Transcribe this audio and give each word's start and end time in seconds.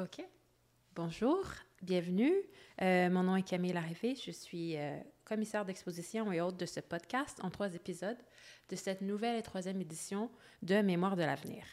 OK. 0.00 0.24
Bonjour, 0.94 1.44
bienvenue. 1.82 2.32
Euh, 2.80 3.10
mon 3.10 3.22
nom 3.24 3.36
est 3.36 3.42
Camille 3.42 3.74
Larrivée. 3.74 4.14
Je 4.14 4.30
suis 4.30 4.78
euh, 4.78 4.98
commissaire 5.26 5.66
d'exposition 5.66 6.32
et 6.32 6.40
hôte 6.40 6.56
de 6.56 6.64
ce 6.64 6.80
podcast 6.80 7.38
en 7.42 7.50
trois 7.50 7.74
épisodes 7.74 8.16
de 8.70 8.76
cette 8.76 9.02
nouvelle 9.02 9.36
et 9.36 9.42
troisième 9.42 9.78
édition 9.78 10.30
de 10.62 10.80
Mémoire 10.80 11.16
de 11.16 11.22
l'avenir. 11.22 11.64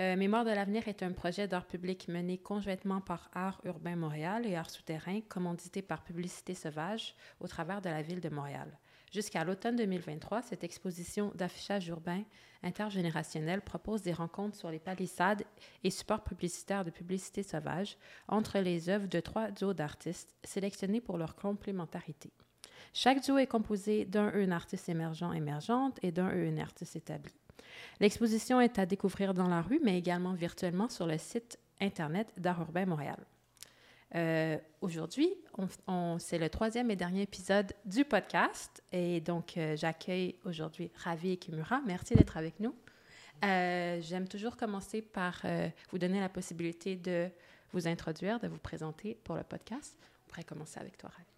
Euh, 0.00 0.16
Mémoire 0.16 0.46
de 0.46 0.52
l'avenir 0.52 0.88
est 0.88 1.02
un 1.02 1.12
projet 1.12 1.48
d'art 1.48 1.66
public 1.66 2.08
mené 2.08 2.38
conjointement 2.38 3.02
par 3.02 3.28
Art 3.34 3.60
Urbain 3.64 3.96
Montréal 3.96 4.46
et 4.46 4.56
Art 4.56 4.70
Souterrain, 4.70 5.20
commandité 5.28 5.82
par 5.82 6.02
Publicité 6.02 6.54
Sauvage 6.54 7.14
au 7.40 7.46
travers 7.46 7.82
de 7.82 7.90
la 7.90 8.00
ville 8.00 8.22
de 8.22 8.30
Montréal. 8.30 8.78
Jusqu'à 9.10 9.42
l'automne 9.42 9.74
2023, 9.74 10.42
cette 10.42 10.62
exposition 10.62 11.32
d'affichage 11.34 11.88
urbain 11.88 12.22
intergénérationnel 12.62 13.60
propose 13.60 14.02
des 14.02 14.12
rencontres 14.12 14.56
sur 14.56 14.70
les 14.70 14.78
palissades 14.78 15.42
et 15.82 15.90
supports 15.90 16.22
publicitaires 16.22 16.84
de 16.84 16.90
publicité 16.90 17.42
sauvage 17.42 17.96
entre 18.28 18.58
les 18.60 18.88
œuvres 18.88 19.08
de 19.08 19.18
trois 19.18 19.50
duos 19.50 19.74
d'artistes 19.74 20.36
sélectionnés 20.44 21.00
pour 21.00 21.18
leur 21.18 21.34
complémentarité. 21.34 22.30
Chaque 22.92 23.22
duo 23.24 23.38
est 23.38 23.48
composé 23.48 24.04
d'un 24.04 24.32
une 24.34 24.52
artiste 24.52 24.88
émergent 24.88 25.32
émergente 25.32 25.98
et 26.02 26.12
d'un 26.12 26.30
une 26.30 26.60
artiste 26.60 26.94
établi. 26.94 27.34
L'exposition 27.98 28.60
est 28.60 28.78
à 28.78 28.86
découvrir 28.86 29.34
dans 29.34 29.48
la 29.48 29.62
rue, 29.62 29.80
mais 29.82 29.98
également 29.98 30.34
virtuellement 30.34 30.88
sur 30.88 31.06
le 31.06 31.18
site 31.18 31.58
Internet 31.80 32.32
d'Art 32.36 32.60
Urbain 32.60 32.86
Montréal. 32.86 33.18
Euh, 34.14 34.58
Aujourd'hui, 34.80 35.28
c'est 36.18 36.38
le 36.38 36.48
troisième 36.48 36.90
et 36.90 36.96
dernier 36.96 37.22
épisode 37.22 37.72
du 37.84 38.04
podcast. 38.04 38.82
Et 38.92 39.20
donc, 39.20 39.58
euh, 39.58 39.76
j'accueille 39.76 40.36
aujourd'hui 40.46 40.90
Ravi 40.96 41.32
et 41.32 41.36
Kimura. 41.36 41.82
Merci 41.86 42.14
d'être 42.14 42.38
avec 42.38 42.58
nous. 42.60 42.74
Euh, 43.44 44.00
j'aime 44.00 44.26
toujours 44.26 44.56
commencer 44.56 45.02
par 45.02 45.42
vous 45.90 45.98
donner 45.98 46.18
la 46.20 46.30
possibilité 46.30 46.96
de 46.96 47.28
vous 47.72 47.86
introduire, 47.86 48.40
de 48.40 48.48
vous 48.48 48.58
présenter 48.58 49.18
pour 49.22 49.36
le 49.36 49.42
podcast. 49.42 49.96
On 50.26 50.30
pourrait 50.30 50.44
commencer 50.44 50.80
avec 50.80 50.96
toi, 50.96 51.10
Ravi. 51.10 51.30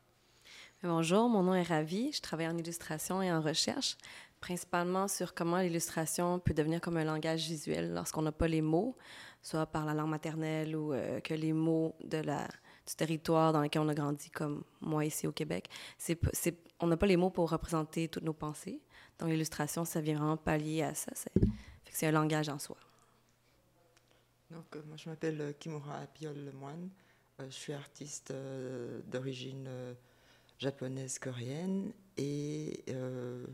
Bonjour, 0.85 1.29
mon 1.29 1.43
nom 1.43 1.55
est 1.55 1.63
Ravi. 1.63 2.13
Je 2.13 2.21
travaille 2.21 2.49
en 2.49 2.57
illustration 2.57 3.23
et 3.23 3.33
en 3.33 3.41
recherche, 3.41 3.97
principalement 4.43 5.09
sur 5.09 5.33
comment 5.33 5.59
l'illustration 5.59 6.39
peut 6.39 6.53
devenir 6.53 6.83
comme 6.83 6.99
un 6.99 7.05
langage 7.05 7.47
visuel 7.49 7.95
lorsqu'on 7.95 8.21
n'a 8.21 8.33
pas 8.33 8.49
les 8.49 8.61
mots, 8.61 8.95
soit 9.41 9.65
par 9.65 9.87
la 9.87 9.95
langue 9.95 10.11
maternelle 10.11 10.77
ou 10.77 10.93
que 11.25 11.33
les 11.33 11.55
mots 11.55 11.97
du 12.03 12.95
territoire 12.97 13.55
dans 13.55 13.63
lequel 13.63 13.81
on 13.81 13.89
a 13.89 13.95
grandi, 13.95 14.29
comme 14.31 14.65
moi 14.81 15.05
ici 15.07 15.27
au 15.27 15.33
Québec. 15.33 15.71
On 16.81 16.87
n'a 16.87 16.97
pas 16.97 17.07
les 17.07 17.17
mots 17.17 17.31
pour 17.31 17.49
représenter 17.49 18.09
toutes 18.09 18.25
nos 18.25 18.35
pensées. 18.35 18.83
Donc, 19.19 19.31
l'illustration, 19.31 19.85
ça 19.85 20.01
vient 20.01 20.19
vraiment 20.19 20.37
pallier 20.37 20.83
à 20.83 20.95
ça. 20.95 21.13
C'est, 21.91 22.07
un 22.07 22.11
langage 22.11 22.49
en 22.49 22.59
soi. 22.59 22.77
Donc, 24.51 24.65
euh, 24.75 24.83
moi, 24.87 24.97
je 24.97 25.09
m'appelle 25.09 25.41
euh, 25.41 25.53
Kimura 25.53 25.99
Apiol 25.99 26.35
Lemoine. 26.35 26.91
Euh, 27.41 27.47
je 27.47 27.55
suis 27.55 27.73
artiste 27.73 28.31
euh, 28.31 29.01
d'origine 29.07 29.67
euh, 29.69 29.95
japonaise 30.59 31.19
coréenne 31.19 31.93
et 32.17 32.83
euh, 32.89 33.47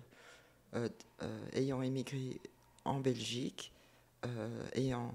ayant 1.54 1.82
émigré 1.82 2.40
en 2.84 3.00
Belgique, 3.00 3.72
ayant 4.74 5.12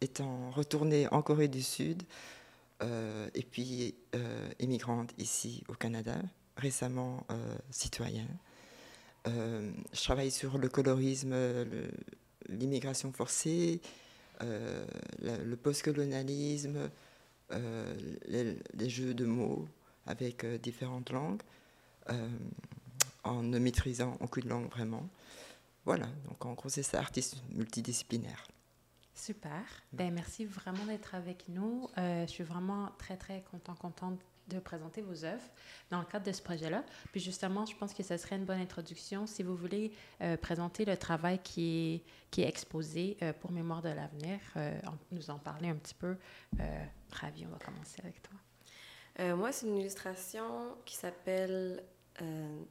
étant 0.00 0.50
retournée 0.50 1.08
en 1.12 1.22
Corée 1.22 1.48
du 1.48 1.62
Sud 1.62 2.02
euh, 2.82 3.28
et 3.34 3.42
puis 3.42 3.94
euh, 4.14 4.50
immigrante 4.58 5.12
ici 5.18 5.62
au 5.68 5.74
Canada, 5.74 6.16
récemment 6.56 7.26
euh, 7.30 7.56
citoyen. 7.70 8.26
Euh, 9.28 9.70
je 9.92 10.02
travaille 10.02 10.30
sur 10.30 10.56
le 10.56 10.68
colorisme, 10.68 11.34
l'immigration 12.48 13.12
forcée, 13.12 13.80
euh, 14.42 14.86
le, 15.20 15.56
postcolonialisme, 15.56 16.90
euh, 17.52 17.94
les, 18.26 18.88
jeux 18.88 19.12
de 19.12 19.26
mots 19.26 19.68
avec 20.06 20.46
différentes 20.62 21.10
langues, 21.10 21.42
en 23.24 23.42
ne 23.42 23.58
maîtrisant 23.58 24.16
aucune 24.20 24.48
langue 24.48 24.70
vraiment. 24.70 25.08
Voilà, 25.84 26.06
donc 26.26 26.44
en 26.44 26.52
gros 26.54 26.68
c'est 26.68 26.82
ça, 26.82 26.98
artiste 26.98 27.36
multidisciplinaire. 27.50 28.46
Super. 29.14 29.62
Ben, 29.92 30.12
merci 30.12 30.46
vraiment 30.46 30.84
d'être 30.86 31.14
avec 31.14 31.44
nous. 31.48 31.88
Euh, 31.98 32.26
je 32.26 32.30
suis 32.30 32.44
vraiment 32.44 32.90
très, 32.98 33.16
très 33.16 33.42
content, 33.50 33.74
contente 33.74 34.18
de 34.50 34.58
présenter 34.58 35.00
vos 35.00 35.24
œuvres 35.24 35.44
dans 35.90 36.00
le 36.00 36.04
cadre 36.04 36.26
de 36.26 36.32
ce 36.32 36.42
projet-là. 36.42 36.84
Puis 37.12 37.20
justement, 37.20 37.64
je 37.66 37.76
pense 37.76 37.94
que 37.94 38.02
ce 38.02 38.16
serait 38.16 38.36
une 38.36 38.44
bonne 38.44 38.60
introduction 38.60 39.26
si 39.26 39.42
vous 39.42 39.56
voulez 39.56 39.92
euh, 40.20 40.36
présenter 40.36 40.84
le 40.84 40.96
travail 40.96 41.38
qui 41.42 41.94
est, 41.94 42.02
qui 42.30 42.42
est 42.42 42.48
exposé 42.48 43.16
euh, 43.22 43.32
pour 43.32 43.52
Mémoire 43.52 43.82
de 43.82 43.88
l'avenir, 43.88 44.38
euh, 44.56 44.78
nous 45.12 45.30
en 45.30 45.38
parler 45.38 45.68
un 45.68 45.76
petit 45.76 45.94
peu. 45.94 46.16
Euh, 46.58 46.84
Ravi, 47.12 47.46
on 47.46 47.50
va 47.50 47.58
commencer 47.58 48.00
avec 48.02 48.22
toi. 48.22 48.38
Euh, 49.20 49.36
moi, 49.36 49.52
c'est 49.52 49.66
une 49.66 49.76
illustration 49.76 50.76
qui 50.84 50.96
s'appelle 50.96 51.82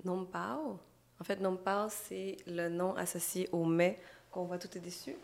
Nompao. 0.03 0.79
En 1.19 1.23
fait, 1.23 1.39
Nompao, 1.39 1.89
c'est 1.89 2.37
le 2.47 2.69
nom 2.69 2.95
associé 2.95 3.49
au 3.51 3.65
mets 3.65 3.99
qu'on 4.31 4.45
voit 4.45 4.57
tout 4.57 4.75
au-dessus. 4.77 5.15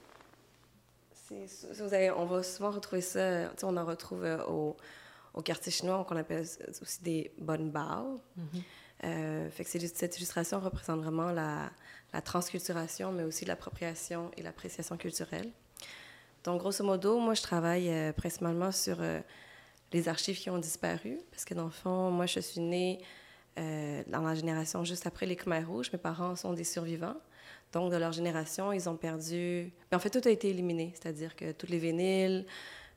Vous 1.29 1.93
avez, 1.93 2.11
on 2.11 2.25
va 2.25 2.43
souvent 2.43 2.71
retrouver 2.71 3.01
ça, 3.01 3.51
on 3.63 3.77
en 3.77 3.85
retrouve 3.85 4.23
euh, 4.23 4.45
au, 4.45 4.77
au, 5.33 5.41
quartier 5.41 5.71
chinois, 5.71 6.05
qu'on 6.07 6.17
appelle 6.17 6.45
aussi 6.81 7.01
des 7.01 7.31
bonnes 7.39 7.71
bao. 7.71 8.21
Mm 8.35 8.43
-hmm. 8.43 8.61
euh, 9.05 9.49
fait 9.49 9.63
que 9.63 9.69
cette 10.01 10.17
illustration 10.17 10.59
représente 10.59 11.01
vraiment 11.01 11.31
la, 11.31 11.71
la 12.13 12.21
transculturation, 12.21 13.11
mais 13.11 13.23
aussi 13.23 13.43
l'appropriation 13.45 14.31
et 14.37 14.41
l'appréciation 14.43 14.97
culturelle. 14.97 15.51
Donc, 16.45 16.59
grosso 16.59 16.83
modo, 16.83 17.19
moi, 17.19 17.33
je 17.33 17.41
travaille 17.41 17.89
euh, 17.89 18.13
principalement 18.13 18.71
sur 18.71 18.97
euh, 19.01 19.19
les 19.91 20.07
archives 20.07 20.37
qui 20.37 20.49
ont 20.51 20.59
disparu, 20.59 21.17
parce 21.31 21.43
que 21.43 21.55
dans 21.55 21.65
le 21.65 21.71
fond, 21.71 22.11
moi, 22.11 22.27
je 22.27 22.39
suis 22.39 22.61
née 22.61 23.01
euh, 23.57 24.03
dans 24.07 24.21
la 24.21 24.35
génération 24.35 24.83
juste 24.83 25.07
après 25.07 25.25
les 25.25 25.35
Khmer 25.35 25.63
rouges. 25.63 25.91
Mes 25.93 25.99
parents 25.99 26.35
sont 26.35 26.53
des 26.53 26.63
survivants. 26.63 27.16
Donc, 27.71 27.91
de 27.91 27.97
leur 27.97 28.11
génération, 28.11 28.71
ils 28.71 28.88
ont 28.89 28.95
perdu... 28.95 29.71
Mais 29.91 29.95
en 29.97 29.99
fait, 29.99 30.09
tout 30.09 30.27
a 30.27 30.31
été 30.31 30.49
éliminé, 30.49 30.93
c'est-à-dire 30.93 31.35
que 31.35 31.51
tous 31.51 31.67
les 31.67 31.77
vinyles, 31.77 32.45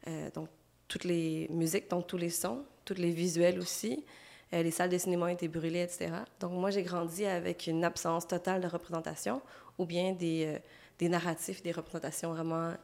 euh, 0.06 0.30
donc 0.32 0.48
toutes 0.86 1.04
les 1.04 1.48
musiques, 1.50 1.90
donc 1.90 2.06
tous 2.06 2.16
les 2.16 2.30
sons, 2.30 2.64
tous 2.84 2.94
les 2.94 3.10
visuels 3.10 3.58
aussi, 3.58 4.04
euh, 4.52 4.62
les 4.62 4.70
salles 4.70 4.90
de 4.90 4.98
cinéma 4.98 5.26
ont 5.26 5.28
été 5.28 5.48
brûlées, 5.48 5.82
etc. 5.82 6.10
Donc, 6.40 6.52
moi, 6.52 6.70
j'ai 6.70 6.82
grandi 6.82 7.24
avec 7.24 7.66
une 7.66 7.84
absence 7.84 8.26
totale 8.26 8.60
de 8.60 8.68
représentation 8.68 9.42
ou 9.78 9.86
bien 9.86 10.12
des, 10.12 10.58
des 10.98 11.08
narratifs, 11.08 11.62
des 11.62 11.72
représentations 11.72 12.32
vraiment 12.32 12.74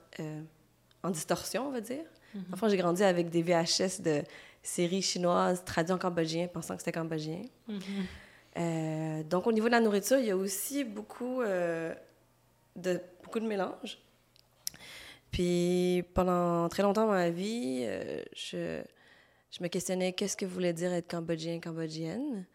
en 1.02 1.10
distorsion, 1.10 1.68
on 1.68 1.70
va 1.70 1.80
dire. 1.80 2.04
Mm 2.34 2.38
-hmm. 2.38 2.54
Enfin, 2.54 2.68
j'ai 2.68 2.76
grandi 2.76 3.04
avec 3.04 3.30
des 3.30 3.42
VHS 3.42 4.00
de 4.02 4.22
séries 4.64 5.02
chinoises 5.02 5.64
traduites 5.64 5.94
en 5.94 5.98
cambodgien, 5.98 6.48
pensant 6.48 6.74
que 6.74 6.82
c'était 6.82 6.98
cambodgien. 6.98 7.42
Mm 7.68 7.78
-hmm. 7.78 8.06
Euh, 8.56 9.22
donc, 9.24 9.46
au 9.46 9.52
niveau 9.52 9.66
de 9.66 9.72
la 9.72 9.80
nourriture, 9.80 10.18
il 10.18 10.26
y 10.26 10.30
a 10.30 10.36
aussi 10.36 10.84
beaucoup, 10.84 11.42
euh, 11.42 11.94
de, 12.76 13.00
beaucoup 13.22 13.40
de 13.40 13.46
mélange. 13.46 13.98
Puis, 15.30 16.04
pendant 16.14 16.68
très 16.68 16.82
longtemps 16.82 17.06
dans 17.06 17.12
ma 17.12 17.30
vie, 17.30 17.82
euh, 17.84 18.22
je, 18.34 18.82
je, 19.50 19.62
me 19.62 19.68
questionnais 19.68 20.12
qu'est-ce 20.12 20.36
que 20.36 20.46
voulait 20.46 20.72
dire 20.72 20.92
être 20.92 21.10
cambodgien, 21.10 21.60
cambodgienne? 21.60 22.46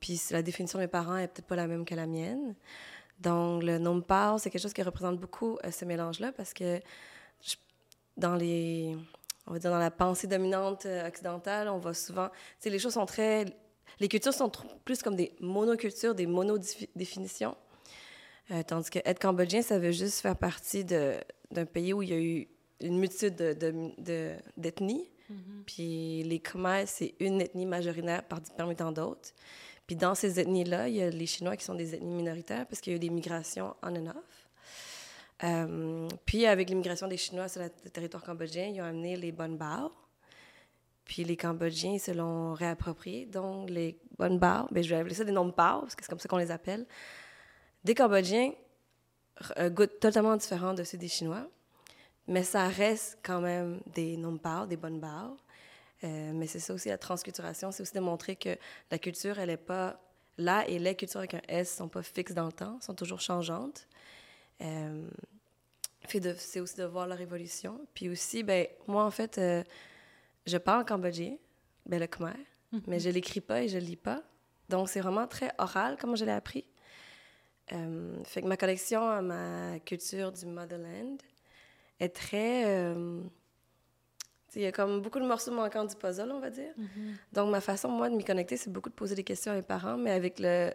Puis, 0.00 0.20
la 0.30 0.42
définition 0.42 0.78
de 0.78 0.84
mes 0.84 0.88
parents 0.88 1.16
est 1.16 1.28
peut-être 1.28 1.46
pas 1.46 1.56
la 1.56 1.68
même 1.68 1.84
que 1.84 1.94
la 1.94 2.06
mienne. 2.06 2.54
Donc, 3.20 3.62
le 3.62 3.78
nom 3.78 4.00
Pao, 4.00 4.38
c'est 4.38 4.50
quelque 4.50 4.62
chose 4.62 4.72
qui 4.72 4.82
représente 4.82 5.18
beaucoup 5.20 5.58
ce 5.70 5.84
mélange-là 5.84 6.32
parce 6.32 6.52
que 6.54 6.80
je, 7.42 7.54
dans 8.16 8.34
les, 8.34 8.96
on 9.48 9.54
va 9.54 9.58
dire 9.58 9.70
dans 9.70 9.78
la 9.78 9.90
pensée 9.90 10.26
dominante 10.26 10.86
euh, 10.86 11.08
occidentale, 11.08 11.68
on 11.68 11.78
va 11.78 11.94
souvent, 11.94 12.28
tu 12.28 12.34
sais, 12.60 12.70
les 12.70 12.78
choses 12.78 12.94
sont 12.94 13.06
très 13.06 13.46
les 14.00 14.08
cultures 14.08 14.34
sont 14.34 14.50
plus 14.84 15.02
comme 15.02 15.16
des 15.16 15.34
monocultures, 15.40 16.14
des 16.14 16.26
monodéfinitions. 16.26 17.56
Euh, 18.50 18.62
tandis 18.62 18.90
que 18.90 19.00
être 19.04 19.18
cambodgien, 19.18 19.62
ça 19.62 19.78
veut 19.78 19.92
juste 19.92 20.20
faire 20.20 20.36
partie 20.36 20.84
d'un 20.84 21.66
pays 21.66 21.92
où 21.92 22.02
il 22.02 22.10
y 22.10 22.12
a 22.12 22.18
eu 22.18 22.48
une 22.80 22.98
multitude 22.98 23.34
d'ethnies. 23.34 23.94
De, 23.98 24.02
de, 24.02 24.70
de, 24.70 24.72
mm 24.80 25.36
-hmm. 25.36 25.64
Puis 25.66 26.22
les 26.22 26.38
Khmer, 26.38 26.84
c'est 26.86 27.14
une 27.18 27.40
ethnie 27.40 27.66
majoritaire 27.66 28.22
parmi 28.56 28.76
tant 28.76 28.92
d'autres. 28.92 29.34
Puis 29.86 29.96
dans 29.96 30.14
ces 30.14 30.38
ethnies-là, 30.38 30.88
il 30.88 30.96
y 30.96 31.02
a 31.02 31.10
les 31.10 31.26
Chinois 31.26 31.56
qui 31.56 31.64
sont 31.64 31.74
des 31.74 31.94
ethnies 31.94 32.14
minoritaires 32.14 32.66
parce 32.66 32.80
qu'il 32.80 32.92
y 32.92 32.94
a 32.94 32.96
eu 32.96 33.00
des 33.00 33.10
migrations 33.10 33.74
on 33.82 33.96
and 33.96 34.08
off. 34.08 34.48
Euh, 35.44 36.08
puis 36.24 36.46
avec 36.46 36.68
l'immigration 36.68 37.06
des 37.06 37.16
Chinois 37.16 37.48
sur 37.48 37.62
le 37.62 37.90
territoire 37.90 38.22
cambodgien, 38.22 38.66
ils 38.66 38.80
ont 38.80 38.84
amené 38.84 39.16
les 39.16 39.32
Bon 39.32 39.56
Bao, 39.56 39.92
puis 41.08 41.24
les 41.24 41.36
Cambodgiens 41.36 41.98
se 41.98 42.10
l'ont 42.10 42.52
réapproprié. 42.52 43.24
Donc, 43.24 43.70
les 43.70 43.98
bonnes 44.18 44.38
barres, 44.38 44.68
ben, 44.70 44.84
je 44.84 44.90
vais 44.90 44.96
appeler 45.00 45.14
ça 45.14 45.24
des 45.24 45.32
noms 45.32 45.46
de 45.46 45.52
parce 45.52 45.94
que 45.94 46.04
c'est 46.04 46.10
comme 46.10 46.18
ça 46.18 46.28
qu'on 46.28 46.36
les 46.36 46.50
appelle. 46.50 46.86
Des 47.82 47.94
Cambodgiens 47.94 48.52
euh, 49.58 49.70
goûtent 49.70 50.00
totalement 50.00 50.36
différents 50.36 50.74
de 50.74 50.84
ceux 50.84 50.98
des 50.98 51.08
Chinois, 51.08 51.48
mais 52.26 52.42
ça 52.42 52.68
reste 52.68 53.18
quand 53.22 53.40
même 53.40 53.80
des 53.94 54.18
noms 54.18 54.32
de 54.32 54.66
des 54.66 54.76
bonnes 54.76 55.00
barres. 55.00 55.36
Euh, 56.04 56.32
mais 56.34 56.46
c'est 56.46 56.60
ça 56.60 56.74
aussi 56.74 56.90
la 56.90 56.98
transculturation, 56.98 57.72
c'est 57.72 57.82
aussi 57.82 57.94
de 57.94 58.00
montrer 58.00 58.36
que 58.36 58.56
la 58.90 58.98
culture, 58.98 59.38
elle 59.38 59.48
n'est 59.48 59.56
pas 59.56 59.98
là 60.36 60.68
et 60.68 60.78
les 60.78 60.94
cultures 60.94 61.18
avec 61.20 61.34
un 61.34 61.42
S 61.48 61.74
sont 61.74 61.88
pas 61.88 62.02
fixes 62.02 62.34
dans 62.34 62.46
le 62.46 62.52
temps, 62.52 62.78
sont 62.80 62.94
toujours 62.94 63.20
changeantes. 63.20 63.88
Euh, 64.62 65.08
c'est 66.38 66.60
aussi 66.60 66.76
de 66.76 66.84
voir 66.84 67.06
leur 67.06 67.20
évolution. 67.20 67.80
Puis 67.94 68.08
aussi, 68.08 68.42
ben, 68.42 68.66
moi, 68.86 69.04
en 69.04 69.10
fait, 69.10 69.38
euh, 69.38 69.62
je 70.46 70.56
parle 70.56 70.84
cambodgien, 70.84 71.36
ben, 71.86 72.00
le 72.00 72.06
khmer, 72.06 72.32
mhm. 72.72 72.82
mais 72.86 73.00
je 73.00 73.10
l'écris 73.10 73.40
pas 73.40 73.62
et 73.62 73.68
je 73.68 73.78
lis 73.78 73.96
pas. 73.96 74.22
Donc, 74.68 74.88
c'est 74.88 75.00
vraiment 75.00 75.26
très 75.26 75.50
oral, 75.58 75.96
comme 75.98 76.16
je 76.16 76.24
l'ai 76.24 76.32
appris. 76.32 76.64
Euh, 77.72 78.22
fait 78.24 78.40
que 78.40 78.46
ma 78.46 78.56
connexion 78.56 79.08
à 79.08 79.20
ma 79.20 79.78
culture 79.80 80.32
du 80.32 80.46
motherland 80.46 81.20
est 82.00 82.14
très... 82.14 82.64
Euh, 82.66 83.20
il 84.54 84.62
y 84.62 84.66
a 84.66 84.72
comme 84.72 85.02
beaucoup 85.02 85.20
de 85.20 85.26
morceaux 85.26 85.52
manquants 85.52 85.84
du 85.84 85.94
puzzle, 85.94 86.32
on 86.32 86.40
va 86.40 86.50
dire. 86.50 86.72
Mhm. 86.76 87.16
Donc, 87.32 87.50
ma 87.50 87.60
façon, 87.60 87.88
moi, 87.88 88.08
de 88.08 88.16
m'y 88.16 88.24
connecter, 88.24 88.56
c'est 88.56 88.72
beaucoup 88.72 88.88
de 88.88 88.94
poser 88.94 89.14
des 89.14 89.24
questions 89.24 89.52
à 89.52 89.54
mes 89.54 89.62
parents, 89.62 89.98
mais 89.98 90.10
avec 90.10 90.38
le, 90.40 90.72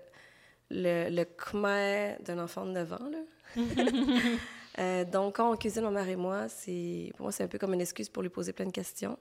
le, 0.70 1.10
le 1.10 1.26
khmer 1.26 2.18
d'un 2.24 2.40
enfant 2.40 2.66
de 2.66 2.72
9 2.72 2.94
ans, 2.94 3.10
là. 3.10 3.20
Euh, 4.80 5.06
donc, 5.06 5.36
quand 5.36 5.52
on 5.52 5.56
cuisine, 5.56 5.84
ma 5.84 5.92
mère 5.92 6.10
et 6.10 6.16
moi, 6.16 6.50
c'est 6.50 7.12
pour 7.16 7.26
moi, 7.26 7.32
c'est 7.32 7.44
un 7.44 7.48
peu 7.48 7.60
comme 7.60 7.76
une 7.76 7.82
excuse 7.82 8.10
pour 8.10 8.24
lui 8.24 8.30
poser 8.30 8.54
plein 8.54 8.66
de 8.66 8.72
questions. 8.72 9.20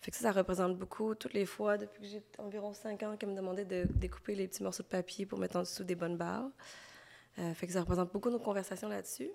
Fait 0.00 0.10
que 0.10 0.16
ça, 0.16 0.24
ça 0.24 0.32
représente 0.32 0.76
beaucoup. 0.76 1.14
Toutes 1.14 1.32
les 1.32 1.46
fois, 1.46 1.76
depuis 1.76 2.02
que 2.02 2.08
j'ai 2.08 2.22
environ 2.38 2.72
5 2.72 3.02
ans, 3.02 3.16
qu'elle 3.16 3.30
me 3.30 3.36
demandait 3.36 3.64
de 3.64 3.86
découper 3.88 4.34
les 4.34 4.48
petits 4.48 4.62
morceaux 4.62 4.82
de 4.82 4.88
papier 4.88 5.26
pour 5.26 5.38
mettre 5.38 5.56
en 5.56 5.60
dessous 5.60 5.84
des 5.84 5.94
bonnes 5.94 6.16
barres. 6.16 6.50
Euh, 7.38 7.54
fait 7.54 7.66
que 7.66 7.72
ça 7.72 7.80
représente 7.80 8.12
beaucoup 8.12 8.30
nos 8.30 8.38
conversations 8.38 8.88
là-dessus. 8.88 9.30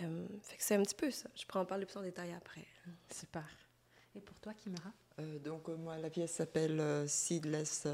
Euh, 0.00 0.26
fait 0.42 0.56
que 0.56 0.62
c'est 0.62 0.76
un 0.76 0.82
petit 0.82 0.94
peu 0.94 1.10
ça. 1.10 1.28
Je 1.34 1.44
pourrais 1.44 1.60
en 1.60 1.66
parler 1.66 1.86
plus 1.86 1.96
en 1.96 2.02
détail 2.02 2.32
après. 2.32 2.64
Super. 3.12 3.44
Et 4.14 4.20
pour 4.20 4.38
toi, 4.38 4.54
Kimura? 4.54 4.92
Euh, 5.18 5.38
donc, 5.38 5.68
moi, 5.68 5.98
la 5.98 6.10
pièce 6.10 6.32
s'appelle 6.32 7.08
Seedless 7.08 7.86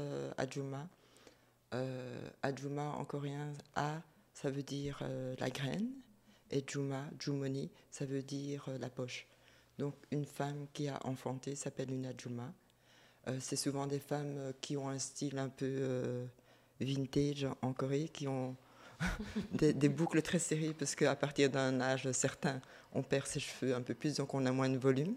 Ajuma 2.41 2.89
en 2.91 3.05
coréen, 3.05 3.53
A 3.75 4.01
ça 4.41 4.51
veut 4.51 4.61
dire 4.61 4.99
euh, 5.01 5.35
la 5.39 5.49
graine, 5.49 5.89
et 6.51 6.63
Juma, 6.67 7.03
Jumoni, 7.19 7.71
ça 7.89 8.05
veut 8.05 8.21
dire 8.21 8.65
euh, 8.67 8.77
la 8.77 8.89
poche. 8.89 9.25
Donc 9.79 9.95
une 10.11 10.25
femme 10.25 10.67
qui 10.73 10.87
a 10.89 10.99
enfanté 11.05 11.55
s'appelle 11.55 11.91
une 11.91 12.05
Ajuma. 12.05 12.53
Euh, 13.27 13.37
c'est 13.41 13.55
souvent 13.55 13.87
des 13.87 13.99
femmes 13.99 14.53
qui 14.61 14.77
ont 14.77 14.89
un 14.89 14.99
style 14.99 15.39
un 15.39 15.49
peu 15.49 16.27
vintage 16.79 17.47
en 17.63 17.73
Corée, 17.73 18.09
qui 18.13 18.27
ont 18.27 18.55
des, 19.53 19.89
boucles 19.89 20.21
très 20.21 20.39
serrées, 20.39 20.75
parce 20.77 20.93
qu'à 20.93 21.15
partir 21.15 21.49
d'un 21.49 21.81
âge 21.81 22.11
certain, 22.11 22.61
on 22.93 23.01
perd 23.01 23.25
ses 23.25 23.39
cheveux 23.39 23.73
un 23.73 23.81
peu 23.81 23.95
plus, 23.95 24.17
donc 24.17 24.35
on 24.35 24.45
a 24.45 24.51
moins 24.51 24.69
de 24.69 24.77
volume. 24.77 25.15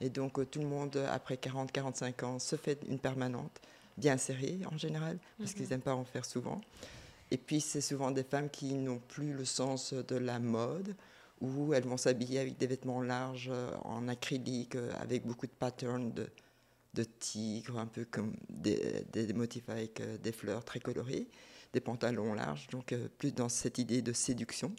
Et 0.00 0.08
donc 0.08 0.50
tout 0.50 0.60
le 0.60 0.66
monde, 0.66 0.96
après 1.10 1.36
40-45 1.36 2.24
ans, 2.24 2.38
se 2.38 2.56
fait 2.56 2.82
une 2.88 2.98
permanente, 2.98 3.60
bien 3.96 4.16
serrée 4.16 4.58
en 4.70 4.76
général, 4.76 5.18
parce 5.38 5.54
qu'ils 5.54 5.68
n'aiment 5.68 5.80
pas 5.80 5.94
en 5.94 6.04
faire 6.04 6.24
souvent. 6.24 6.60
Et 7.30 7.38
puis, 7.38 7.60
c'est 7.60 7.80
souvent 7.80 8.10
des 8.10 8.22
femmes 8.22 8.50
qui 8.50 8.74
n'ont 8.74 9.00
plus 9.08 9.32
le 9.32 9.44
sens 9.44 9.92
de 9.92 10.16
la 10.16 10.38
mode, 10.38 10.94
où 11.40 11.74
elles 11.74 11.84
vont 11.84 11.96
s'habiller 11.96 12.38
avec 12.38 12.56
des 12.56 12.66
vêtements 12.66 13.02
larges 13.02 13.50
euh, 13.52 13.70
en 13.84 14.08
acrylique, 14.08 14.76
euh, 14.76 14.90
avec 15.00 15.26
beaucoup 15.26 15.46
de 15.46 15.52
patterns 15.52 16.12
de, 16.12 16.28
de 16.94 17.04
tigres, 17.04 17.78
un 17.78 17.86
peu 17.86 18.04
comme 18.04 18.34
des, 18.48 19.04
des, 19.12 19.32
motifs 19.32 19.68
avec 19.68 20.00
euh, 20.00 20.16
des 20.18 20.32
fleurs 20.32 20.64
très 20.64 20.80
colorées, 20.80 21.26
des 21.72 21.80
pantalons 21.80 22.32
larges, 22.32 22.68
donc 22.68 22.94
plus 23.18 23.32
dans 23.32 23.48
cette 23.48 23.78
idée 23.78 24.00
de 24.00 24.12
séduction. 24.12 24.74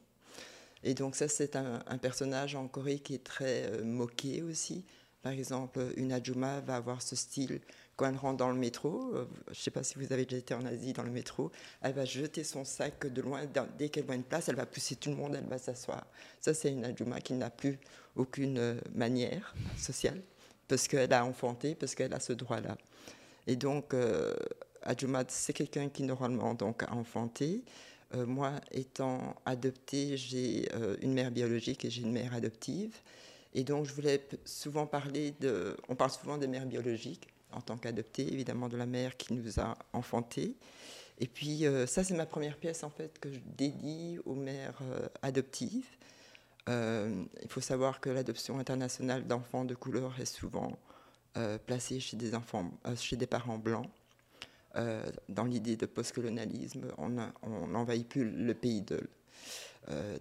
Et 0.84 0.94
donc 0.94 1.16
ça, 1.16 1.28
c'est 1.28 1.56
un, 1.56 1.84
un, 1.86 1.98
personnage 1.98 2.56
en 2.56 2.68
Corée 2.68 3.00
qui 3.00 3.14
est 3.14 3.24
très 3.24 3.84
moqué 3.84 4.42
aussi. 4.42 4.86
Par 5.22 5.34
exemple, 5.34 5.80
une 5.98 6.12
Ajuma 6.12 6.62
va 6.62 6.78
avoir 6.78 7.02
ce 7.02 7.16
style 7.16 7.60
quand 7.97 8.07
elle 8.07 8.15
rentre 8.15 8.38
dans 8.38 8.49
le 8.49 8.55
métro, 8.55 9.11
euh, 9.15 9.25
je 9.47 9.51
ne 9.51 9.55
sais 9.55 9.71
pas 9.71 9.83
si 9.83 9.95
vous 9.95 10.13
avez 10.13 10.23
déjà 10.25 10.38
été 10.38 10.53
en 10.53 10.63
Asie 10.65 10.94
dans 10.94 11.03
le 11.03 11.09
métro, 11.09 11.51
elle 11.81 11.94
va 11.94 12.05
jeter 12.05 12.44
son 12.44 12.63
sac 12.63 13.07
de 13.07 13.21
loin, 13.21 13.41
dès 13.77 13.89
qu'elle 13.89 14.05
voit 14.05 14.15
une 14.15 14.23
place, 14.23 14.47
elle 14.47 14.55
va 14.55 14.67
pousser 14.67 14.95
tout 14.95 15.09
le 15.09 15.15
monde, 15.15 15.35
elle 15.35 15.47
va 15.47 15.57
s'asseoir. 15.57 16.05
Ça, 16.39 16.53
c'est 16.53 16.71
une 16.71 16.85
Adjuma 16.85 17.19
qui 17.19 17.33
n'a 17.33 17.49
plus 17.49 17.79
aucune 18.15 18.59
euh, 18.59 18.79
manière 18.94 19.55
sociale, 19.77 20.21
parce 20.67 20.88
qu'elle 20.88 21.11
a 21.11 21.25
enfanté, 21.25 21.73
parce 21.73 21.95
qu'elle 21.95 22.13
a 22.13 22.19
ce 22.19 22.33
droit-là. 22.33 22.77
Et 23.47 23.55
donc, 23.55 23.95
euh, 23.95 24.35
c'est 25.27 25.53
quelqu'un 25.53 25.89
qui 25.89 26.03
normalement 26.03 26.53
donc, 26.53 26.83
a 26.83 26.94
enfanté. 26.94 27.63
Euh, 28.13 28.27
moi, 28.27 28.53
étant 28.71 29.35
adoptée, 29.45 30.17
j'ai 30.17 30.69
une 31.01 31.13
mère 31.13 31.31
biologique 31.31 31.83
et 31.83 31.89
j'ai 31.89 32.03
une 32.03 32.11
mère 32.11 32.33
adoptive. 32.33 32.95
Et 33.53 33.63
donc, 33.63 33.85
je 33.85 33.94
voulais 33.94 34.21
souvent 34.45 34.85
parler 34.85 35.33
de. 35.39 35.75
On 35.89 35.95
parle 35.95 36.11
souvent 36.11 36.38
des 36.38 36.47
mères 36.47 36.65
biologiques 36.65 37.27
en 37.57 37.62
tant 37.62 37.77
qu'adoptée, 37.77 38.31
évidemment 38.31 38.69
de 38.69 38.77
la 38.77 38.86
mère 38.86 39.18
qui 39.18 39.33
nous 39.33 39.59
a 39.59 39.75
enfantés. 39.94 40.56
Et 41.19 41.27
puis 41.27 41.65
euh, 41.65 41.88
ça, 41.88 42.04
c'est 42.04 42.15
ma 42.15 42.27
première 42.27 42.57
pièce 42.57 42.83
en 42.83 42.89
fait 42.89 43.19
que 43.19 43.31
je 43.33 43.39
dédie 43.57 44.19
aux 44.25 44.36
mères 44.36 44.80
euh, 44.83 45.07
adoptives. 45.24 45.88
Euh, 46.69 47.24
il 47.42 47.50
faut 47.50 47.62
savoir 47.62 48.00
que 48.00 48.09
l'adoption 48.09 48.59
internationale 48.59 49.25
d'enfants 49.25 49.65
de 49.65 49.74
couleur 49.74 50.19
est 50.19 50.25
souvent 50.25 50.77
placée 51.68 52.00
chez 52.00 52.18
des 52.18 52.33
enfants, 52.33 52.71
chez 52.95 53.15
des 53.15 53.27
parents 53.27 53.59
blancs. 53.59 53.88
dans 55.30 55.44
l'idée 55.44 55.75
de 55.75 55.86
postcolonialisme, 55.86 56.88
on 56.98 57.68
n'envahit 57.68 58.07
plus 58.09 58.27
le 58.27 58.56
pays 58.56 58.81
de, 58.81 59.00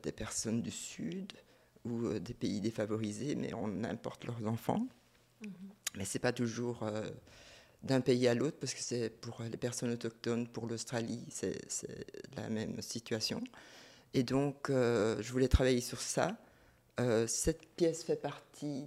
des 0.03 0.13
personnes 0.13 0.61
du 0.61 0.71
Sud 0.71 1.33
ou 1.87 2.19
des 2.19 2.35
pays 2.35 2.61
défavorisés, 2.61 3.35
mais 3.35 3.55
on 3.55 3.83
importe 3.85 4.27
leurs 4.27 4.47
enfants. 4.47 4.87
Mm-hmm. 5.43 5.49
Mais 5.97 6.05
ce 6.05 6.17
n'est 6.17 6.21
pas 6.21 6.33
toujours 6.33 6.83
euh, 6.83 7.09
d'un 7.83 8.01
pays 8.01 8.29
à 8.29 8.35
l'autre, 8.35 8.59
parce 8.61 8.75
que 8.75 8.81
c'est 8.81 9.11
pour 9.11 9.43
les 9.43 9.57
personnes 9.57 9.91
autochtones, 9.91 10.47
pour 10.47 10.67
l'Australie, 10.67 11.25
c'est 11.31 11.59
la 12.37 12.49
même 12.49 12.81
situation. 12.83 13.43
Et 14.15 14.23
donc, 14.23 14.71
euh, 14.71 15.21
je 15.21 15.33
voulais 15.33 15.49
travailler 15.49 15.81
sur 15.81 16.01
ça. 16.01 16.37
Euh, 17.01 17.27
cette 17.27 17.67
pièce 17.77 18.05
fait 18.05 18.17
partie 18.17 18.87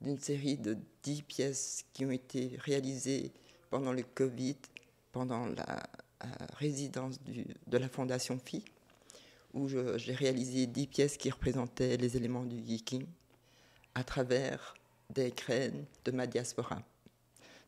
d'une 0.00 0.18
série 0.18 0.56
de 0.56 0.76
dix 1.02 1.22
pièces 1.22 1.84
qui 1.92 2.04
ont 2.04 2.10
été 2.10 2.56
réalisées 2.58 3.32
pendant 3.70 3.92
le 3.92 4.02
Covid, 4.02 4.56
pendant 5.12 5.46
la 5.46 5.82
résidence 6.56 7.18
de 7.66 7.78
la 7.78 7.88
Fondation 7.88 8.38
Phi, 8.42 8.64
où 9.52 9.68
j'ai 9.68 10.14
réalisé 10.14 10.66
dix 10.66 10.86
pièces 10.86 11.16
qui 11.16 11.30
représentaient 11.30 11.96
les 11.96 12.16
éléments 12.16 12.44
du 12.44 12.56
Yiking 12.56 13.06
à 13.94 14.04
travers 14.04 14.74
des 15.10 15.30
graines 15.30 15.84
de 16.04 16.10
ma 16.10 16.26
diaspora. 16.26 16.82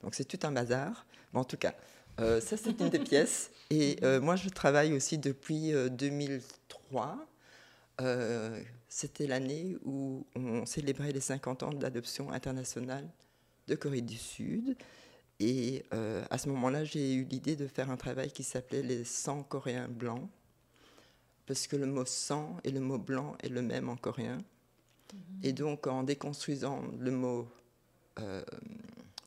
Donc 0.02 0.14
c'est 0.14 0.24
tout 0.24 0.38
un 0.46 0.52
bazar. 0.52 1.06
Mais 1.32 1.40
en 1.40 1.44
tout 1.44 1.56
cas, 1.56 1.74
euh, 2.20 2.40
ça 2.40 2.56
c'est 2.56 2.80
une 2.80 2.88
des 2.88 2.98
pièces. 3.10 3.50
Et 3.70 3.96
euh, 4.02 4.20
moi 4.20 4.36
je 4.36 4.48
travaille 4.48 4.92
aussi 4.92 5.18
depuis 5.18 5.72
2003. 5.90 7.18
Euh, 8.00 8.60
c'était 8.88 9.26
l'année 9.26 9.76
où 9.84 10.26
on 10.34 10.66
célébrait 10.66 11.12
les 11.12 11.20
50 11.20 11.62
ans 11.62 11.70
de 11.70 11.82
l'adoption 11.82 12.30
internationale 12.32 13.08
de 13.68 13.74
Corée 13.74 14.00
du 14.00 14.16
Sud. 14.16 14.76
Et 15.38 15.84
à 16.30 16.38
ce 16.38 16.48
moment-là, 16.48 16.84
j'ai 16.84 17.12
eu 17.12 17.24
l'idée 17.24 17.56
de 17.56 17.66
faire 17.66 17.90
un 17.90 17.98
travail 17.98 18.30
qui 18.30 18.42
s'appelait 18.42 18.82
les 18.82 19.04
100 19.04 19.42
Coréens 19.42 19.86
blancs, 19.86 20.26
parce 21.46 21.66
que 21.66 21.76
le 21.76 21.84
mot 21.84 22.06
100 22.06 22.60
et 22.64 22.70
le 22.70 22.80
mot 22.80 22.96
blanc 22.96 23.36
est 23.42 23.50
le 23.50 23.60
même 23.60 23.90
en 23.90 23.96
coréen. 23.96 24.38
Et 25.42 25.52
donc, 25.52 25.86
en 25.86 26.02
déconstruisant 26.02 26.82
le 26.98 27.10
mot 27.10 27.48
euh, 28.18 28.42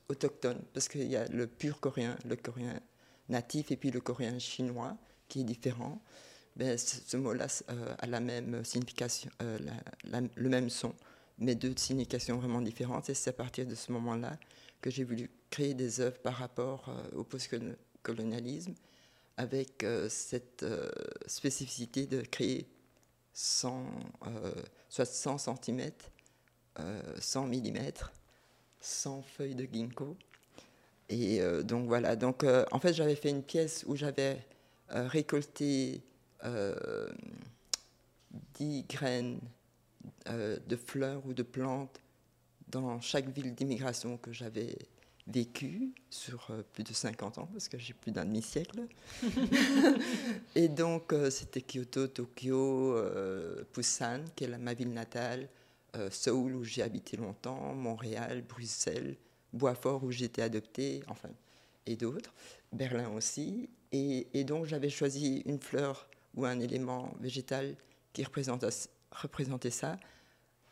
autochtone, 0.09 0.59
parce 0.73 0.87
qu'il 0.87 1.07
y 1.07 1.15
a 1.15 1.27
le 1.27 1.47
pur 1.47 1.79
coréen, 1.79 2.17
le 2.25 2.35
coréen 2.35 2.79
natif, 3.29 3.71
et 3.71 3.77
puis 3.77 3.91
le 3.91 4.01
coréen 4.01 4.39
chinois, 4.39 4.97
qui 5.27 5.41
est 5.41 5.43
différent, 5.43 6.01
ben, 6.55 6.77
ce, 6.77 7.15
mot-là 7.15 7.45
euh, 7.69 7.95
a 7.99 8.07
la 8.07 8.19
même 8.19 8.65
signification, 8.65 9.29
euh, 9.41 9.59
le 10.35 10.49
même 10.49 10.69
son, 10.69 10.93
mais 11.37 11.55
deux 11.55 11.73
significations 11.77 12.37
vraiment 12.37 12.61
différentes. 12.61 13.09
Et 13.09 13.13
c'est 13.13 13.29
à 13.29 13.33
partir 13.33 13.65
de 13.67 13.75
ce 13.75 13.91
moment-là 13.91 14.37
que 14.81 14.89
j'ai 14.89 15.03
voulu 15.03 15.29
créer 15.51 15.73
des 15.73 16.01
œuvres 16.01 16.17
par 16.19 16.33
rapport 16.35 16.93
au 17.15 17.23
postcolonialisme, 17.23 18.73
avec 19.37 19.85
cette 20.09 20.65
spécificité 21.27 22.07
de 22.07 22.21
créer 22.21 22.67
100, 23.39 23.85
euh, 24.27 24.51
soit 24.89 25.05
100 25.05 25.37
cm, 25.37 25.91
100 27.19 27.47
mm, 27.47 27.91
100 28.81 29.21
feuilles 29.21 29.55
de 29.55 29.63
ginkgo. 29.63 30.17
Et 31.07 31.41
euh, 31.41 31.63
donc 31.63 31.87
voilà, 31.87 32.17
donc 32.17 32.43
euh, 32.43 32.65
en 32.71 32.79
fait 32.79 32.93
j'avais 32.93 33.15
fait 33.15 33.29
une 33.29 33.43
pièce 33.43 33.85
où 33.87 33.95
j'avais 33.95 34.45
récolté 34.89 36.01
10 38.55 38.83
graines 38.89 39.39
de 40.27 40.75
fleurs 40.75 41.25
ou 41.25 41.33
de 41.33 41.43
plantes 41.43 42.01
dans 42.67 42.99
chaque 42.99 43.29
ville 43.29 43.55
d'immigration 43.55 44.17
que 44.17 44.33
j'avais 44.33 44.77
vécu 45.29 45.93
sur 46.09 46.47
euh, 46.49 46.63
plus 46.73 46.83
de 46.83 46.93
50 46.93 47.37
ans, 47.37 47.49
parce 47.51 47.67
que 47.67 47.77
j'ai 47.77 47.93
plus 47.93 48.11
d'un 48.11 48.25
demi-siècle. 48.25 48.81
et 50.55 50.67
donc, 50.67 51.13
euh, 51.13 51.29
c'était 51.29 51.61
Kyoto, 51.61 52.07
Tokyo, 52.07 52.95
euh, 52.95 53.63
Busan, 53.73 54.23
qui 54.35 54.45
est 54.45 54.57
ma 54.57 54.73
ville 54.73 54.93
natale, 54.93 55.47
Seoul, 56.11 56.55
où 56.55 56.63
j'ai 56.63 56.83
habité 56.83 57.17
longtemps, 57.17 57.73
Montréal, 57.73 58.43
Bruxelles, 58.47 59.15
Boisfort, 59.53 60.03
où 60.03 60.11
j'étais 60.11 60.43
adoptée, 60.43 61.01
enfin, 61.07 61.29
et 61.87 61.95
d'autres, 61.95 62.31
Berlin 62.71 63.09
aussi. 63.09 63.69
Et, 63.91 64.27
et 64.35 64.43
donc, 64.43 64.65
j'avais 64.65 64.91
choisi 64.91 65.41
une 65.47 65.59
fleur 65.59 66.07
ou 66.35 66.45
un 66.45 66.59
élément 66.59 67.11
végétal 67.19 67.75
qui 68.13 68.23
représentait 68.23 69.69
ça, 69.71 69.97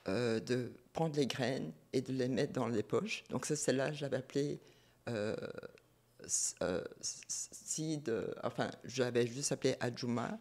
euh, 0.08 0.40
de 0.40 0.72
prendre 0.98 1.16
les 1.16 1.28
graines 1.28 1.72
et 1.94 2.02
de 2.02 2.12
les 2.12 2.28
mettre 2.28 2.54
dans 2.54 2.68
les 2.68 2.82
poches. 2.82 3.24
Donc 3.30 3.46
ça, 3.46 3.56
celle-là, 3.56 3.92
je 3.92 4.02
l'avais 4.02 4.18
appelée 4.18 4.60
euh, 5.08 5.36
euh, 6.64 6.84
enfin, 8.44 8.72
j'avais 8.84 9.28
juste 9.28 9.52
appelé 9.52 9.76
Adjuma. 9.80 10.40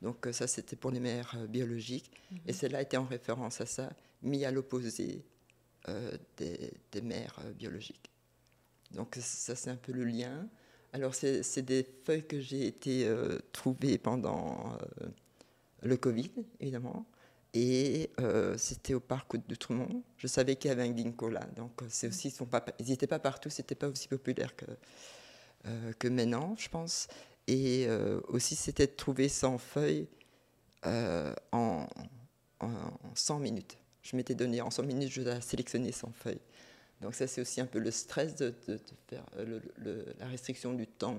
Donc 0.00 0.26
ça, 0.32 0.46
c'était 0.46 0.76
pour 0.76 0.90
les 0.90 1.00
mères 1.00 1.36
biologiques. 1.48 2.10
Et 2.46 2.52
mhm. 2.52 2.58
celle-là 2.58 2.82
était 2.82 2.96
en 2.96 3.04
référence 3.04 3.60
à 3.60 3.66
ça, 3.66 3.90
mis 4.22 4.46
à 4.46 4.50
l'opposé 4.50 5.24
des, 6.36 6.72
des, 6.90 7.00
mères 7.02 7.38
biologiques. 7.54 8.10
Donc 8.92 9.16
ça, 9.20 9.54
c'est 9.54 9.70
un 9.70 9.76
peu 9.76 9.92
le 9.92 10.04
lien. 10.04 10.48
Alors, 10.94 11.14
c'est 11.14 11.62
des 11.62 11.86
feuilles 12.04 12.26
que 12.26 12.40
j'ai 12.40 12.66
été 12.66 13.06
euh, 13.06 13.38
trouvées 13.52 13.98
pendant 13.98 14.72
euh, 15.02 15.08
le 15.82 15.96
Covid, 15.98 16.30
évidemment. 16.60 17.06
Et 17.54 18.10
euh, 18.20 18.56
c'était 18.58 18.94
au 18.94 19.00
parc 19.00 19.36
de 19.46 19.54
Trumont. 19.54 20.02
Je 20.16 20.26
savais 20.26 20.56
qu'il 20.56 20.68
y 20.68 20.72
avait 20.72 20.82
un 20.82 20.96
ginkgo 20.96 21.30
là. 21.30 21.46
Donc, 21.56 21.80
c'est 21.88 22.08
aussi, 22.08 22.34
ils 22.78 22.88
n'étaient 22.88 23.06
pas 23.06 23.18
partout, 23.18 23.50
c'était 23.50 23.74
pas 23.74 23.88
aussi 23.88 24.08
populaire 24.08 24.54
que, 24.54 24.66
que 25.98 26.08
maintenant, 26.08 26.54
je 26.58 26.68
pense. 26.68 27.08
Et 27.46 27.88
aussi, 28.28 28.54
c'était 28.54 28.86
de 28.86 28.92
trouver 28.92 29.28
100 29.28 29.58
feuilles 29.58 30.06
en, 30.84 31.86
en, 32.60 32.68
100 33.14 33.38
minutes. 33.38 33.78
Je 34.02 34.16
m'étais 34.16 34.34
donné 34.34 34.60
en 34.60 34.70
100 34.70 34.82
minutes, 34.84 35.10
je 35.10 35.22
dois 35.22 35.40
sélectionner 35.40 35.92
100 35.92 36.12
feuilles. 36.12 36.40
Donc 37.00 37.14
ça, 37.14 37.26
c'est 37.26 37.40
aussi 37.40 37.60
un 37.60 37.66
peu 37.66 37.78
le 37.78 37.90
stress 37.90 38.34
de, 38.36 38.54
faire 39.08 39.24
euh, 39.36 39.60
la 40.18 40.26
restriction 40.26 40.74
du 40.74 40.86
temps, 40.86 41.16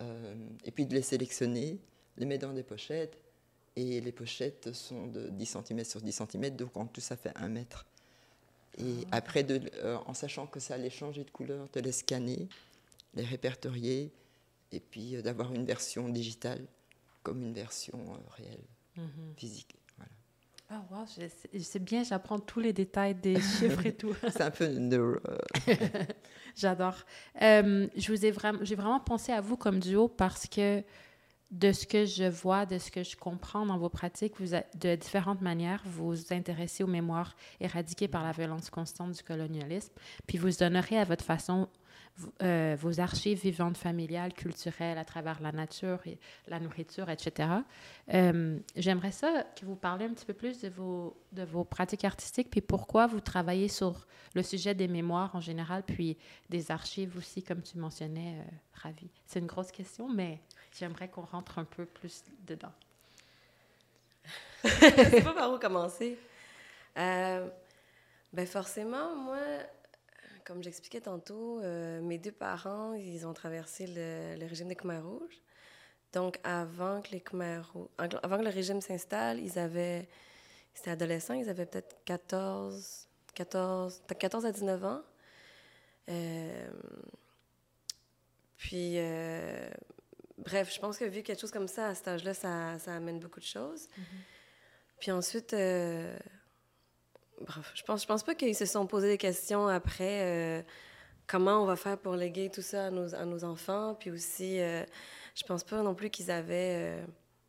euh, 0.00 0.34
et 0.64 0.70
puis 0.70 0.86
de 0.86 0.94
les 0.94 1.02
sélectionner, 1.02 1.78
les 2.16 2.26
mettre 2.26 2.46
dans 2.46 2.52
des 2.52 2.62
pochettes, 2.62 3.18
et 3.76 4.00
les 4.00 4.12
pochettes 4.12 4.72
sont 4.72 5.06
de 5.06 5.28
10 5.28 5.46
cm 5.46 5.84
sur 5.84 6.00
10 6.00 6.12
cm, 6.12 6.56
donc 6.56 6.76
en 6.76 6.86
tout 6.86 7.00
ça 7.00 7.16
fait 7.16 7.32
1 7.36 7.48
mètre. 7.48 7.86
Et 8.78 9.06
ah. 9.12 9.16
après, 9.16 9.42
de, 9.42 9.60
euh, 9.84 9.98
en 10.06 10.14
sachant 10.14 10.46
que 10.46 10.60
ça 10.60 10.74
allait 10.74 10.90
changer 10.90 11.24
de 11.24 11.30
couleur, 11.30 11.68
de 11.72 11.80
les 11.80 11.92
scanner, 11.92 12.48
les 13.14 13.24
répertorier, 13.24 14.12
et 14.72 14.80
puis 14.80 15.22
d'avoir 15.22 15.52
une 15.52 15.64
version 15.64 16.08
digitale 16.08 16.66
comme 17.22 17.42
une 17.42 17.54
version 17.54 17.98
réelle, 18.36 18.64
mhm. 18.96 19.34
physique. 19.36 19.76
Ah, 20.68 20.82
wow, 20.90 21.04
c'est 21.06 21.84
bien, 21.84 22.02
j'apprends 22.02 22.40
tous 22.40 22.58
les 22.58 22.72
détails 22.72 23.14
des 23.14 23.36
chiffres 23.40 23.86
et 23.86 23.94
tout. 23.94 24.14
c'est 24.30 24.40
un 24.40 24.50
peu 24.50 24.66
neuro. 24.66 25.18
J'adore. 26.56 26.96
Euh, 27.40 27.86
je 27.96 28.12
vous 28.12 28.26
ai 28.26 28.32
vraiment, 28.32 28.58
j'ai 28.62 28.74
vraiment 28.74 28.98
pensé 28.98 29.30
à 29.30 29.40
vous 29.40 29.56
comme 29.56 29.78
duo 29.78 30.08
parce 30.08 30.46
que 30.48 30.82
de 31.50 31.72
ce 31.72 31.86
que 31.86 32.04
je 32.04 32.24
vois, 32.24 32.66
de 32.66 32.78
ce 32.78 32.90
que 32.90 33.02
je 33.02 33.16
comprends 33.16 33.66
dans 33.66 33.78
vos 33.78 33.88
pratiques, 33.88 34.34
de 34.40 34.96
différentes 34.96 35.40
manières, 35.40 35.82
vous 35.84 36.08
vous 36.08 36.32
intéressez 36.32 36.82
aux 36.82 36.88
mémoires 36.88 37.36
éradiquées 37.60 38.08
par 38.08 38.24
la 38.24 38.32
violence 38.32 38.68
constante 38.68 39.12
du 39.12 39.22
colonialisme, 39.22 39.92
puis 40.26 40.38
vous 40.38 40.50
donnerez 40.50 40.98
à 40.98 41.04
votre 41.04 41.24
façon 41.24 41.68
euh, 42.42 42.76
vos 42.80 42.98
archives 42.98 43.42
vivantes 43.42 43.76
familiales, 43.76 44.32
culturelles, 44.32 44.96
à 44.96 45.04
travers 45.04 45.40
la 45.42 45.52
nature, 45.52 46.00
et 46.06 46.18
la 46.48 46.58
nourriture, 46.58 47.10
etc. 47.10 47.50
Euh, 48.14 48.58
j'aimerais 48.74 49.12
ça 49.12 49.44
que 49.54 49.66
vous 49.66 49.76
parliez 49.76 50.06
un 50.06 50.14
petit 50.14 50.24
peu 50.24 50.32
plus 50.32 50.60
de 50.62 50.68
vos, 50.70 51.14
de 51.32 51.42
vos 51.42 51.62
pratiques 51.62 52.04
artistiques, 52.04 52.50
puis 52.50 52.62
pourquoi 52.62 53.06
vous 53.06 53.20
travaillez 53.20 53.68
sur 53.68 54.06
le 54.34 54.42
sujet 54.42 54.74
des 54.74 54.88
mémoires 54.88 55.36
en 55.36 55.40
général, 55.40 55.82
puis 55.82 56.16
des 56.48 56.70
archives 56.70 57.16
aussi, 57.18 57.42
comme 57.42 57.60
tu 57.60 57.76
mentionnais, 57.76 58.38
euh, 58.38 58.50
Ravi. 58.72 59.10
C'est 59.26 59.40
une 59.40 59.46
grosse 59.46 59.70
question, 59.70 60.08
mais 60.08 60.40
j'aimerais 60.78 61.08
qu'on 61.08 61.24
rentre 61.24 61.58
un 61.58 61.64
peu 61.64 61.86
plus 61.86 62.24
dedans. 62.46 62.72
Je 64.64 64.68
sais 64.70 65.22
pas 65.22 65.34
par 65.34 65.52
où 65.52 65.58
commencer. 65.58 66.18
ben 66.96 68.46
forcément, 68.46 69.14
moi, 69.14 69.38
comme 70.46 70.62
j'expliquais 70.62 71.00
tantôt, 71.00 71.60
euh, 71.60 72.00
mes 72.00 72.18
deux 72.18 72.32
parents, 72.32 72.94
ils 72.94 73.26
ont 73.26 73.34
traversé 73.34 73.86
le, 73.88 74.46
régime 74.46 74.68
des 74.68 74.76
Khmer 74.76 75.00
rouges. 75.00 75.42
Donc, 76.12 76.38
avant 76.44 77.02
que, 77.02 77.10
les 77.10 77.20
Khmer 77.20 77.62
avant 77.98 78.38
que 78.38 78.44
le 78.44 78.50
régime 78.50 78.80
s'installe, 78.80 79.40
ils 79.40 79.58
avaient... 79.58 80.08
C'était 80.72 80.92
adolescents, 80.92 81.34
ils 81.34 81.48
avaient 81.48 81.66
peut-être 81.66 81.96
14, 82.04 83.08
14, 83.34 84.02
14 84.18 84.46
à 84.46 84.52
19 84.52 84.84
ans. 84.84 85.02
Euh, 86.08 86.70
puis, 88.56 88.98
euh, 88.98 89.68
bref, 90.38 90.72
je 90.72 90.80
pense 90.80 90.98
que 90.98 91.04
vu 91.04 91.22
quelque 91.22 91.40
chose 91.40 91.50
comme 91.50 91.68
ça, 91.68 91.88
à 91.88 91.94
cet 91.94 92.08
âge-là, 92.08 92.34
ça, 92.34 92.78
ça, 92.78 92.94
amène 92.94 93.20
beaucoup 93.20 93.40
de 93.40 93.44
choses. 93.44 93.86
Mm-hmm. 93.86 94.98
Puis 95.00 95.10
ensuite, 95.10 95.54
Bref, 97.40 97.72
je 97.74 97.82
pense, 97.82 98.02
je 98.02 98.06
pense 98.06 98.22
pas 98.22 98.34
qu'ils 98.34 98.54
se 98.54 98.64
sont 98.64 98.86
posé 98.86 99.08
des 99.08 99.18
questions 99.18 99.68
après 99.68 100.22
euh, 100.22 100.62
comment 101.26 101.62
on 101.62 101.66
va 101.66 101.76
faire 101.76 101.98
pour 101.98 102.14
léguer 102.14 102.50
tout 102.50 102.62
ça 102.62 102.86
à 102.86 102.90
nos, 102.90 103.14
à 103.14 103.24
nos 103.24 103.44
enfants. 103.44 103.94
Puis 103.98 104.10
aussi, 104.10 104.60
euh, 104.60 104.84
je 105.34 105.44
pense 105.44 105.62
pas 105.62 105.82
non 105.82 105.94
plus 105.94 106.08
qu'ils 106.08 106.30
avaient 106.30 107.02
euh, 107.02 107.06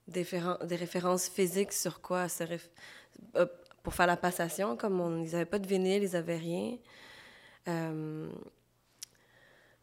des, 0.08 0.28
des, 0.66 0.76
références 0.76 1.30
physiques 1.30 1.72
sur 1.72 2.02
quoi 2.02 2.28
se 2.28 2.44
pour 3.82 3.94
faire 3.94 4.08
la 4.08 4.18
passation. 4.18 4.76
Comme 4.76 5.00
on, 5.00 5.24
ils 5.24 5.32
n'avaient 5.32 5.46
pas 5.46 5.60
de 5.60 5.68
vinyle, 5.68 6.04
ils 6.04 6.12
n'avaient 6.12 6.38
rien. 6.38 6.78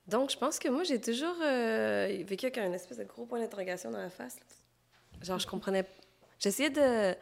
Donc, 0.07 0.31
je 0.31 0.39
pense 0.39 0.59
que 0.59 0.69
moi, 0.69 0.83
j'ai 0.85 1.01
toujours 1.01 1.37
vécu 1.39 2.47
avec 2.47 2.59
un 2.59 2.73
espèce 2.73 2.99
de 2.99 3.05
gros 3.05 3.27
point 3.27 3.41
d'interrogation 3.41 3.91
dans 3.91 3.99
la 3.99 4.11
face. 4.11 4.37
Genre, 5.23 5.39
je 5.39 5.47
comprenais. 5.47 5.85
J'essayais 6.39 6.71
de, 6.71 7.15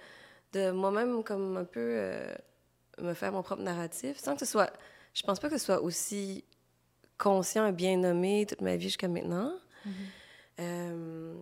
de 0.53 0.71
moi-même, 0.71 1.23
comme 1.23 1.57
un 1.57 1.65
peu 1.65 2.25
me 2.99 3.15
faire 3.15 3.33
mon 3.33 3.43
propre 3.43 3.63
narratif, 3.63 4.19
sans 4.19 4.35
que 4.35 4.41
ce 4.41 4.51
soit... 4.51 4.73
Je 5.15 5.23
pense 5.23 5.41
pas 5.41 5.51
que 5.51 5.59
ce 5.59 5.65
soit 5.65 5.83
aussi 5.83 6.43
conscient 7.19 7.67
et 7.67 7.73
bien 7.73 7.97
nommé 7.99 8.47
toute 8.47 8.63
ma 8.63 8.77
vie 8.77 8.85
jusqu'à 8.85 9.09
maintenant. 9.09 9.53
Mm-hmm. 9.87 9.91
Euh, 10.61 11.35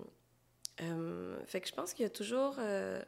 euh, 0.82 1.38
fait 1.47 1.61
que 1.61 1.68
je 1.68 1.75
pense 1.75 1.94
qu'il 1.94 2.02
y 2.02 2.06
a 2.06 2.11
toujours, 2.11 2.56
euh, 2.59 3.02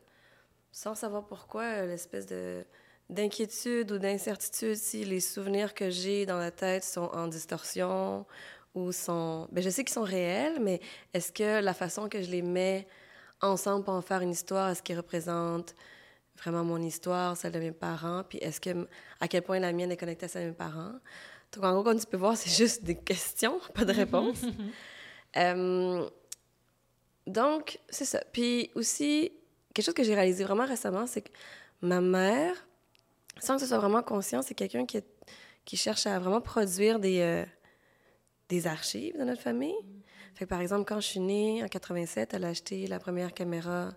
sans 0.70 0.94
savoir 0.94 1.26
pourquoi, 1.26 1.86
l'espèce 1.86 2.26
de 2.26 2.64
d'inquiétude 3.12 3.92
ou 3.92 3.98
d'incertitude 3.98 4.76
si 4.76 5.04
les 5.04 5.20
souvenirs 5.20 5.74
que 5.74 5.90
j'ai 5.90 6.26
dans 6.26 6.38
la 6.38 6.50
tête 6.50 6.84
sont 6.84 7.10
en 7.12 7.28
distorsion 7.28 8.26
ou 8.74 8.92
sont... 8.92 9.48
Ben, 9.52 9.62
je 9.62 9.70
sais 9.70 9.84
qu'ils 9.84 9.92
sont 9.92 10.02
réels, 10.02 10.58
mais 10.60 10.80
est-ce 11.12 11.32
que 11.32 11.60
la 11.62 11.74
façon 11.74 12.08
que 12.08 12.22
je 12.22 12.30
les 12.30 12.42
mets 12.42 12.86
ensemble 13.42 13.84
pour 13.84 13.94
en 13.94 14.02
faire 14.02 14.20
une 14.22 14.30
histoire, 14.30 14.70
est-ce 14.70 14.82
qu'ils 14.82 14.96
représentent 14.96 15.74
vraiment 16.38 16.64
mon 16.64 16.80
histoire, 16.80 17.36
celle 17.36 17.52
de 17.52 17.58
mes 17.58 17.72
parents, 17.72 18.24
puis 18.28 18.38
est-ce 18.38 18.60
que, 18.60 18.88
à 19.20 19.28
quel 19.28 19.42
point 19.42 19.58
la 19.58 19.72
mienne 19.72 19.92
est 19.92 19.96
connectée 19.96 20.26
à 20.26 20.28
celle 20.28 20.44
de 20.44 20.48
mes 20.48 20.54
parents? 20.54 20.94
Donc, 21.52 21.64
en 21.64 21.72
gros, 21.74 21.82
comme 21.82 22.00
tu 22.00 22.06
peux 22.06 22.16
voir, 22.16 22.36
c'est 22.38 22.50
juste 22.50 22.82
des 22.82 22.96
questions, 22.96 23.60
pas 23.74 23.84
de 23.84 23.92
réponses. 23.92 24.42
Euh, 25.38 26.10
donc, 27.26 27.78
c'est 27.88 28.04
ça. 28.04 28.22
Puis 28.34 28.70
aussi, 28.74 29.32
quelque 29.72 29.86
chose 29.86 29.94
que 29.94 30.02
j'ai 30.02 30.14
réalisé 30.14 30.44
vraiment 30.44 30.66
récemment, 30.66 31.06
c'est 31.06 31.22
que 31.22 31.30
ma 31.80 32.02
mère, 32.02 32.54
sans 33.42 33.56
que 33.56 33.62
ce 33.62 33.66
soit 33.66 33.78
vraiment 33.78 34.02
conscient, 34.02 34.40
c'est 34.40 34.54
quelqu'un 34.54 34.86
qui, 34.86 35.00
qui 35.64 35.76
cherche 35.76 36.06
à 36.06 36.18
vraiment 36.20 36.40
produire 36.40 37.00
des, 37.00 37.20
euh, 37.20 37.44
des 38.48 38.68
archives 38.68 39.18
de 39.18 39.24
notre 39.24 39.42
famille. 39.42 39.74
Fait 40.34 40.44
que, 40.44 40.48
par 40.48 40.60
exemple, 40.60 40.84
quand 40.86 41.00
je 41.00 41.06
suis 41.06 41.20
née 41.20 41.62
en 41.64 41.66
87, 41.66 42.34
elle 42.34 42.44
a 42.44 42.48
acheté 42.48 42.86
la 42.86 43.00
première 43.00 43.34
caméra 43.34 43.90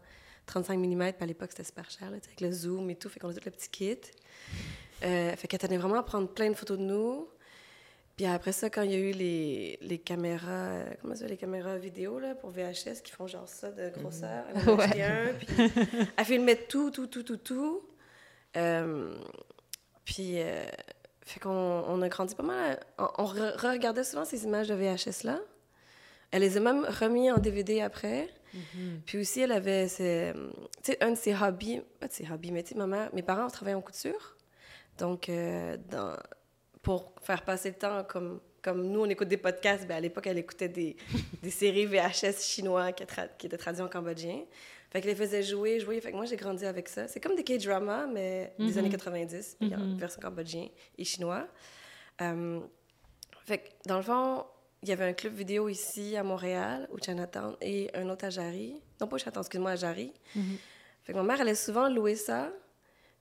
35 0.47 0.79
mm, 0.79 1.01
à 1.19 1.25
l'époque, 1.27 1.49
c'était 1.51 1.63
super 1.63 1.89
cher, 1.91 2.07
avec 2.07 2.41
le 2.41 2.51
zoom 2.51 2.89
et 2.89 2.95
tout. 2.95 3.07
Fait 3.07 3.19
qu'on 3.19 3.29
a 3.29 3.33
tout 3.33 3.41
le 3.45 3.51
petit 3.51 3.69
kit. 3.69 3.97
Euh, 5.03 5.35
fait 5.35 5.47
qu'elle 5.47 5.59
tenait 5.59 5.77
vraiment 5.77 5.99
à 5.99 6.03
prendre 6.03 6.27
plein 6.27 6.49
de 6.49 6.55
photos 6.55 6.79
de 6.79 6.83
nous. 6.83 7.29
Puis 8.15 8.25
après 8.25 8.51
ça, 8.51 8.69
quand 8.71 8.81
il 8.81 8.91
y 8.91 8.95
a 8.95 8.97
eu 8.97 9.11
les, 9.11 9.77
les 9.81 9.99
caméras, 9.99 10.47
euh, 10.47 10.93
comment 11.01 11.15
ça, 11.15 11.27
les 11.27 11.37
caméras 11.37 11.77
vidéo 11.77 12.17
là, 12.17 12.33
pour 12.33 12.49
VHS 12.49 13.01
qui 13.03 13.11
font 13.11 13.27
genre 13.27 13.47
ça 13.47 13.71
de 13.71 13.89
grosseur, 13.89 14.45
elle 14.49 14.69
en 14.69 14.79
a 14.79 14.83
acheté 14.83 15.03
un, 15.03 15.33
puis 15.33 15.47
elle 16.17 16.25
filmait 16.25 16.55
tout, 16.67 16.89
tout, 16.91 17.07
tout, 17.07 17.23
tout, 17.23 17.37
tout. 17.37 17.83
Euh, 18.55 19.15
puis, 20.03 20.37
fait 21.21 21.39
qu'on 21.39 21.49
on 21.49 22.01
a 22.01 22.09
grandi 22.09 22.35
pas 22.35 22.43
mal. 22.43 22.79
On, 22.97 23.25
regardait 23.25 24.03
souvent 24.03 24.25
ces 24.25 24.43
images 24.43 24.67
de 24.67 24.75
VHS-là. 24.75 25.39
Elle 26.31 26.41
les 26.41 26.57
a 26.57 26.59
même 26.59 26.85
remis 26.85 27.31
en 27.31 27.37
DVD 27.37 27.81
après. 27.81 28.29
Mm-hmm. 28.53 29.01
Puis 29.05 29.19
aussi, 29.19 29.41
elle 29.41 29.51
avait 29.51 29.87
un 31.01 31.11
de 31.11 31.15
ses 31.15 31.35
hobbies, 31.35 31.81
pas 31.99 32.07
de 32.07 32.13
ses 32.13 32.29
hobbies, 32.31 32.51
mais 32.51 32.63
tu 32.63 32.69
sais, 32.69 32.75
ma 32.75 32.87
mère, 32.87 33.09
mes 33.13 33.23
parents 33.23 33.47
travaillaient 33.47 33.75
en 33.75 33.81
couture. 33.81 34.35
Donc, 34.97 35.29
euh, 35.29 35.77
dans, 35.89 36.15
pour 36.81 37.13
faire 37.21 37.43
passer 37.43 37.69
le 37.69 37.75
temps, 37.75 38.03
comme, 38.03 38.39
comme 38.61 38.83
nous, 38.83 39.01
on 39.01 39.09
écoute 39.09 39.27
des 39.27 39.37
podcasts, 39.37 39.87
ben 39.87 39.95
à 39.95 39.99
l'époque, 39.99 40.27
elle 40.27 40.37
écoutait 40.37 40.69
des, 40.69 40.95
des 41.43 41.49
séries 41.49 41.85
VHS 41.85 42.41
chinois 42.41 42.91
qui, 42.91 43.03
qui 43.37 43.47
étaient 43.47 43.57
traduits 43.57 43.81
en 43.81 43.89
cambodgien. 43.89 44.43
Fait 44.91 45.01
qu'elle 45.01 45.11
les 45.11 45.15
faisait 45.15 45.43
jouer, 45.43 45.79
jouer. 45.79 45.99
Fait 45.99 46.11
que 46.11 46.15
moi, 46.15 46.25
j'ai 46.25 46.35
grandi 46.35 46.65
avec 46.65 46.87
ça. 46.87 47.07
C'est 47.07 47.19
comme 47.19 47.35
des 47.35 47.43
K-dramas, 47.43 48.07
mais 48.07 48.53
des 48.57 48.65
mm-hmm. 48.65 48.77
années 48.79 48.89
90, 48.89 49.57
mm-hmm. 49.61 49.97
version 49.97 50.21
cambodgien 50.21 50.67
et 50.97 51.03
chinois. 51.03 51.47
Euh, 52.21 52.59
fait 53.45 53.59
que, 53.59 53.69
dans 53.87 53.97
le 53.97 54.03
fond, 54.03 54.45
il 54.83 54.89
y 54.89 54.91
avait 54.91 55.05
un 55.05 55.13
club 55.13 55.33
vidéo 55.33 55.67
ici 55.67 56.15
à 56.15 56.23
Montréal, 56.23 56.87
au 56.91 56.97
Chinatown, 56.97 57.55
et 57.61 57.89
un 57.93 58.09
autre 58.09 58.25
à 58.25 58.29
Jarry. 58.29 58.81
Non, 59.01 59.07
pas 59.07 59.15
au 59.15 59.19
Chinatown, 59.19 59.41
excuse-moi, 59.41 59.71
à 59.71 59.75
Jarry. 59.75 60.13
Mhm. 60.35 60.57
Fait 61.03 61.13
que 61.13 61.17
ma 61.17 61.23
mère, 61.23 61.35
elle 61.35 61.47
allait 61.47 61.55
souvent 61.55 61.89
louer 61.89 62.15
ça. 62.15 62.51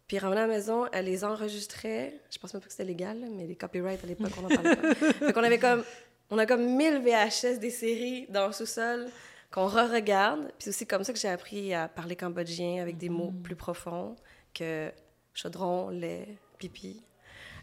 Puis, 0.06 0.16
elle 0.16 0.24
revenait 0.24 0.42
à 0.42 0.46
la 0.46 0.52
maison, 0.52 0.86
elle 0.92 1.06
les 1.06 1.24
enregistrait. 1.24 2.20
Je 2.30 2.38
pense 2.38 2.52
même 2.52 2.60
pas 2.60 2.66
que 2.66 2.72
c'était 2.72 2.84
légal, 2.84 3.18
mais 3.36 3.46
les 3.46 3.56
copyrights 3.56 4.04
à 4.04 4.06
l'époque, 4.06 4.32
on 4.38 4.44
en 4.44 4.48
parlait 4.48 4.76
pas. 4.76 4.94
fait 5.12 5.32
qu'on 5.32 5.42
avait 5.42 5.58
comme... 5.58 5.82
On 6.30 6.38
a 6.38 6.46
comme 6.46 6.64
1000 6.64 7.02
VHS 7.02 7.58
des 7.58 7.70
séries 7.70 8.26
dans 8.30 8.46
le 8.46 8.52
sous-sol 8.52 9.08
qu'on 9.54 9.68
re-regarde. 9.68 10.46
Puis 10.46 10.54
c'est 10.58 10.70
aussi 10.70 10.86
comme 10.86 11.04
ça 11.04 11.12
que 11.12 11.18
j'ai 11.18 11.28
appris 11.28 11.72
à 11.74 11.86
parler 11.86 12.16
cambodgien 12.16 12.82
avec 12.82 12.96
des 12.96 13.08
mots 13.08 13.32
plus 13.44 13.54
profonds 13.54 14.16
que 14.52 14.90
chaudron, 15.32 15.90
lait, 15.90 16.26
pipi. 16.58 17.00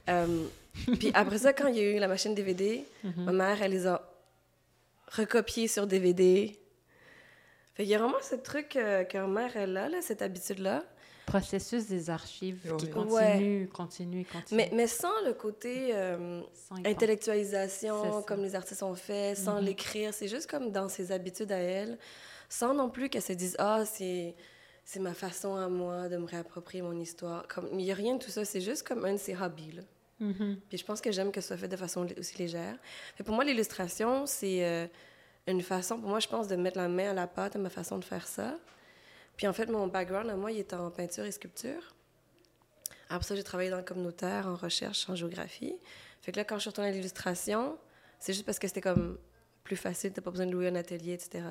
Euh, 0.10 0.46
puis 0.98 1.12
après 1.14 1.40
ça, 1.40 1.52
quand 1.52 1.68
il 1.68 1.76
y 1.76 1.80
a 1.80 1.92
eu 1.92 2.00
la 2.00 2.08
machine 2.08 2.34
DVD, 2.34 2.86
ma 3.18 3.34
mère, 3.34 3.62
elle 3.62 3.72
les 3.72 3.88
a 3.88 4.10
recopiés 5.08 5.68
sur 5.68 5.86
DVD. 5.86 6.58
Fait 7.74 7.84
qu'il 7.84 7.92
y 7.92 7.96
a 7.96 8.00
vraiment 8.00 8.22
ce 8.22 8.36
truc 8.36 8.78
euh, 8.78 9.04
que 9.04 9.18
ma 9.18 9.28
mère, 9.28 9.58
elle 9.58 9.76
a, 9.76 9.90
là, 9.90 10.02
cette 10.02 10.22
habitude-là. 10.22 10.86
Processus 11.26 11.88
des 11.88 12.10
archives 12.10 12.60
qui 12.78 12.86
Oui. 12.86 12.92
continue, 12.92 13.68
continue, 13.70 14.26
continue. 14.26 14.58
Mais, 14.58 14.70
mais 14.74 14.88
sans 14.88 15.22
le 15.26 15.34
côté 15.34 15.96
euh, 15.96 16.42
Sans 16.54 16.76
intellectualisation, 16.84 18.22
comme 18.24 18.42
les 18.44 18.56
artistes 18.56 18.84
ont 18.84 18.96
fait, 18.96 19.36
sans 19.36 19.60
Mhm. 19.60 19.66
l'écrire. 19.66 20.14
C'est 20.14 20.28
juste 20.28 20.50
comme 20.50 20.72
dans 20.72 20.90
ses 20.90 21.12
habitudes 21.12 21.52
à 21.52 21.58
elle, 21.58 21.98
sans 22.50 22.74
non 22.74 22.90
plus 22.90 23.10
qu'elle 23.10 23.22
se 23.22 23.34
dise 23.34 23.56
Ah, 23.60 23.84
c'est. 23.86 24.36
C'est 24.84 25.00
ma 25.00 25.14
façon 25.14 25.56
à 25.56 25.70
moi 25.70 26.10
de 26.10 26.18
me 26.18 26.26
réapproprier 26.26 26.82
mon 26.82 27.00
histoire. 27.00 27.48
Comme, 27.48 27.70
il 27.72 27.78
n'y 27.78 27.92
a 27.92 27.96
rien 27.96 28.16
de 28.16 28.20
tout 28.24 28.32
ça, 28.32 28.44
c'est 28.44 28.60
juste 28.60 28.86
comme 28.86 29.06
un 29.06 29.14
de 29.14 29.18
ses 29.18 29.36
hobbies. 29.40 29.72
là. 29.74 29.84
Mhm. 30.20 30.60
Puis 30.68 30.78
je 30.80 30.84
pense 30.84 31.00
que 31.02 31.12
j'aime 31.12 31.32
que 31.32 31.40
ce 31.40 31.50
soit 31.50 31.58
fait 31.58 31.68
de 31.68 31.78
façon 31.78 32.06
aussi 32.18 32.38
légère. 32.40 32.76
Fait 33.16 33.24
pour 33.24 33.36
moi, 33.36 33.44
l'illustration, 33.46 34.26
c'est 34.26 34.66
euh, 34.66 34.88
une 35.48 35.62
façon, 35.62 36.00
pour 36.00 36.10
moi, 36.10 36.20
je 36.20 36.28
pense, 36.28 36.48
de 36.48 36.56
mettre 36.56 36.78
la 36.80 36.88
main 36.90 37.12
à 37.12 37.14
la 37.14 37.28
pâte 37.28 37.56
à 37.56 37.60
ma 37.60 37.70
façon 37.70 38.00
de 38.00 38.04
faire 38.04 38.28
ça. 38.28 38.58
Puis 39.38 39.48
en 39.48 39.54
fait, 39.54 39.66
mon 39.68 39.88
background 39.88 40.30
à 40.30 40.36
moi, 40.36 40.52
il 40.52 40.60
est 40.60 40.74
en 40.74 40.90
peinture 40.92 41.26
et 41.26 41.32
sculpture. 41.32 41.96
Après 43.10 43.28
ça, 43.28 43.36
j'ai 43.36 43.44
travaillé 43.44 43.70
dans 43.70 43.78
le 43.78 43.84
communautaire, 43.84 44.48
en 44.48 44.56
recherche, 44.56 45.10
en 45.10 45.16
géographie. 45.16 45.76
Fait 46.22 46.32
que 46.32 46.38
là, 46.38 46.44
quand 46.46 46.56
je 46.56 46.62
suis 46.62 46.70
retournée 46.70 46.90
à 46.90 46.94
l'illustration, 46.94 47.78
c'est 48.20 48.34
juste 48.34 48.46
parce 48.46 48.60
que 48.60 48.68
c'était 48.68 48.82
comme 48.82 49.18
plus 49.64 49.76
facile, 49.76 50.14
t'as 50.14 50.22
pas 50.22 50.32
besoin 50.32 50.46
de 50.46 50.52
louer 50.52 50.68
un 50.68 50.76
atelier, 50.76 51.14
etc. 51.14 51.44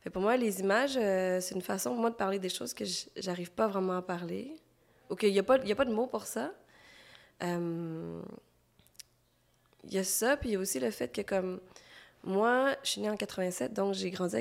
Fait 0.00 0.10
pour 0.10 0.22
moi, 0.22 0.36
les 0.36 0.60
images, 0.60 0.96
euh, 0.96 1.40
c'est 1.40 1.54
une 1.54 1.62
façon 1.62 1.90
pour 1.90 2.00
moi 2.00 2.10
de 2.10 2.16
parler 2.16 2.38
des 2.38 2.48
choses 2.48 2.74
que 2.74 2.84
j'arrive 3.16 3.52
pas 3.52 3.66
vraiment 3.68 3.96
à 3.96 4.02
parler. 4.02 4.56
Ou 5.08 5.14
qu'il 5.16 5.32
n'y 5.32 5.38
a, 5.38 5.42
pas- 5.44 5.54
a 5.54 5.74
pas 5.74 5.84
de 5.84 5.92
mots 5.92 6.06
pour 6.08 6.24
ça. 6.26 6.52
Euh, 7.42 8.20
Il 9.84 9.94
y 9.94 9.98
a 9.98 10.04
ça, 10.04 10.36
puis 10.36 10.48
il 10.48 10.52
y 10.52 10.56
a 10.56 10.58
aussi 10.58 10.80
le 10.80 10.90
fait 10.90 11.08
que, 11.14 11.22
comme, 11.22 11.60
moi, 12.24 12.74
je 12.82 12.90
suis 12.90 13.00
née 13.00 13.08
en 13.10 13.16
87, 13.16 13.72
donc 13.72 13.94
j'ai 13.94 14.10
grandi 14.10 14.36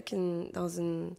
dans, 0.53 0.67
une, 0.67 1.13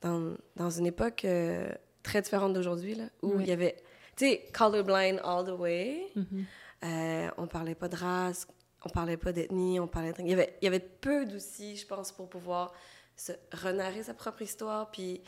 dans, 0.00 0.34
dans 0.56 0.70
une 0.70 0.86
époque 0.86 1.24
euh, 1.24 1.68
très 2.02 2.22
différente 2.22 2.52
d'aujourd'hui, 2.52 2.94
là, 2.94 3.04
où 3.22 3.34
Oui. 3.36 3.42
il 3.44 3.48
y 3.48 3.52
avait, 3.52 3.76
tu 4.16 4.26
sais, 4.26 4.44
colorblind 4.52 5.20
all 5.24 5.44
the 5.44 5.58
way. 5.58 6.06
Mhm. 6.14 6.44
Euh, 6.84 7.28
on 7.38 7.46
parlait 7.46 7.74
pas 7.74 7.88
de 7.88 7.96
race, 7.96 8.46
on 8.84 8.88
parlait 8.90 9.16
pas 9.16 9.32
d'ethnie, 9.32 9.80
on 9.80 9.88
parlait 9.88 10.12
de... 10.12 10.20
Il 10.20 10.28
y 10.28 10.32
avait, 10.34 10.56
il 10.60 10.64
y 10.66 10.68
avait 10.68 10.78
peu 10.80 11.24
d'outils, 11.24 11.76
je 11.76 11.86
pense, 11.86 12.12
pour 12.12 12.28
pouvoir 12.28 12.72
se 13.16 13.32
renarrer 13.52 14.02
sa 14.02 14.14
propre 14.14 14.42
histoire, 14.42 14.90
puis 14.90 15.22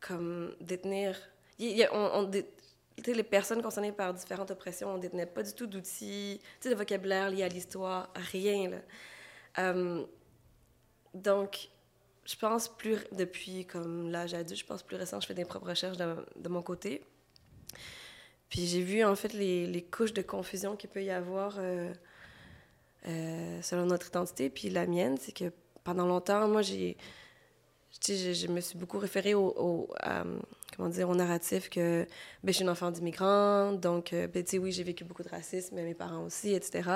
comme 0.00 0.54
détenir... 0.60 1.16
il 1.58 1.76
y 1.76 1.84
a- 1.84 1.94
on, 1.94 2.20
on 2.20 2.22
dé- 2.24 2.46
tu 2.96 3.04
sais, 3.04 3.14
les 3.14 3.22
personnes 3.22 3.62
concernées 3.62 3.92
par 3.92 4.12
différentes 4.12 4.50
oppressions, 4.50 4.92
on 4.92 4.98
détenait 4.98 5.24
pas 5.26 5.44
du 5.44 5.52
tout 5.54 5.68
d'outils, 5.68 6.40
tu 6.60 6.68
sais, 6.68 6.70
de 6.70 6.74
vocabulaire 6.74 7.30
lié 7.30 7.44
à 7.44 7.48
l'histoire, 7.48 8.12
rien, 8.32 8.70
là. 8.70 8.78
Euh, 9.60 10.04
donc, 11.14 11.68
je 12.28 12.36
pense 12.36 12.68
plus, 12.68 12.98
depuis 13.12 13.64
comme 13.64 14.10
l'âge 14.10 14.34
adulte, 14.34 14.60
je 14.60 14.66
pense 14.66 14.82
plus 14.82 14.96
récent, 14.96 15.18
je 15.18 15.26
fais 15.26 15.34
des 15.34 15.46
propres 15.46 15.68
recherches 15.68 15.96
de, 15.96 16.48
mon 16.48 16.60
côté. 16.60 17.02
Puis 18.50 18.66
j'ai 18.66 18.82
vu 18.82 19.02
en 19.02 19.16
fait 19.16 19.32
les, 19.32 19.86
couches 19.90 20.12
de 20.12 20.20
confusion 20.20 20.76
qu'il 20.76 20.90
peut 20.90 21.02
y 21.02 21.10
avoir 21.10 21.54
euh, 21.58 21.90
euh, 23.06 23.62
selon 23.62 23.86
notre 23.86 24.08
identité. 24.08 24.50
Puis 24.50 24.68
la 24.68 24.86
mienne, 24.86 25.16
c'est 25.18 25.32
que 25.32 25.50
pendant 25.84 26.06
longtemps, 26.06 26.46
moi, 26.48 26.60
j'ai, 26.60 26.98
je, 28.06 28.34
je 28.34 28.46
me 28.48 28.60
suis 28.60 28.76
beaucoup 28.76 28.98
référée 28.98 29.32
au, 29.32 29.88
comment 30.76 30.90
dire, 30.90 31.08
au 31.08 31.14
narratif 31.14 31.70
que 31.70 32.06
ben, 32.44 32.52
je 32.52 32.56
suis 32.56 32.62
une 32.62 32.68
enfant 32.68 32.90
d'immigrants, 32.90 33.72
donc 33.72 34.12
euh, 34.12 34.26
ben, 34.26 34.44
oui, 34.60 34.70
j'ai 34.70 34.82
vécu 34.82 35.02
beaucoup 35.02 35.22
de 35.22 35.30
racisme, 35.30 35.76
mais 35.76 35.82
mes 35.82 35.94
parents 35.94 36.24
aussi, 36.24 36.52
etc. 36.52 36.90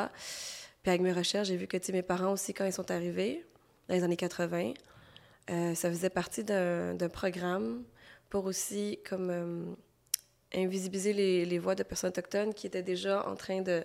Puis 0.83 0.91
avec 0.91 1.01
mes 1.01 1.13
recherches, 1.13 1.49
j'ai 1.49 1.57
vu 1.57 1.67
que 1.67 1.79
tu 1.79 1.87
sais, 1.87 1.93
mes 1.93 2.03
parents 2.03 2.33
aussi, 2.33 2.53
quand 2.53 2.67
ils 2.67 2.73
sont 2.73 2.91
arrivés, 2.91 3.47
dans 3.89 3.95
les 3.95 4.05
années 4.05 4.17
80, 4.17 4.75
euh, 5.51 5.75
ça 5.75 5.91
faisait 5.91 6.11
partie 6.11 6.45
d'un, 6.45 6.97
programme 7.13 7.85
pour 8.31 8.45
aussi 8.47 8.99
comme 9.09 9.31
euh, 9.31 9.75
invisibiliser 10.55 11.13
les, 11.13 11.45
les 11.45 11.59
voix 11.59 11.75
de 11.75 11.83
personnes 11.83 12.11
autochtones 12.11 12.55
qui 12.55 12.67
étaient 12.67 12.83
déjà 12.83 13.27
en 13.29 13.35
train 13.35 13.61
de, 13.61 13.85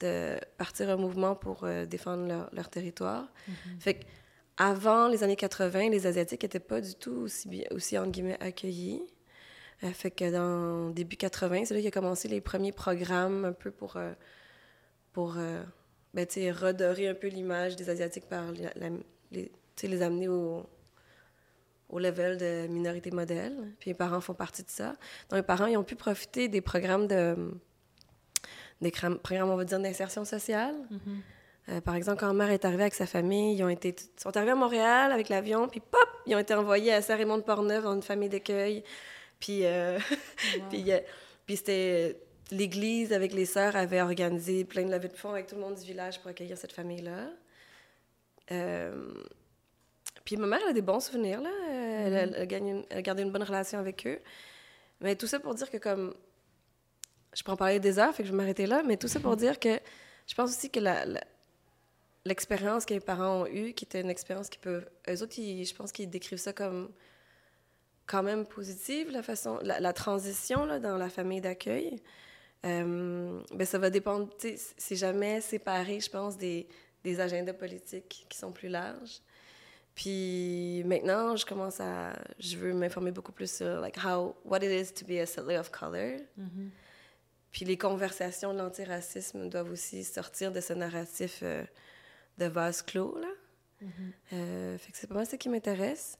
de 0.00 0.36
partir 0.56 0.90
un 0.90 0.96
mouvement 0.96 1.34
pour 1.34 1.64
euh, 1.64 1.86
défendre 1.86 2.26
leur, 2.26 2.50
leur 2.52 2.68
territoire. 2.68 3.28
Fait 3.80 3.94
que 3.94 4.04
avant 4.56 5.06
les 5.08 5.22
années 5.22 5.36
80, 5.36 5.90
les 5.90 6.06
Asiatiques 6.06 6.42
n'étaient 6.42 6.58
pas 6.58 6.80
du 6.80 6.94
tout 6.96 7.12
aussi, 7.12 7.48
bien, 7.48 7.64
aussi 7.70 7.96
entre 7.96 8.10
guillemets, 8.10 8.36
accueillis. 8.42 9.02
Fait 9.92 10.10
que 10.10 10.28
dans 10.32 10.90
début 10.90 11.16
80, 11.16 11.66
c'est 11.66 11.74
là 11.74 11.78
qu'il 11.80 11.86
a 11.86 11.92
commencé 11.92 12.26
les 12.26 12.40
premiers 12.40 12.72
programmes 12.72 13.44
un 13.44 13.52
peu 13.52 13.70
pour, 13.70 13.96
pour 15.12 15.34
ben, 16.14 16.26
redorer 16.52 17.06
un 17.06 17.14
peu 17.14 17.28
l'image 17.28 17.76
des 17.76 17.88
Asiatiques 17.88 18.26
par 18.26 18.50
la- 18.50 18.72
la- 18.74 18.96
les, 19.30 19.52
les 19.84 20.02
amener 20.02 20.26
au, 20.26 20.66
au 21.88 21.98
level 21.98 22.36
de 22.36 22.66
minorité 22.68 23.10
modèle. 23.10 23.54
Puis 23.80 23.90
mes 23.90 23.94
parents 23.94 24.20
font 24.20 24.34
partie 24.34 24.62
de 24.62 24.70
ça. 24.70 24.88
Donc 25.30 25.38
mes 25.38 25.42
parents, 25.42 25.66
ils 25.66 25.76
ont 25.76 25.84
pu 25.84 25.96
profiter 25.96 26.48
des 26.48 26.60
programmes 26.60 27.06
de... 27.06 27.36
des 28.80 28.90
cram- 28.90 29.18
programmes, 29.18 29.50
on 29.50 29.56
va 29.56 29.64
dire, 29.64 29.80
d'insertion 29.80 30.24
sociale. 30.24 30.74
Mhm. 30.90 31.20
Euh, 31.70 31.80
par 31.82 31.94
exemple, 31.96 32.20
quand 32.20 32.28
ma 32.32 32.44
mère 32.46 32.50
est 32.50 32.64
arrivée 32.64 32.82
avec 32.82 32.94
sa 32.94 33.06
famille, 33.06 33.56
ils 33.56 33.62
ont 33.62 33.68
été, 33.68 33.94
ils 33.98 34.20
sont 34.20 34.34
arrivés 34.36 34.52
à 34.52 34.56
Montréal 34.56 35.12
avec 35.12 35.28
l'avion, 35.28 35.68
puis 35.68 35.80
pop, 35.80 36.08
ils 36.26 36.34
ont 36.34 36.38
été 36.38 36.54
envoyés 36.54 36.94
à 36.94 37.02
Saint-Raymond-de-Portneuf 37.02 37.84
dans 37.84 37.94
une 37.94 38.02
famille 38.02 38.30
d'accueil. 38.30 38.82
Puis, 39.38 39.66
euh, 39.66 39.98
puis, 40.70 40.90
euh, 40.92 40.98
puis 41.44 41.56
c'était 41.56 42.20
l'église 42.50 43.12
avec 43.12 43.34
les 43.34 43.44
sœurs 43.44 43.76
avait 43.76 44.00
organisé 44.00 44.64
plein 44.64 44.82
de 44.84 44.90
levées 44.90 45.08
de 45.08 45.16
fonds 45.16 45.30
avec 45.32 45.46
tout 45.46 45.56
le 45.56 45.60
monde 45.60 45.74
du 45.74 45.84
village 45.84 46.18
pour 46.20 46.30
accueillir 46.30 46.56
cette 46.56 46.72
famille-là. 46.72 47.28
Euh, 48.50 49.12
puis 50.28 50.36
ma 50.36 50.46
mère 50.46 50.60
elle 50.64 50.70
a 50.70 50.72
des 50.74 50.82
bons 50.82 51.00
souvenirs 51.00 51.40
là, 51.40 51.48
elle, 51.70 52.12
elle 52.12 52.34
a 52.34 52.44
gagné 52.44 52.72
une- 52.72 52.84
elle 52.90 52.98
a 52.98 53.02
gardé 53.02 53.22
une 53.22 53.30
bonne 53.32 53.42
relation 53.42 53.78
avec 53.78 54.06
eux. 54.06 54.20
Mais 55.00 55.16
tout 55.16 55.26
ça 55.26 55.40
pour 55.40 55.54
dire 55.54 55.70
que 55.70 55.78
comme 55.78 56.12
je 57.34 57.42
peux 57.42 57.50
en 57.50 57.56
parler 57.56 57.80
des 57.80 57.98
heures, 57.98 58.14
fait 58.14 58.24
que 58.24 58.26
je 58.26 58.32
vais 58.32 58.36
m'arrêter 58.36 58.66
là, 58.66 58.82
mais 58.84 58.98
tout 58.98 59.08
ça 59.08 59.20
pour 59.20 59.36
dire 59.36 59.58
que 59.58 59.80
je 60.26 60.34
pense 60.34 60.50
aussi 60.50 60.68
que 60.68 60.80
l'expérience 62.26 62.84
que 62.84 62.92
les 62.92 63.00
parents 63.00 63.42
ont 63.42 63.46
eue, 63.46 63.72
qui 63.72 63.86
était 63.86 64.02
une 64.02 64.10
expérience 64.10 64.50
qui 64.50 64.58
peut... 64.58 64.84
Eux 65.08 65.22
autres, 65.22 65.38
ils- 65.38 65.64
je 65.64 65.74
pense 65.74 65.92
qu'ils 65.92 66.10
décrivent 66.10 66.38
ça 66.38 66.52
comme 66.52 66.90
quand 68.04 68.22
même 68.22 68.44
positive, 68.44 69.10
la 69.10 69.22
façon... 69.22 69.58
La, 69.62 69.80
la 69.80 69.94
transition, 69.94 70.66
là, 70.66 70.78
dans 70.78 70.98
la 70.98 71.08
famille 71.08 71.40
d'accueil. 71.40 72.02
Euh, 72.66 73.40
ben, 73.54 73.66
ça 73.66 73.78
va 73.78 73.88
dépendre... 73.88 74.28
C'est 74.76 74.96
jamais 74.96 75.40
séparé, 75.40 76.00
je 76.00 76.10
pense, 76.10 76.36
des, 76.36 76.68
des 77.02 77.18
agendas 77.20 77.54
politiques 77.54 78.26
qui 78.28 78.36
sont 78.36 78.52
plus 78.52 78.68
larges. 78.68 79.20
Puis 79.98 80.84
maintenant, 80.84 81.34
je 81.34 81.44
commence 81.44 81.80
à... 81.80 82.12
Je 82.38 82.56
veux 82.56 82.72
m'informer 82.72 83.10
beaucoup 83.10 83.32
plus 83.32 83.52
sur, 83.52 83.80
like, 83.80 83.96
how... 83.98 84.36
What 84.44 84.58
it 84.58 84.70
is 84.70 84.92
to 84.94 85.04
be 85.04 85.18
a 85.18 85.26
settler 85.26 85.58
of 85.58 85.72
color. 85.72 86.20
Mhm. 86.36 86.70
Puis 87.50 87.64
les 87.64 87.76
conversations 87.76 88.52
de 88.52 88.58
l'antiracisme 88.58 89.48
doivent 89.48 89.72
aussi 89.72 90.04
sortir 90.04 90.52
de 90.52 90.60
ce 90.60 90.72
narratif 90.72 91.40
euh, 91.42 91.64
de 92.38 92.44
vase 92.46 92.82
clos, 92.82 93.18
là. 93.18 93.26
Mhm. 93.80 93.90
Euh, 94.34 94.78
fait 94.78 94.92
que 94.92 94.98
c'est 94.98 95.08
pas 95.08 95.16
mal 95.16 95.26
ça 95.26 95.36
qui 95.36 95.48
m'intéresse. 95.48 96.16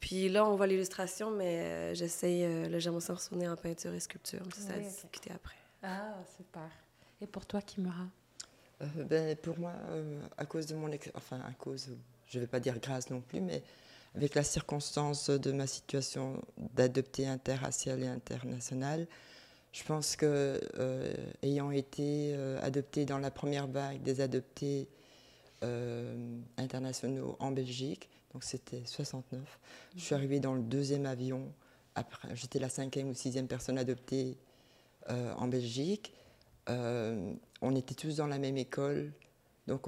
Puis 0.00 0.28
là, 0.28 0.44
on 0.44 0.56
voit 0.56 0.66
l'illustration, 0.66 1.30
mais 1.30 1.60
euh, 1.60 1.94
j'essaye, 1.94 2.42
euh, 2.44 2.68
là, 2.68 2.80
j'aimerais 2.80 3.02
s'en 3.02 3.14
retourner 3.14 3.48
en 3.48 3.54
peinture 3.56 3.94
et 3.94 4.00
sculpture. 4.00 4.42
mais 4.44 4.52
Ça, 4.52 4.60
ça 4.62 4.72
Oui, 4.78 4.82
a 4.84 4.86
ok. 4.88 4.92
discuté 4.94 5.30
après. 5.32 5.56
Ah, 5.84 6.16
super. 6.36 6.68
Et 7.20 7.26
pour 7.28 7.46
toi, 7.46 7.62
Kimura? 7.62 8.06
Euh, 8.82 8.86
ben, 9.04 9.36
pour 9.36 9.56
moi, 9.60 9.74
euh, 9.90 10.20
à 10.36 10.44
cause 10.44 10.66
de 10.66 10.74
mon... 10.74 10.90
ex- 10.90 11.10
Enfin, 11.14 11.40
à 11.48 11.52
cause, 11.52 11.90
je 12.28 12.38
ne 12.38 12.42
vais 12.42 12.46
pas 12.46 12.60
dire 12.60 12.78
grâce 12.80 13.10
non 13.10 13.20
plus, 13.20 13.40
mais 13.40 13.62
avec 14.14 14.34
la 14.34 14.42
circonstance 14.42 15.30
de 15.30 15.52
ma 15.52 15.66
situation 15.66 16.42
d'adopter 16.56 17.26
interracial 17.26 18.02
et 18.02 18.06
international, 18.06 19.06
je 19.72 19.84
pense 19.84 20.16
que, 20.16 20.60
euh, 20.78 21.14
ayant 21.42 21.70
été 21.70 22.32
euh, 22.34 22.58
adoptée 22.62 23.04
dans 23.04 23.18
la 23.18 23.30
première 23.30 23.66
vague 23.66 24.02
des 24.02 24.20
adoptés 24.20 24.88
euh, 25.62 26.38
internationaux 26.56 27.36
en 27.38 27.50
Belgique, 27.50 28.08
donc 28.32 28.44
c'était 28.44 28.82
69, 28.86 29.40
je 29.96 30.00
suis 30.00 30.14
arrivée 30.14 30.40
dans 30.40 30.54
le 30.54 30.62
deuxième 30.62 31.06
avion, 31.06 31.52
j'étais 32.34 32.58
la 32.58 32.68
cinquième 32.68 33.08
ou 33.08 33.14
sixième 33.14 33.46
personne 33.46 33.78
adoptée 33.78 34.38
euh, 35.10 35.32
en 35.34 35.48
Belgique. 35.48 36.12
Euh, 36.68 37.32
on 37.62 37.74
était 37.74 37.94
tous 37.94 38.16
dans 38.16 38.26
la 38.26 38.38
même 38.38 38.56
école, 38.56 39.12
Donc, 39.68 39.86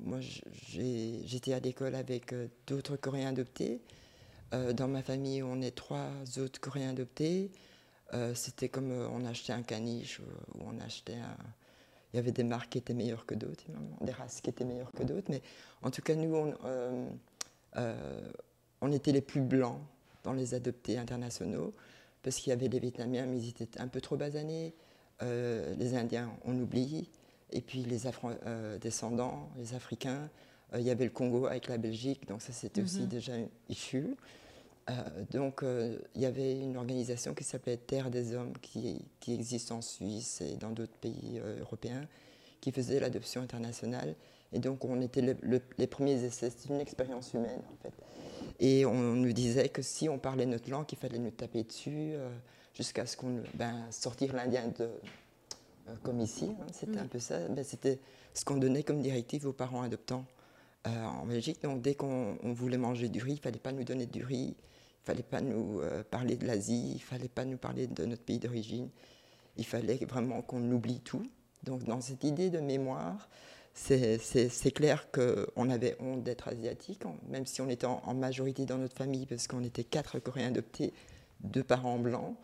moi, 0.00 0.18
j'étais 0.20 1.52
à 1.52 1.60
l'école 1.60 1.94
avec 1.94 2.34
d'autres 2.66 2.96
Coréens 2.96 3.28
adoptés. 3.28 3.80
dans 4.52 4.88
ma 4.88 5.02
famille, 5.02 5.42
on 5.42 5.60
est 5.60 5.76
trois 5.76 6.10
autres 6.38 6.60
Coréens 6.60 6.90
adoptés. 6.90 7.50
C'était 8.34 8.68
comme 8.68 8.90
on 8.90 9.24
achetait 9.24 9.52
un 9.52 9.62
caniche 9.62 10.20
ou 10.54 10.64
on 10.64 10.80
achetait 10.80 11.14
un, 11.14 11.36
il 12.12 12.16
y 12.16 12.18
avait 12.18 12.32
des 12.32 12.44
marques 12.44 12.70
qui 12.70 12.78
étaient 12.78 12.94
meilleures 12.94 13.24
que 13.24 13.34
d'autres, 13.34 13.64
des 14.02 14.12
races 14.12 14.40
qui 14.40 14.50
étaient 14.50 14.64
meilleures 14.64 14.92
que 14.92 15.02
d'autres. 15.02 15.28
Mais 15.30 15.40
en 15.82 15.90
tout 15.90 16.02
cas, 16.02 16.14
nous, 16.14 16.34
on, 16.34 16.54
euh, 16.64 17.08
euh, 17.76 18.90
était 18.92 19.12
les 19.12 19.22
plus 19.22 19.40
blancs 19.40 19.78
dans 20.22 20.34
les 20.34 20.54
adoptés 20.54 20.98
internationaux, 20.98 21.72
parce 22.22 22.36
qu'il 22.36 22.50
y 22.50 22.52
avait 22.52 22.68
les 22.68 22.78
Vietnamiens, 22.78 23.26
mais 23.26 23.38
ils 23.38 23.48
étaient 23.48 23.80
un 23.80 23.88
peu 23.88 24.00
trop 24.00 24.16
basanés. 24.16 24.74
Euh, 25.22 25.74
les 25.76 25.94
Indiens, 25.94 26.30
on 26.44 26.58
oublie. 26.58 27.08
Et 27.52 27.60
puis 27.60 27.82
les 27.82 28.06
Afro-descendants, 28.06 29.48
les 29.58 29.74
Africains, 29.74 30.28
il 30.74 30.82
y 30.82 30.90
avait 30.90 31.04
le 31.04 31.10
Congo 31.10 31.46
avec 31.46 31.68
la 31.68 31.76
Belgique, 31.76 32.26
donc 32.26 32.40
ça 32.40 32.52
c'était 32.52 32.82
aussi 32.82 33.02
mhm. 33.02 33.08
déjà 33.08 33.32
issu. 33.68 34.16
Euh, 34.90 34.94
donc, 35.30 35.62
euh, 35.62 35.98
il 36.14 36.22
y 36.22 36.26
avait 36.26 36.58
une 36.58 36.76
organisation 36.76 37.34
qui 37.34 37.44
s'appelait 37.44 37.76
Terre 37.76 38.10
des 38.10 38.34
Hommes, 38.34 38.52
qui, 38.60 39.04
qui, 39.20 39.32
existe 39.32 39.70
en 39.70 39.80
Suisse 39.80 40.40
et 40.40 40.56
dans 40.56 40.70
d'autres 40.70 40.96
pays 41.00 41.38
euh, 41.38 41.60
européens, 41.60 42.06
qui 42.60 42.72
faisait 42.72 42.98
l'adoption 42.98 43.42
internationale. 43.42 44.14
Et 44.52 44.58
donc, 44.58 44.84
on 44.84 45.00
était 45.00 45.36
les 45.78 45.86
premiers 45.86 46.22
essais. 46.24 46.50
C'était 46.50 46.74
une 46.74 46.80
expérience 46.80 47.32
humaine, 47.32 47.62
en 47.72 47.82
fait. 47.82 47.94
Et 48.60 48.84
on 48.84 49.14
nous 49.14 49.32
disait 49.32 49.68
que 49.68 49.82
si 49.82 50.08
on 50.08 50.18
parlait 50.18 50.46
notre 50.46 50.68
langue, 50.68 50.84
il 50.92 50.98
fallait 50.98 51.18
nous 51.18 51.30
taper 51.30 51.64
dessus 51.64 52.12
jusqu'à 52.74 53.06
ce 53.06 53.16
qu'on. 53.16 53.42
Ben, 53.54 53.86
sortir 53.90 54.34
l'Indien 54.34 54.68
de. 54.78 54.90
Comme 56.02 56.20
ici, 56.20 56.50
hein, 56.60 56.66
c'était 56.72 56.98
un 56.98 57.06
peu 57.06 57.18
ça. 57.18 57.48
Ben, 57.48 57.64
c'était 57.64 57.98
ce 58.34 58.44
qu'on 58.44 58.56
donnait 58.56 58.82
comme 58.82 59.02
directive 59.02 59.46
aux 59.46 59.52
parents 59.52 59.82
adoptants. 59.82 60.24
en 60.84 61.26
Belgique. 61.26 61.62
Donc 61.62 61.82
dès 61.82 61.94
qu'on 61.94 62.36
voulait 62.42 62.78
manger 62.78 63.08
du 63.08 63.22
riz, 63.22 63.32
il 63.32 63.36
ne 63.36 63.40
fallait 63.40 63.58
pas 63.58 63.72
nous 63.72 63.84
donner 63.84 64.06
du 64.06 64.24
riz, 64.24 64.56
il 65.02 65.04
fallait 65.04 65.22
pas 65.22 65.40
nous 65.40 65.80
euh, 65.80 66.04
parler 66.04 66.36
de 66.36 66.46
l'Asie, 66.46 66.92
il 66.94 67.02
fallait 67.02 67.28
pas 67.28 67.44
nous 67.44 67.56
parler 67.56 67.86
de 67.86 68.04
notre 68.04 68.22
pays 68.22 68.38
d'origine. 68.38 68.88
Il 69.56 69.66
fallait 69.66 69.96
vraiment 70.08 70.42
qu'on 70.42 70.62
oublie 70.70 71.00
tout. 71.00 71.26
Donc 71.64 71.84
dans 71.84 72.00
cette 72.00 72.24
idée 72.24 72.50
de 72.50 72.60
mémoire, 72.60 73.28
c'est 73.74 74.72
clair 74.74 75.10
qu'on 75.10 75.70
avait 75.70 75.96
honte 76.00 76.22
d'être 76.22 76.48
asiatique, 76.48 77.02
même 77.28 77.46
si 77.46 77.60
on 77.60 77.68
était 77.68 77.86
en, 77.86 78.14
majorité 78.14 78.64
dans 78.64 78.78
notre 78.78 78.96
famille, 78.96 79.26
parce 79.26 79.46
qu'on 79.46 79.62
était 79.62 79.84
quatre 79.84 80.18
Coréens 80.18 80.48
adoptés, 80.48 80.92
deux 81.40 81.64
parents 81.64 81.98
blancs. 81.98 82.36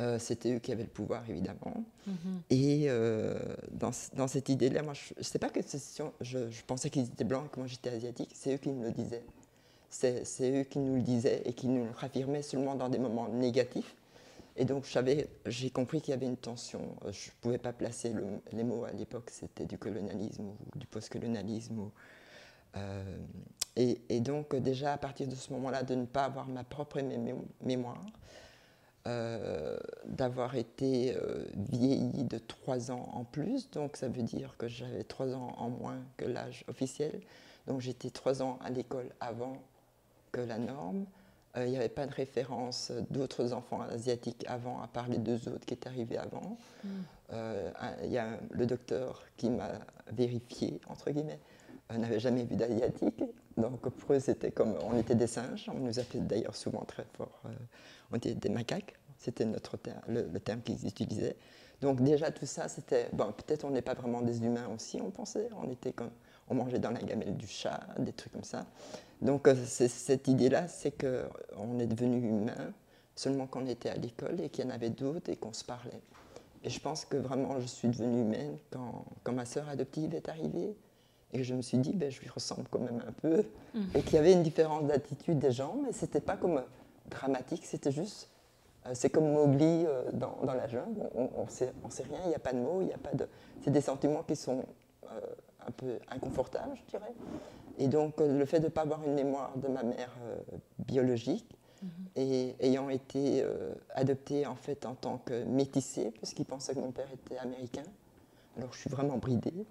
Euh, 0.00 0.18
c'était 0.18 0.54
eux 0.54 0.58
qui 0.58 0.72
avaient 0.72 0.84
le 0.84 0.88
pouvoir, 0.88 1.22
évidemment. 1.28 1.84
Mm-hmm. 2.08 2.12
Et 2.50 2.84
euh, 2.88 3.38
dans, 3.70 3.90
dans, 4.14 4.26
cette 4.26 4.48
idée-là, 4.48 4.82
moi, 4.82 4.94
je 4.94 5.14
ne 5.16 5.22
sais 5.22 5.38
pas 5.38 5.50
que 5.50 5.60
je, 6.20 6.50
je 6.50 6.62
pensais 6.66 6.90
qu'ils 6.90 7.04
étaient 7.04 7.24
blancs 7.24 7.44
et 7.46 7.48
que 7.48 7.60
moi 7.60 7.66
j'étais 7.66 7.90
asiatique, 7.90 8.30
c'est 8.34 8.54
eux 8.54 8.58
qui 8.58 8.70
me 8.70 8.84
le 8.84 8.92
disaient 8.92 9.24
c'est 9.90 10.50
eux 10.52 10.64
qui 10.64 10.78
nous 10.78 10.96
le 10.96 11.02
disaient 11.02 11.42
et 11.44 11.52
qui 11.52 11.68
nous 11.68 11.84
le 11.84 11.90
raffirmaient 11.90 12.42
seulement 12.42 12.74
dans 12.74 12.88
des 12.88 12.98
moments 12.98 13.28
négatifs. 13.28 13.96
Et 14.56 14.64
donc 14.64 14.84
j'ai 15.46 15.70
compris 15.70 16.00
qu'il 16.00 16.12
y 16.12 16.14
avait 16.14 16.26
une 16.26 16.36
tension. 16.36 16.80
Je 17.10 17.28
ne 17.28 17.32
pouvais 17.40 17.58
pas 17.58 17.72
placer 17.72 18.12
les 18.52 18.64
mots 18.64 18.84
à 18.84 18.92
l'époque, 18.92 19.30
c'était 19.30 19.66
du 19.66 19.78
colonialisme 19.78 20.44
ou 20.44 20.78
du 20.78 20.86
post-colonialisme. 20.86 21.90
Euh, 22.76 23.18
et, 23.76 24.20
donc 24.20 24.54
déjà 24.56 24.92
à 24.92 24.98
partir 24.98 25.26
de 25.26 25.34
ce 25.34 25.52
moment-là, 25.52 25.82
de 25.82 25.94
ne 25.94 26.04
pas 26.04 26.24
avoir 26.24 26.46
ma 26.46 26.62
propre 26.62 27.00
mémoire, 27.62 28.04
euh, 29.06 29.78
d'avoir 30.04 30.56
été 30.56 31.16
euh, 31.16 31.46
vieilli 31.54 32.24
de 32.24 32.36
trois 32.36 32.90
ans 32.90 33.08
en 33.14 33.24
plus, 33.24 33.70
donc 33.70 33.96
ça 33.96 34.08
veut 34.08 34.22
dire 34.22 34.56
que 34.58 34.68
j'avais 34.68 35.04
trois 35.04 35.34
ans 35.34 35.54
en 35.56 35.70
moins 35.70 35.96
que 36.18 36.26
l'âge 36.26 36.64
officiel. 36.68 37.22
Donc 37.66 37.80
j'étais 37.80 38.10
trois 38.10 38.42
ans 38.42 38.58
à 38.62 38.68
l'école 38.68 39.08
avant 39.20 39.56
que 40.32 40.42
la 40.42 40.58
norme. 40.58 41.06
Euh, 41.56 41.64
il 41.64 41.70
n'y 41.70 41.78
avait 41.78 41.88
pas 41.88 42.06
de 42.06 42.12
référence 42.12 42.92
d'autres 43.08 43.54
enfants 43.54 43.80
asiatiques 43.80 44.44
avant, 44.46 44.82
à 44.82 44.86
part 44.86 45.08
les 45.08 45.18
deux 45.18 45.48
autres 45.48 45.64
qui 45.64 45.72
étaient 45.72 45.88
arrivés 45.88 46.18
avant. 46.18 46.58
Mm. 46.84 46.88
Euh, 47.32 47.70
il 48.04 48.10
y 48.10 48.18
a 48.18 48.38
le 48.50 48.66
docteur 48.66 49.24
qui 49.38 49.48
m'a 49.48 49.72
vérifié, 50.12 50.78
entre 50.88 51.10
guillemets, 51.10 51.40
n'avait 51.90 52.20
jamais 52.20 52.44
vu 52.44 52.54
d'asiatique. 52.54 53.24
Donc 53.60 53.88
pour 53.88 54.14
eux, 54.14 54.20
c'était 54.20 54.50
comme 54.50 54.74
on 54.82 54.96
était 54.98 55.14
des 55.14 55.26
singes. 55.26 55.70
On 55.72 55.78
nous 55.78 55.98
appelait 55.98 56.20
d'ailleurs 56.20 56.56
souvent 56.56 56.84
très 56.84 57.04
fort, 57.16 57.42
on 58.10 58.16
était 58.16 58.34
des 58.34 58.48
macaques. 58.48 58.94
C'était 59.18 59.44
notre 59.44 59.76
le, 60.08 60.22
le, 60.32 60.40
terme 60.40 60.62
qu'ils 60.62 60.86
utilisaient. 60.86 61.36
Donc 61.82 62.02
déjà 62.02 62.30
tout 62.30 62.46
ça, 62.46 62.68
c'était 62.68 63.08
bon. 63.12 63.32
Peut-être 63.32 63.64
on 63.64 63.70
n'est 63.70 63.82
pas 63.82 63.94
vraiment 63.94 64.22
des 64.22 64.42
humains 64.42 64.68
aussi, 64.74 64.98
on 65.02 65.10
pensait. 65.10 65.50
On 65.62 65.70
était 65.70 65.92
comme 65.92 66.10
on 66.48 66.54
mangeait 66.54 66.78
dans 66.78 66.90
la 66.90 67.00
gamelle 67.00 67.36
du 67.36 67.46
chat, 67.46 67.80
des 67.98 68.12
trucs 68.12 68.32
comme 68.32 68.44
ça. 68.44 68.66
Donc 69.22 69.46
euh, 69.46 69.54
cette 69.66 70.26
idée-là, 70.28 70.68
c'est 70.68 70.92
qu'on 70.92 71.78
est 71.78 71.86
devenu 71.86 72.16
humain 72.16 72.72
seulement 73.14 73.46
quand 73.46 73.62
on 73.62 73.66
était 73.66 73.90
à 73.90 73.96
l'école 73.96 74.40
et 74.40 74.48
qu'il 74.48 74.64
y 74.64 74.68
en 74.68 74.70
avait 74.70 74.90
d'autres 74.90 75.30
et 75.30 75.36
qu'on 75.36 75.52
se 75.52 75.64
parlait. 75.64 76.00
Et 76.64 76.70
je 76.70 76.80
pense 76.80 77.04
que 77.04 77.16
vraiment, 77.16 77.60
je 77.60 77.66
suis 77.66 77.88
devenue 77.88 78.22
humaine 78.22 78.56
quand, 78.70 79.04
quand 79.22 79.32
ma 79.32 79.44
sœur 79.44 79.68
adoptive 79.68 80.14
est 80.14 80.28
arrivée 80.28 80.74
et 81.32 81.44
je 81.44 81.54
me 81.54 81.62
suis 81.62 81.78
dit, 81.78 81.92
ben, 81.92 82.10
je 82.10 82.20
lui 82.20 82.28
ressemble 82.28 82.64
quand 82.70 82.80
même 82.80 83.02
un 83.06 83.12
peu. 83.12 83.44
Mm. 83.74 83.80
Et 83.94 84.02
qu'il 84.02 84.14
y 84.14 84.18
avait 84.18 84.32
une 84.32 84.42
différence 84.42 84.84
d'attitude 84.84 85.38
des 85.38 85.52
gens, 85.52 85.76
mais 85.84 85.92
c'était 85.92 86.20
pas 86.20 86.36
comme 86.36 86.62
dramatique, 87.08 87.64
c'était 87.64 87.92
juste. 87.92 88.28
Euh, 88.86 88.90
c'est 88.94 89.10
comme 89.10 89.30
Mowgli 89.32 89.84
euh, 89.86 90.10
dans, 90.12 90.38
dans, 90.44 90.54
la 90.54 90.66
jungle, 90.66 91.08
on 91.14 91.44
ne 91.44 91.50
sait, 91.50 91.72
on 91.84 91.90
sait, 91.90 92.04
rien, 92.04 92.20
il 92.24 92.28
n'y 92.28 92.34
a 92.34 92.40
pas 92.40 92.52
de 92.52 92.58
mots, 92.58 92.80
il 92.80 92.86
n'y 92.86 92.94
a 92.94 92.98
pas 92.98 93.12
de. 93.12 93.28
C'est 93.62 93.70
des 93.70 93.80
sentiments 93.80 94.22
qui 94.22 94.36
sont 94.36 94.64
un 95.66 95.70
peu 95.70 95.98
inconfortables, 96.10 96.72
je 96.74 96.90
dirais. 96.90 97.12
Et 97.78 97.88
donc, 97.88 98.20
euh, 98.20 98.38
le 98.38 98.44
fait 98.44 98.60
de 98.60 98.64
ne 98.64 98.70
pas 98.70 98.82
avoir 98.82 99.02
une 99.04 99.14
mémoire 99.14 99.56
de 99.56 99.68
ma 99.68 99.82
mère 99.82 100.14
euh, 100.22 100.36
biologique, 100.78 101.58
mhm. 101.82 101.90
et 102.16 102.54
ayant 102.60 102.88
été 102.90 103.42
euh, 103.42 103.72
adoptée 103.94 104.46
en 104.46 104.54
fait 104.54 104.84
en 104.86 104.94
tant 104.94 105.18
que 105.18 105.44
métissée, 105.44 106.12
parce 106.20 106.34
qu'il 106.34 106.44
pensait 106.44 106.74
que 106.74 106.80
mon 106.80 106.92
père 106.92 107.08
était 107.12 107.38
américain. 107.38 107.82
Alors, 108.56 108.72
je 108.72 108.78
suis 108.78 108.90
vraiment 108.90 109.18
bridée, 109.18 109.66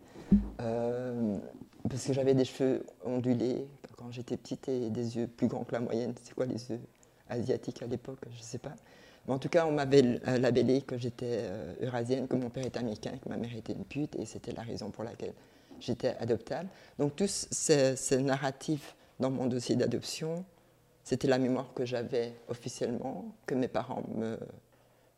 parce 0.57 2.05
que 2.05 2.13
j'avais 2.13 2.33
des 2.33 2.45
cheveux 2.45 2.85
ondulés 3.05 3.67
quand 3.97 4.11
j'étais 4.11 4.37
petite 4.37 4.69
et 4.69 4.89
des 4.89 5.17
yeux 5.17 5.27
plus 5.27 5.47
grands 5.47 5.63
que 5.63 5.73
la 5.73 5.81
moyenne. 5.81 6.13
C'est 6.23 6.33
quoi 6.33 6.45
les 6.45 6.69
yeux 6.69 6.79
asiatiques 7.29 7.81
à 7.81 7.87
l'époque? 7.87 8.19
Je 8.31 8.37
ne 8.37 8.43
sais 8.43 8.57
pas. 8.57 8.73
Mais 9.27 9.33
en 9.33 9.39
tout 9.39 9.49
cas, 9.49 9.65
on 9.65 9.71
m'avait 9.71 10.19
labellé 10.39 10.81
que 10.81 10.97
j'étais 10.97 11.43
eurasienne, 11.81 12.27
que 12.27 12.35
mon 12.35 12.49
père 12.49 12.65
était 12.65 12.79
américain, 12.79 13.11
que 13.21 13.29
ma 13.29 13.37
mère 13.37 13.55
était 13.55 13.73
une 13.73 13.85
pute, 13.85 14.15
et 14.15 14.25
c'était 14.25 14.53
la 14.53 14.63
raison 14.63 14.89
pour 14.89 15.03
laquelle 15.03 15.33
j'étais 15.79 16.15
adoptable. 16.19 16.69
Donc 16.97 17.15
tous 17.15 17.47
ces, 17.51 18.17
narratifs 18.21 18.95
dans 19.19 19.29
mon 19.29 19.47
dossier 19.47 19.75
d'adoption, 19.75 20.45
c'était 21.03 21.27
la 21.27 21.37
mémoire 21.37 21.73
que 21.73 21.85
j'avais 21.85 22.33
officiellement, 22.47 23.25
que 23.45 23.55
mes 23.55 23.67
parents 23.67 24.03
me, 24.15 24.37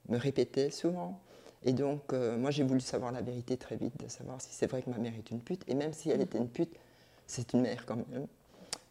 me 0.10 0.18
répétaient 0.18 0.72
souvent. 0.72 1.20
Et 1.64 1.74
donc, 1.74 2.14
euh, 2.14 2.38
moi, 2.38 2.52
j'ai 2.52 2.64
voulu 2.64 2.80
savoir 2.80 3.12
la 3.12 3.22
vérité 3.22 3.58
très 3.58 3.76
vite, 3.76 3.94
de 4.02 4.08
savoir 4.08 4.42
si 4.42 4.50
c'est 4.52 4.68
vrai 4.68 4.82
que 4.82 4.90
ma 4.90 4.98
mère 4.98 5.14
est 5.16 5.30
une 5.32 5.40
pute. 5.40 5.64
Et 5.68 5.76
même 5.76 5.94
si 5.94 6.10
elle 6.10 6.22
était 6.22 6.38
une 6.38 6.50
pute, 6.50 6.74
c'est 7.28 7.54
une 7.54 7.62
mère 7.62 7.86
quand 7.86 7.98
même. 7.98 8.28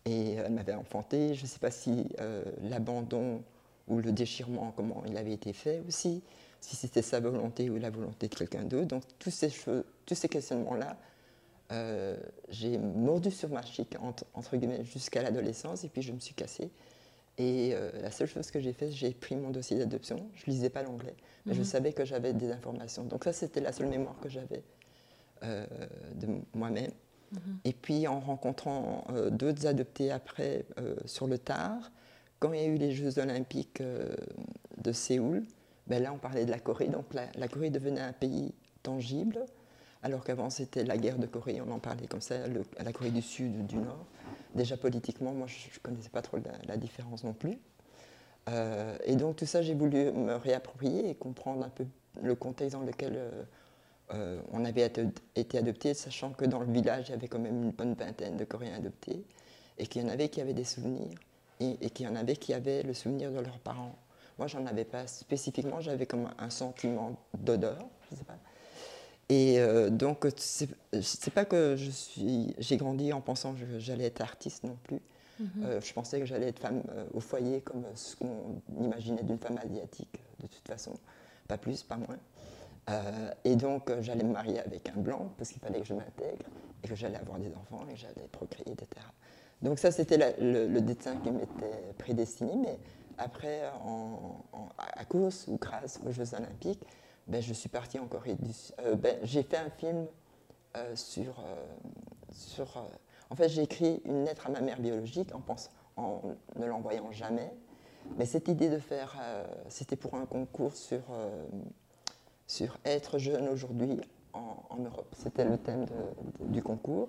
Et 0.04 0.34
elle 0.34 0.52
m'avait 0.52 0.74
enfanté. 0.74 1.34
Je 1.34 1.42
ne 1.42 1.46
sais 1.48 1.58
pas 1.58 1.70
si 1.70 2.06
euh, 2.20 2.44
l'abandon 2.62 3.42
ou 3.88 3.98
le 3.98 4.12
déchirement, 4.12 4.72
comment 4.76 5.02
il 5.08 5.16
avait 5.16 5.32
été 5.32 5.52
fait 5.52 5.82
aussi, 5.88 6.22
si 6.60 6.76
c'était 6.76 7.02
sa 7.02 7.18
volonté 7.18 7.70
ou 7.70 7.76
la 7.76 7.90
volonté 7.90 8.28
de 8.28 8.34
quelqu'un 8.34 8.62
d'autre. 8.62 8.86
Donc, 8.86 9.02
tous 9.18 9.30
ces, 9.30 9.52
tous 10.06 10.14
ces 10.14 10.28
questionnements-là, 10.28 10.96
euh, 11.72 12.16
j'ai 12.48 12.78
mordu 12.78 13.30
sur 13.30 13.48
ma 13.48 13.62
chic, 13.62 13.96
entre, 14.34 14.56
guillemets, 14.56 14.84
jusqu'à 14.84 15.22
l'adolescence, 15.22 15.84
et 15.84 15.88
puis 15.88 16.02
je 16.02 16.12
me 16.12 16.18
suis 16.18 16.34
cassée. 16.34 16.70
Et 17.40 17.72
euh, 17.72 17.90
la 18.02 18.10
seule 18.10 18.26
chose 18.26 18.50
que 18.50 18.60
j'ai 18.60 18.74
fait, 18.74 18.90
j'ai 18.90 19.12
pris 19.12 19.34
mon 19.34 19.48
dossier 19.48 19.78
d'adoption. 19.78 20.28
Je 20.34 20.50
lisais 20.50 20.68
pas 20.68 20.82
l'anglais, 20.82 21.14
mais 21.46 21.54
je 21.54 21.60
mhm. 21.60 21.64
savais 21.64 21.92
que 21.94 22.04
j'avais 22.04 22.34
des 22.34 22.52
informations. 22.52 23.02
Donc 23.04 23.24
ça, 23.24 23.32
c'était 23.32 23.62
la 23.62 23.72
seule 23.72 23.86
mémoire 23.88 24.14
que 24.20 24.28
j'avais 24.28 24.62
euh, 25.42 25.64
de 26.16 26.26
moi-même. 26.52 26.90
Mhm. 27.32 27.40
Et 27.64 27.72
puis 27.72 28.06
en 28.06 28.20
rencontrant 28.20 29.06
d'autres 29.30 29.66
adoptés 29.66 30.10
après 30.10 30.66
sur 31.06 31.26
le 31.26 31.38
tard, 31.38 31.90
quand 32.40 32.52
il 32.52 32.60
y 32.60 32.62
a 32.62 32.66
eu 32.66 32.76
les 32.76 32.92
Jeux 32.92 33.18
olympiques 33.18 33.82
de 33.82 34.92
Séoul, 34.92 35.44
ben 35.86 36.02
là 36.02 36.12
on 36.12 36.18
parlait 36.18 36.44
de 36.44 36.50
la 36.50 36.58
Corée. 36.58 36.88
Donc 36.88 37.06
la 37.14 37.48
Corée 37.48 37.70
devenait 37.70 38.02
un 38.02 38.12
pays 38.12 38.52
tangible 38.82 39.46
alors 40.02 40.24
qu'avant 40.24 40.50
c'était 40.50 40.84
la 40.84 40.96
guerre 40.96 41.18
de 41.18 41.26
Corée, 41.26 41.60
on 41.66 41.70
en 41.70 41.78
parlait 41.78 42.06
comme 42.06 42.20
ça, 42.20 42.34
la 42.82 42.92
Corée 42.92 43.10
du 43.10 43.22
Sud 43.22 43.54
ou 43.58 43.62
du 43.62 43.76
Nord. 43.76 44.06
Déjà 44.54 44.76
politiquement, 44.76 45.32
moi 45.32 45.46
je 45.46 45.54
ne 45.68 45.82
connaissais 45.82 46.08
pas 46.08 46.22
trop 46.22 46.38
la, 46.66 46.76
différence 46.76 47.24
non 47.24 47.32
plus. 47.32 47.58
Euh, 48.48 48.96
et 49.04 49.16
donc 49.16 49.36
tout 49.36 49.46
ça, 49.46 49.62
j'ai 49.62 49.74
voulu 49.74 50.10
me 50.12 50.34
réapproprier 50.34 51.08
et 51.08 51.14
comprendre 51.14 51.64
un 51.64 51.68
peu 51.68 51.86
le 52.22 52.34
contexte 52.34 52.76
dans 52.76 52.84
lequel 52.84 53.12
euh, 53.16 53.42
euh, 54.14 54.40
on 54.52 54.64
avait 54.64 54.90
été, 55.36 55.58
adopté, 55.58 55.94
sachant 55.94 56.30
que 56.30 56.44
dans 56.44 56.60
le 56.60 56.72
village, 56.72 57.08
il 57.08 57.12
y 57.12 57.14
avait 57.14 57.28
quand 57.28 57.38
même 57.38 57.62
une 57.62 57.70
bonne 57.70 57.94
vingtaine 57.94 58.36
de 58.36 58.44
Coréens 58.44 58.76
adoptés, 58.76 59.24
et 59.78 59.86
qu'il 59.86 60.02
y 60.02 60.04
en 60.04 60.08
avait 60.08 60.28
qui 60.28 60.40
avaient 60.40 60.54
des 60.54 60.64
souvenirs, 60.64 61.16
et, 61.60 61.76
et 61.80 61.90
qu'il 61.90 62.06
y 62.06 62.08
en 62.08 62.16
avait 62.16 62.36
qui 62.36 62.52
avaient 62.52 62.82
le 62.82 62.94
souvenir 62.94 63.30
de 63.30 63.38
leurs 63.38 63.60
parents. 63.60 63.94
Moi, 64.38 64.48
j'en 64.48 64.66
avais 64.66 64.84
pas 64.84 65.06
spécifiquement, 65.06 65.80
j'avais 65.80 66.06
comme 66.06 66.30
un 66.38 66.50
sentiment 66.50 67.14
d'odeur, 67.38 67.86
je 68.10 68.16
sais 68.16 68.24
pas. 68.24 68.38
Et 69.30 69.60
euh, 69.60 69.90
donc, 69.90 70.26
c'est 70.36 71.32
pas 71.32 71.44
que 71.44 71.76
je 71.76 71.90
suis, 71.90 72.52
j'ai 72.58 72.76
grandi 72.76 73.12
en 73.12 73.20
pensant 73.20 73.54
que 73.54 73.78
j'allais 73.78 74.06
être 74.06 74.20
artiste 74.20 74.64
non 74.64 74.76
plus. 74.82 75.00
Mhm. 75.38 75.48
Euh, 75.64 75.80
je 75.80 75.92
pensais 75.92 76.18
que 76.18 76.26
j'allais 76.26 76.48
être 76.48 76.58
femme 76.58 76.82
euh, 76.90 77.04
au 77.14 77.20
foyer 77.20 77.60
comme 77.60 77.84
ce 77.94 78.16
qu'on 78.16 78.60
imaginait 78.80 79.22
d'une 79.22 79.38
femme 79.38 79.56
asiatique, 79.64 80.20
de 80.40 80.48
toute 80.48 80.66
façon. 80.66 80.94
Pas 81.46 81.58
plus, 81.58 81.82
pas 81.84 81.96
moins. 81.96 82.18
et 83.44 83.54
donc, 83.54 83.92
j'allais 84.00 84.24
me 84.24 84.32
marier 84.32 84.58
avec 84.58 84.88
un 84.88 85.00
blanc 85.00 85.32
parce 85.38 85.50
qu'il 85.50 85.60
fallait 85.60 85.80
que 85.80 85.86
je 85.86 85.94
m'intègre 85.94 86.46
et 86.82 86.88
que 86.88 86.96
j'allais 86.96 87.18
avoir 87.18 87.38
des 87.38 87.54
enfants 87.54 87.86
et 87.88 87.94
que 87.94 88.00
j'allais 88.00 88.26
procréer, 88.32 88.72
etc. 88.72 89.06
Donc, 89.62 89.78
ça, 89.78 89.92
c'était 89.92 90.34
le, 90.40 90.80
destin 90.80 91.16
qui 91.18 91.30
m'était 91.30 91.94
prédestiné. 91.98 92.56
Mais 92.56 92.78
après, 93.16 93.62
à 94.76 95.04
cause 95.04 95.44
ou 95.46 95.56
grâce 95.56 96.00
aux 96.04 96.10
Jeux 96.10 96.34
Olympiques, 96.34 96.82
ben, 97.26 97.40
je 97.40 97.52
suis 97.52 97.68
partie 97.68 97.98
en 97.98 98.06
Corée 98.06 98.34
du 98.34 98.52
Sud. 98.52 98.74
Euh, 98.80 98.96
ben, 98.96 99.18
j'ai 99.22 99.42
fait 99.42 99.56
un 99.56 99.70
film 99.70 100.06
euh, 100.76 100.96
sur. 100.96 101.40
Euh, 101.40 101.66
sur 102.32 102.84
en 103.30 103.36
fait, 103.36 103.48
j'ai 103.48 103.62
écrit 103.62 104.00
une 104.04 104.24
lettre 104.24 104.46
à 104.46 104.50
ma 104.50 104.60
mère 104.60 104.80
biologique 104.80 105.30
en, 105.34 105.42
en 105.96 106.22
ne 106.56 106.66
l'envoyant 106.66 107.10
jamais. 107.12 107.52
Mais 108.16 108.26
cette 108.26 108.48
idée 108.48 108.68
de 108.68 108.78
faire. 108.78 109.16
C'était 109.68 109.94
pour 109.94 110.14
un 110.14 110.26
concours 110.26 110.74
sur, 110.74 111.02
sur 112.48 112.78
être 112.84 113.18
jeune 113.18 113.48
aujourd'hui 113.48 114.00
en, 114.32 114.76
Europe. 114.78 115.14
C'était 115.16 115.44
le 115.44 115.58
thème 115.58 115.86
du 116.40 116.62
concours. 116.62 117.08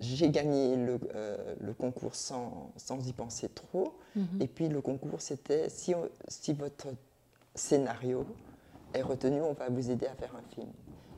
J'ai 0.00 0.30
gagné 0.30 0.74
le, 0.74 0.98
le, 1.60 1.74
concours 1.74 2.16
sans, 2.16 2.72
sans 2.76 3.06
y 3.06 3.12
penser 3.12 3.48
trop. 3.48 3.94
Mm-hmm. 4.16 4.42
Et 4.42 4.46
puis 4.48 4.68
le 4.68 4.80
concours, 4.80 5.20
c'était 5.20 5.68
si, 5.68 5.94
si 6.26 6.54
votre 6.54 6.88
scénario 7.54 8.26
est 8.94 9.02
retenu, 9.02 9.40
on 9.40 9.52
va 9.52 9.68
vous 9.68 9.90
aider 9.90 10.06
à 10.06 10.14
faire 10.14 10.34
un 10.36 10.54
film. 10.54 10.68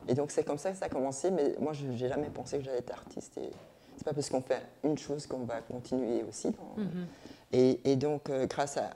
Et 0.07 0.13
donc 0.13 0.31
c'est 0.31 0.43
comme 0.43 0.57
ça 0.57 0.71
que 0.71 0.77
ça 0.77 0.85
a 0.85 0.89
commencé, 0.89 1.31
mais 1.31 1.55
moi 1.59 1.73
je 1.73 1.85
n'ai 1.85 1.97
jamais 1.97 2.29
pensé 2.29 2.57
que 2.57 2.63
j'allais 2.63 2.79
être 2.79 2.93
artiste. 2.93 3.37
Et 3.37 3.49
c'est 3.97 4.03
pas 4.03 4.13
parce 4.13 4.29
qu'on 4.29 4.41
fait 4.41 4.61
une 4.83 4.97
chose 4.97 5.25
qu'on 5.25 5.45
va 5.45 5.61
continuer 5.61 6.23
aussi. 6.23 6.49
Mhm. 6.77 7.07
et, 7.51 7.95
donc 7.95 8.29
euh, 8.29 8.45
grâce 8.47 8.77
à, 8.77 8.89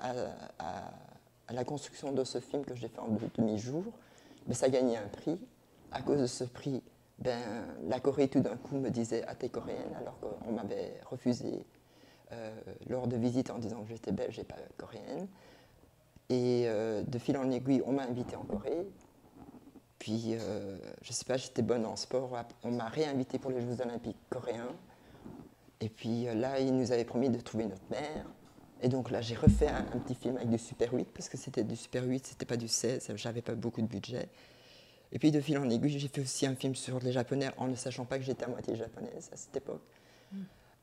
la 1.51 1.63
construction 1.63 2.11
de 2.11 2.23
ce 2.23 2.39
film 2.39 2.63
que 2.63 2.75
j'ai 2.75 2.87
fait 2.89 2.99
en 2.99 3.17
demi-jour, 3.37 3.83
ben, 4.45 4.53
ça 4.53 4.67
a 4.67 4.69
gagné 4.69 4.97
un 4.97 5.07
prix. 5.07 5.39
À 5.91 6.03
cause 6.03 6.19
de 6.19 6.27
ce 6.27 6.43
prix, 6.43 6.83
ben, 7.17 7.39
la 7.87 7.99
Corée 7.99 8.27
tout 8.27 8.41
d'un 8.41 8.55
coup 8.55 8.77
me 8.77 8.89
disait 8.89 9.23
Ah, 9.27 9.33
t'es 9.33 9.49
coréenne, 9.49 9.95
alors 9.99 10.19
qu'on 10.19 10.51
m'avait 10.51 10.93
refusé 11.09 11.65
euh, 12.31 12.51
lors 12.87 13.07
de 13.07 13.17
visite 13.17 13.49
en 13.49 13.57
disant 13.57 13.81
que 13.81 13.89
j'étais 13.89 14.11
belge 14.11 14.37
et 14.37 14.43
pas 14.43 14.55
coréenne. 14.77 15.27
Et 16.29 16.65
euh, 16.67 17.01
de 17.03 17.17
fil 17.17 17.37
en 17.37 17.49
aiguille, 17.49 17.81
on 17.85 17.93
m'a 17.93 18.03
invité 18.03 18.35
en 18.35 18.43
Corée. 18.43 18.87
Puis, 19.97 20.35
euh, 20.35 20.77
je 21.01 21.11
sais 21.11 21.25
pas, 21.25 21.37
j'étais 21.37 21.61
bonne 21.61 21.85
en 21.85 21.95
sport. 21.95 22.31
On 22.63 22.71
m'a 22.71 22.87
réinvité 22.87 23.39
pour 23.39 23.51
les 23.51 23.61
Jeux 23.61 23.81
Olympiques 23.81 24.17
coréens. 24.29 24.75
Et 25.81 25.89
puis 25.89 26.27
euh, 26.27 26.33
là, 26.33 26.59
ils 26.59 26.75
nous 26.75 26.91
avaient 26.91 27.05
promis 27.05 27.29
de 27.29 27.39
trouver 27.39 27.65
notre 27.65 27.89
mère. 27.89 28.25
Et 28.81 28.87
donc 28.87 29.11
là, 29.11 29.21
j'ai 29.21 29.35
refait 29.35 29.67
un, 29.67 29.83
petit 29.83 30.15
film 30.15 30.37
avec 30.37 30.49
du 30.49 30.57
Super 30.57 30.93
8, 30.93 31.09
parce 31.13 31.27
que 31.27 31.37
c'était 31.37 31.63
du 31.63 31.75
Super 31.75 32.05
8, 32.05 32.27
c'était 32.27 32.45
pas 32.45 32.55
du 32.55 32.69
16, 32.69 33.11
j'avais 33.15 33.41
pas 33.41 33.55
beaucoup 33.55 33.81
de 33.81 33.87
budget. 33.87 34.29
Et 35.11 35.19
puis 35.19 35.31
de 35.31 35.41
fil 35.41 35.57
en 35.57 35.69
aiguille, 35.69 35.99
j'ai 35.99 36.07
fait 36.07 36.21
aussi 36.21 36.45
un 36.45 36.55
film 36.55 36.75
sur 36.75 36.99
les 36.99 37.11
Japonais 37.11 37.49
en 37.57 37.67
ne 37.67 37.75
sachant 37.75 38.05
pas 38.05 38.17
que 38.17 38.23
j'étais 38.23 38.45
à 38.45 38.47
moitié 38.47 38.75
japonaise 38.75 39.29
à 39.33 39.35
cette 39.35 39.57
époque. 39.57 39.81
Mm. 40.31 40.37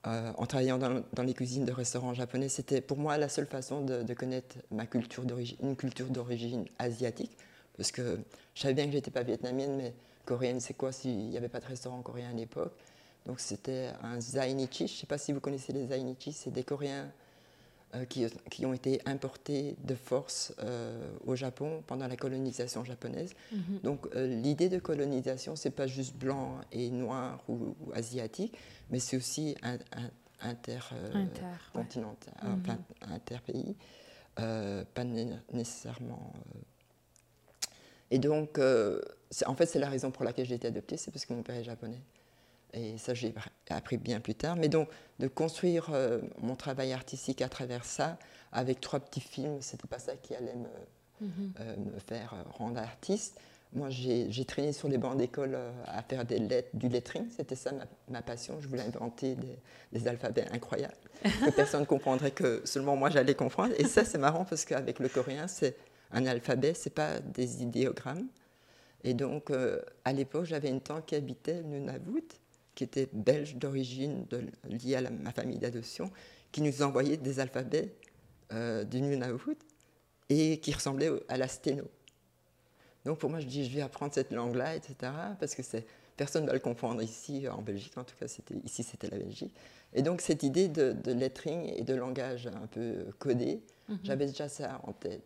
Euh, 0.07 0.33
en 0.37 0.47
travaillant 0.47 0.79
dans, 0.79 1.23
les 1.23 1.35
cuisines 1.35 1.65
de 1.65 1.73
restaurants 1.73 2.15
japonais, 2.15 2.49
c'était 2.49 2.81
pour 2.81 2.97
moi 2.97 3.19
la 3.19 3.29
seule 3.29 3.47
façon 3.47 3.81
de, 3.81 4.15
connaître 4.15 4.57
ma 4.71 4.87
culture 4.87 5.25
d'origine, 5.25 5.57
une 5.63 5.77
culture 5.77 6.07
d'origine 6.07 6.65
asiatique, 6.79 7.37
parce 7.77 7.91
que 7.91 8.21
je 8.55 8.61
savais 8.61 8.75
bien 8.75 8.87
que 8.87 8.93
j'étais 8.93 9.11
pas 9.11 9.25
vietnamienne, 9.25 9.77
mais 9.77 9.95
coréenne, 10.25 10.61
c'est 10.61 10.75
quoi 10.75 10.93
s'il 10.93 11.29
n'y 11.29 11.37
avait 11.37 11.49
pas 11.49 11.59
de 11.59 11.67
restaurant 11.67 12.03
coréen 12.03 12.31
à 12.31 12.35
l'époque? 12.35 12.73
Donc 13.27 13.41
c'était 13.41 13.91
un 14.03 14.21
zainichi. 14.21 14.87
Je 14.87 14.93
ne 14.93 14.99
sais 14.99 15.07
pas 15.07 15.19
si 15.19 15.33
vous 15.33 15.41
connaissez 15.41 15.73
les 15.73 15.89
zainichi, 15.89 16.33
c'est 16.33 16.53
des 16.53 16.63
Coréens 16.63 17.11
qui, 18.09 18.27
qui, 18.51 18.67
ont 18.67 18.73
été 18.73 19.01
importés 19.07 19.77
de 19.85 19.95
force 19.95 20.53
euh, 20.59 21.09
au 21.25 21.35
Japon 21.37 21.83
pendant 21.87 22.07
la 22.07 22.17
colonisation 22.17 22.85
japonaise. 22.85 23.35
Mhm. 23.53 23.81
Donc 23.83 24.07
euh, 24.15 24.27
l'idée 24.27 24.69
de 24.69 24.79
colonisation, 24.79 25.57
c'est 25.57 25.71
pas 25.71 25.87
juste 25.87 26.17
blanc 26.17 26.61
et 26.73 26.91
noir 26.91 27.43
ou, 27.49 27.75
asiatique, 27.95 28.57
mais 28.91 28.99
c'est 28.99 29.17
aussi 29.17 29.57
un, 29.63 29.79
intercontinental, 30.41 32.35
inter, 32.43 32.73
mhm. 32.73 33.13
interpays, 33.13 33.75
pas 34.35 35.05
nécessairement. 35.53 36.33
Et 38.11 38.19
donc, 38.19 38.59
en 38.59 39.55
fait, 39.55 39.67
c'est 39.67 39.79
la 39.79 39.89
raison 39.89 40.11
pour 40.11 40.25
laquelle 40.25 40.47
j'ai 40.47 40.57
été 40.57 40.69
adoptée, 40.69 40.97
c'est 40.97 41.11
parce 41.11 41.25
que 41.25 41.33
mon 41.33 41.43
père 41.43 41.57
est 41.57 41.65
japonais. 41.65 42.03
Et 42.73 42.99
ça, 42.99 43.15
j'ai 43.15 43.35
appris 43.71 43.97
bien 43.97 44.21
plus 44.21 44.35
tard. 44.35 44.57
Mais 44.57 44.69
donc, 44.69 44.89
de 45.19 45.29
construire 45.29 45.89
euh, 45.93 46.21
mon 46.41 46.57
travail 46.57 46.93
artistique 46.93 47.43
à 47.43 47.49
travers 47.49 47.85
ça, 47.85 48.19
avec 48.53 48.81
trois 48.81 49.01
petits 49.01 49.21
films, 49.21 49.61
c'était 49.61 49.89
pas 49.89 49.99
ça 49.99 50.17
qui 50.17 50.35
allait 50.35 50.55
me, 50.55 51.27
mhm. 51.27 51.53
euh, 51.61 51.77
me 51.77 51.99
faire 52.01 52.35
euh, 52.35 52.43
rendre 52.51 52.79
artiste. 52.79 53.41
Moi, 53.73 53.89
j'ai 53.91 54.45
traîné 54.45 54.73
sur 54.73 54.89
les 54.89 54.97
bancs 54.97 55.19
d'école 55.19 55.59
à 55.87 56.01
faire 56.01 56.25
des 56.25 56.39
lettres, 56.39 56.71
du 56.73 56.89
lettering. 56.89 57.29
C'était 57.37 57.57
ça 57.57 57.73
ma, 58.09 58.23
passion. 58.23 58.59
Je 58.61 58.69
voulais 58.69 58.85
inventer 58.85 59.37
des, 59.93 60.09
alphabets 60.09 60.47
incroyables 60.53 60.95
que 61.23 61.51
personne 61.51 61.81
ne 61.81 61.87
comprendrait, 61.87 62.31
que 62.31 62.63
seulement 62.65 62.97
moi 62.97 63.11
j'allais 63.11 63.35
comprendre. 63.35 63.75
Et 63.77 63.85
ça, 63.85 64.05
c'est 64.05 64.19
marrant 64.19 64.45
parce 64.47 64.65
qu'avec 64.65 64.99
le 64.99 65.09
coréen, 65.09 65.47
c'est 65.47 65.77
un 66.13 66.25
alphabet, 66.27 66.73
c'est 66.75 66.95
pas 66.95 67.19
des 67.21 67.63
idéogrammes. 67.63 68.29
Et 69.05 69.13
donc, 69.13 69.51
à 70.05 70.13
l'époque, 70.13 70.45
j'avais 70.45 70.71
une 70.71 70.81
tante 70.81 71.05
qui 71.05 71.17
habitait 71.17 71.63
Nunavut 71.63 72.29
qui 72.77 72.85
était 72.85 73.09
belge 73.13 73.57
d'origine, 73.57 74.27
lié 74.69 74.95
à 74.95 75.11
ma 75.11 75.33
famille 75.33 75.59
d'adoption, 75.59 76.13
qui 76.53 76.63
nous 76.63 76.83
envoyait 76.83 77.17
des 77.17 77.41
alphabets 77.41 77.97
euh, 78.53 78.85
du 78.85 79.01
Nunavut 79.01 79.59
et 80.29 80.61
qui 80.61 80.73
ressemblaient 80.73 81.11
à 81.29 81.37
la 81.39 81.49
sténo. 81.49 81.85
Donc 83.05 83.19
pour 83.19 83.31
moi, 83.31 83.41
je 83.41 83.47
dis, 83.47 83.65
je 83.65 83.75
vais 83.75 83.81
apprendre 83.81 84.13
cette 84.13 84.31
langue-là, 84.31 84.77
etc., 84.77 84.95
parce 85.41 85.55
que 85.55 85.63
personne 86.17 86.43
ne 86.43 86.49
va 86.49 86.53
le 86.53 86.61
comprendre 86.61 87.03
ici, 87.03 87.49
en 87.49 87.63
Belgique, 87.63 87.97
en 87.97 88.05
tout 88.05 88.15
cas, 88.21 88.27
ici 88.65 88.83
c'était 88.83 89.09
la 89.09 89.19
Belgique. 89.19 89.55
Et 89.95 90.03
donc 90.03 90.21
cette 90.21 90.43
idée 90.43 90.69
de, 90.69 90.95
lettering 91.13 91.73
et 91.75 91.83
de 91.83 91.95
langage 91.95 92.47
un 92.47 92.67
peu 92.67 93.07
codé, 93.19 93.63
mhm. 93.89 93.99
j'avais 94.03 94.27
déjà 94.27 94.49
ça 94.49 94.81
en 94.85 94.93
tête. 94.93 95.23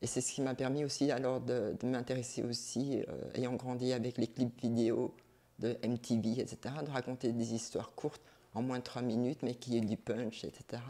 Et 0.00 0.06
c'est 0.06 0.20
ce 0.20 0.32
qui 0.32 0.42
m'a 0.42 0.54
permis 0.54 0.84
aussi 0.84 1.10
alors 1.10 1.40
de, 1.40 1.74
m'intéresser 1.82 2.42
aussi, 2.42 3.02
euh, 3.08 3.30
ayant 3.34 3.54
grandi 3.54 3.92
avec 3.92 4.18
les 4.18 4.26
clips 4.26 4.60
vidéo 4.60 5.14
de 5.58 5.76
MTV, 5.86 6.40
etc., 6.40 6.56
de 6.84 6.90
raconter 6.90 7.32
des 7.32 7.54
histoires 7.54 7.92
courtes 7.94 8.22
en 8.54 8.62
moins 8.62 8.78
de 8.78 8.84
trois 8.84 9.02
minutes, 9.02 9.40
mais 9.42 9.54
qui 9.54 9.76
aient 9.76 9.80
du 9.80 9.96
punch, 9.96 10.44
etc. 10.44 10.82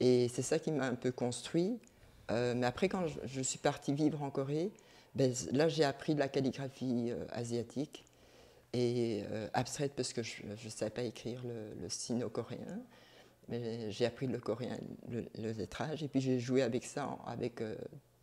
Et 0.00 0.28
c'est 0.28 0.42
ça 0.42 0.58
qui 0.58 0.70
m'a 0.72 0.86
un 0.86 0.94
peu 0.94 1.12
construit. 1.12 1.78
Euh, 2.30 2.54
mais 2.56 2.66
après, 2.66 2.88
quand 2.88 3.06
je, 3.24 3.40
suis 3.42 3.58
partie 3.58 3.94
vivre 3.94 4.22
en 4.22 4.30
Corée, 4.30 4.72
ben, 5.14 5.32
là, 5.52 5.68
j'ai 5.68 5.84
appris 5.84 6.14
de 6.14 6.20
la 6.20 6.28
calligraphie 6.28 7.10
euh, 7.10 7.24
asiatique 7.30 8.04
et 8.72 9.22
euh, 9.30 9.48
abstraite 9.54 9.92
parce 9.94 10.12
que 10.12 10.22
je 10.22 10.42
ne 10.46 10.70
savais 10.70 10.90
pas 10.90 11.02
écrire 11.02 11.42
le, 11.44 11.88
sino-coréen. 11.88 12.80
Mais 13.48 13.90
j'ai 13.90 14.06
appris 14.06 14.26
le 14.26 14.38
coréen, 14.38 14.78
le, 15.10 15.52
lettrage, 15.52 16.02
et 16.02 16.08
puis 16.08 16.22
j'ai 16.22 16.40
joué 16.40 16.62
avec 16.62 16.82
ça, 16.82 17.18
avec 17.26 17.62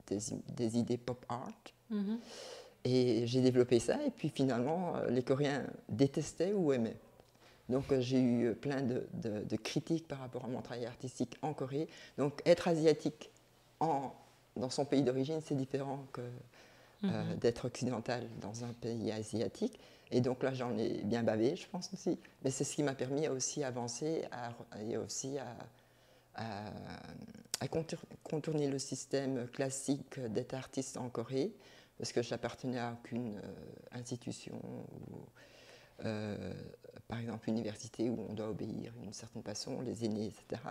des, 0.07 0.77
idées 0.77 0.97
pop 0.97 1.23
art. 1.29 1.51
Mm-hmm. 1.91 2.17
Et 2.83 3.27
j'ai 3.27 3.41
développé 3.41 3.79
ça, 3.79 4.03
et 4.03 4.09
puis 4.09 4.29
finalement, 4.29 4.95
euh, 4.95 5.09
les 5.09 5.21
Coréens 5.21 5.63
détestaient 5.89 6.53
ou 6.53 6.73
aimaient. 6.73 6.97
Donc 7.69 7.91
euh, 7.91 8.01
j'ai 8.01 8.19
eu 8.19 8.55
plein 8.55 8.81
de, 8.81 9.05
critiques 9.57 10.07
par 10.07 10.19
rapport 10.19 10.45
à 10.45 10.47
mon 10.47 10.61
travail 10.61 10.85
artistique 10.85 11.37
en 11.41 11.53
Corée. 11.53 11.87
Donc 12.17 12.41
être 12.45 12.67
asiatique 12.67 13.29
en, 13.79 14.11
dans 14.55 14.71
son 14.71 14.85
pays 14.85 15.03
d'origine, 15.03 15.41
c'est 15.43 15.55
différent 15.55 16.05
que 16.11 16.21
euh, 16.21 17.07
mhm. 17.07 17.35
d'être 17.37 17.65
occidental 17.65 18.27
dans 18.41 18.65
un 18.65 18.73
pays 18.73 19.11
asiatique. 19.11 19.79
Et 20.09 20.19
donc 20.19 20.43
là, 20.43 20.53
j'en 20.53 20.75
ai 20.77 21.03
bien 21.03 21.23
bavé, 21.23 21.55
je 21.55 21.67
pense 21.67 21.91
aussi. 21.93 22.17
Mais 22.43 22.49
c'est 22.49 22.63
ce 22.63 22.75
qui 22.75 22.83
m'a 22.83 22.95
permis 22.95 23.27
aussi 23.29 23.63
avancer 23.63 24.25
et 24.85 24.97
aussi 24.97 25.37
à, 25.37 26.45
à 27.61 27.67
contourner 28.23 28.67
le 28.67 28.77
système 28.77 29.47
classique 29.47 30.19
d'être 30.19 30.53
artiste 30.53 30.97
en 30.97 31.07
Corée 31.09 31.53
parce 32.01 32.13
que 32.13 32.23
j'appartenais 32.23 32.79
à 32.79 32.93
aucune 32.93 33.37
euh, 33.37 33.41
institution, 33.91 34.59
euh, 36.03 36.51
par 37.07 37.19
exemple 37.19 37.47
université 37.47 38.09
où 38.09 38.25
on 38.27 38.33
doit 38.33 38.49
obéir 38.49 38.91
d'une 38.93 39.13
certaine 39.13 39.43
façon, 39.43 39.81
les 39.81 40.03
aînés, 40.03 40.25
etc. 40.25 40.63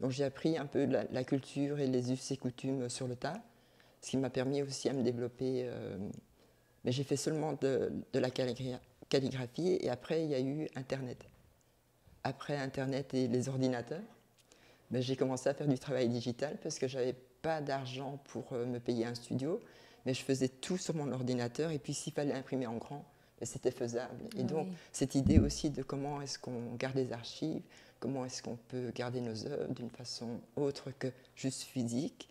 Donc 0.00 0.12
j'ai 0.12 0.24
appris 0.24 0.56
un 0.56 0.64
peu 0.64 0.86
la, 0.86 1.24
culture 1.24 1.78
et 1.78 1.86
les 1.86 2.10
us 2.10 2.30
et 2.30 2.38
coutumes 2.38 2.88
sur 2.88 3.06
le 3.06 3.16
tas, 3.16 3.42
ce 4.00 4.12
qui 4.12 4.16
m'a 4.16 4.30
permis 4.30 4.62
aussi 4.62 4.88
à 4.88 4.94
me 4.94 5.02
développer. 5.02 5.64
Euh, 5.66 5.98
mais 6.86 6.92
j'ai 6.92 7.04
fait 7.04 7.18
seulement 7.18 7.52
de, 7.52 7.92
la 8.14 8.30
calligraphie 8.30 9.76
et 9.78 9.90
après 9.90 10.24
il 10.24 10.30
y 10.30 10.34
a 10.34 10.40
eu 10.40 10.68
Internet. 10.74 11.22
Après 12.24 12.56
Internet 12.56 13.12
et 13.12 13.28
les 13.28 13.50
ordinateurs, 13.50 14.00
ben, 14.90 15.02
j'ai 15.02 15.16
commencé 15.16 15.50
à 15.50 15.54
faire 15.54 15.68
du 15.68 15.78
travail 15.78 16.08
digital 16.08 16.56
parce 16.62 16.78
que 16.78 16.88
j'avais 16.88 17.14
pas 17.42 17.60
d'argent 17.60 18.22
pour 18.24 18.54
me 18.54 18.78
payer 18.78 19.04
un 19.04 19.14
studio 19.14 19.60
mais 20.06 20.14
je 20.14 20.22
faisais 20.22 20.48
tout 20.48 20.76
sur 20.78 20.94
mon 20.94 21.10
ordinateur. 21.12 21.70
Et 21.70 21.78
puis 21.78 21.94
s'il 21.94 22.12
fallait 22.12 22.34
imprimer 22.34 22.66
en 22.66 22.76
grand, 22.76 23.04
c'était 23.42 23.70
faisable. 23.72 24.22
Et 24.36 24.40
Ah 24.40 24.44
donc, 24.44 24.66
oui. 24.68 24.74
cette 24.92 25.14
idée 25.14 25.38
aussi 25.38 25.70
de 25.70 25.82
comment 25.82 26.20
est-ce 26.22 26.38
qu'on 26.38 26.74
garde 26.76 26.94
les 26.96 27.12
archives, 27.12 27.62
comment 27.98 28.24
est-ce 28.24 28.42
qu'on 28.42 28.56
peut 28.68 28.90
garder 28.94 29.20
nos 29.20 29.46
œuvres 29.46 29.72
d'une 29.74 29.90
façon 29.90 30.38
autre 30.56 30.90
que 30.98 31.08
juste 31.34 31.62
physique, 31.62 32.28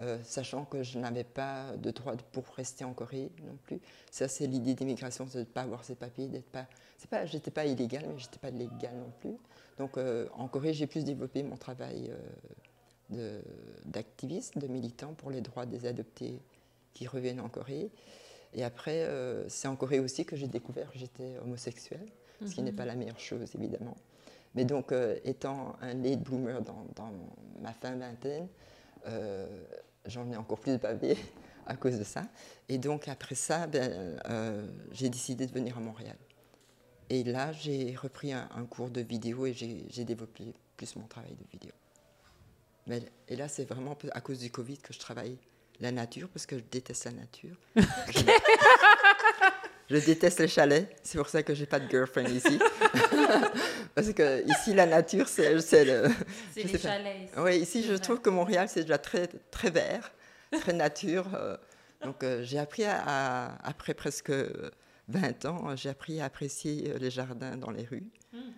euh, 0.00 0.18
sachant 0.22 0.64
que 0.64 0.82
je 0.82 0.98
n'avais 0.98 1.24
pas 1.24 1.72
de 1.76 1.90
droit 1.90 2.14
pour 2.32 2.44
rester 2.56 2.84
en 2.84 2.92
Corée 2.94 3.30
non 3.44 3.56
plus. 3.64 3.80
Ça, 4.10 4.28
c'est 4.28 4.46
l'idée 4.46 4.74
d'immigration, 4.74 5.26
c'est 5.28 5.38
de 5.38 5.42
ne 5.42 5.44
pas 5.46 5.62
avoir 5.62 5.84
ses 5.84 5.96
papiers, 5.96 6.28
d'être 6.28 6.48
pas. 6.50 6.66
C'est 6.98 7.10
pas, 7.10 7.26
j'étais 7.26 7.50
pas 7.50 7.66
illégale, 7.66 8.04
mais 8.08 8.18
j'étais 8.18 8.38
pas 8.38 8.50
légale 8.50 8.96
non 8.96 9.12
plus. 9.20 9.36
Donc, 9.76 9.98
euh, 9.98 10.28
en 10.34 10.46
Corée, 10.48 10.72
j'ai 10.72 10.86
plus 10.86 11.04
développé 11.04 11.42
mon 11.42 11.56
travail 11.56 12.10
euh, 12.10 12.18
de- 13.10 13.42
d'activiste, 13.86 14.56
de, 14.56 14.66
militant 14.66 15.14
pour 15.14 15.30
les 15.30 15.40
droits 15.40 15.66
des 15.66 15.84
adoptés 15.86 16.40
qui 16.94 17.06
reviennent 17.06 17.40
en 17.40 17.48
Corée. 17.48 17.90
Et 18.54 18.64
après, 18.64 19.02
euh, 19.02 19.48
c'est 19.48 19.68
en 19.68 19.76
Corée 19.76 20.00
aussi 20.00 20.24
que 20.24 20.36
j'ai 20.36 20.46
découvert 20.46 20.90
que 20.90 20.98
j'étais 20.98 21.38
homosexuelle, 21.38 22.06
ce 22.44 22.54
qui 22.54 22.62
n'est 22.62 22.72
pas 22.72 22.84
la 22.84 22.94
meilleure 22.94 23.20
chose, 23.20 23.50
évidemment. 23.54 23.96
Mais 24.54 24.64
donc, 24.64 24.92
euh, 24.92 25.18
étant 25.24 25.76
un 25.82 25.94
late 25.94 26.22
bloomer 26.22 26.62
dans, 26.62 26.86
dans 26.96 27.12
ma 27.60 27.72
fin 27.72 27.94
vingtaine, 27.96 28.48
euh, 29.06 29.46
j'en 30.06 30.30
ai 30.30 30.36
encore 30.36 30.60
plus 30.60 30.78
bavé 30.78 31.16
à 31.66 31.76
cause 31.76 31.98
de 31.98 32.04
ça. 32.04 32.22
Et 32.68 32.78
donc, 32.78 33.08
après 33.08 33.34
ça, 33.34 33.66
ben, 33.66 34.18
j'ai 34.92 35.10
décidé 35.10 35.46
de 35.46 35.52
venir 35.52 35.76
à 35.76 35.80
Montréal. 35.80 36.16
Et 37.10 37.24
là, 37.24 37.52
j'ai 37.52 37.94
repris 37.96 38.32
un, 38.32 38.48
un 38.54 38.64
cours 38.64 38.90
de 38.90 39.00
vidéo 39.00 39.46
et 39.46 39.54
j'ai 39.54 39.86
j'ai 39.88 40.04
développé 40.04 40.54
plus 40.76 40.96
mon 40.96 41.06
travail 41.06 41.34
de 41.34 41.44
vidéo. 41.50 41.72
Mais, 42.86 43.02
et 43.28 43.36
là, 43.36 43.48
c'est 43.48 43.64
vraiment 43.64 43.96
à 44.12 44.20
cause 44.20 44.38
du 44.38 44.50
Covid 44.50 44.78
que 44.78 44.92
je 44.92 44.98
travaille 44.98 45.38
la 45.80 45.92
nature, 45.92 46.28
parce 46.28 46.46
que 46.46 46.58
je 46.58 46.64
déteste 46.70 47.04
la 47.06 47.12
nature. 47.12 47.56
Je, 49.90 49.96
je 49.96 50.04
déteste 50.04 50.40
les 50.40 50.48
chalets, 50.48 50.94
c'est 51.02 51.16
pour 51.16 51.28
ça 51.30 51.42
que 51.42 51.54
j'ai 51.54 51.64
pas 51.64 51.80
de 51.80 51.88
girlfriend 51.88 52.28
ici. 52.28 52.58
parce 53.94 54.12
que 54.12 54.46
ici, 54.46 54.74
la 54.74 54.84
nature, 54.86 55.26
c'est 55.28 55.54
le... 55.54 55.58
C'est 56.54 56.64
les 56.64 56.78
chalets. 56.78 57.22
ici. 57.24 57.32
Oui, 57.38 57.56
ici, 57.58 57.82
je 57.84 57.94
trouve 57.94 58.20
que 58.20 58.28
Montréal, 58.28 58.68
c'est 58.68 58.82
déjà 58.82 58.98
très, 58.98 59.28
très 59.50 59.70
vert, 59.70 60.12
très 60.60 60.74
nature. 60.74 61.26
euh, 61.34 61.56
donc, 62.02 62.22
euh, 62.22 62.42
j'ai 62.44 62.58
appris, 62.58 62.84
à, 62.84 63.02
à- 63.06 63.66
après 63.68 63.94
presque 63.94 64.30
20 65.08 65.44
ans, 65.46 65.74
j'ai 65.74 65.88
appris 65.88 66.20
à 66.20 66.26
apprécier 66.26 66.90
euh, 66.90 66.98
les 66.98 67.10
jardins 67.10 67.56
dans 67.56 67.70
les 67.70 67.84
rues. 67.84 68.10
Hmm. 68.34 68.50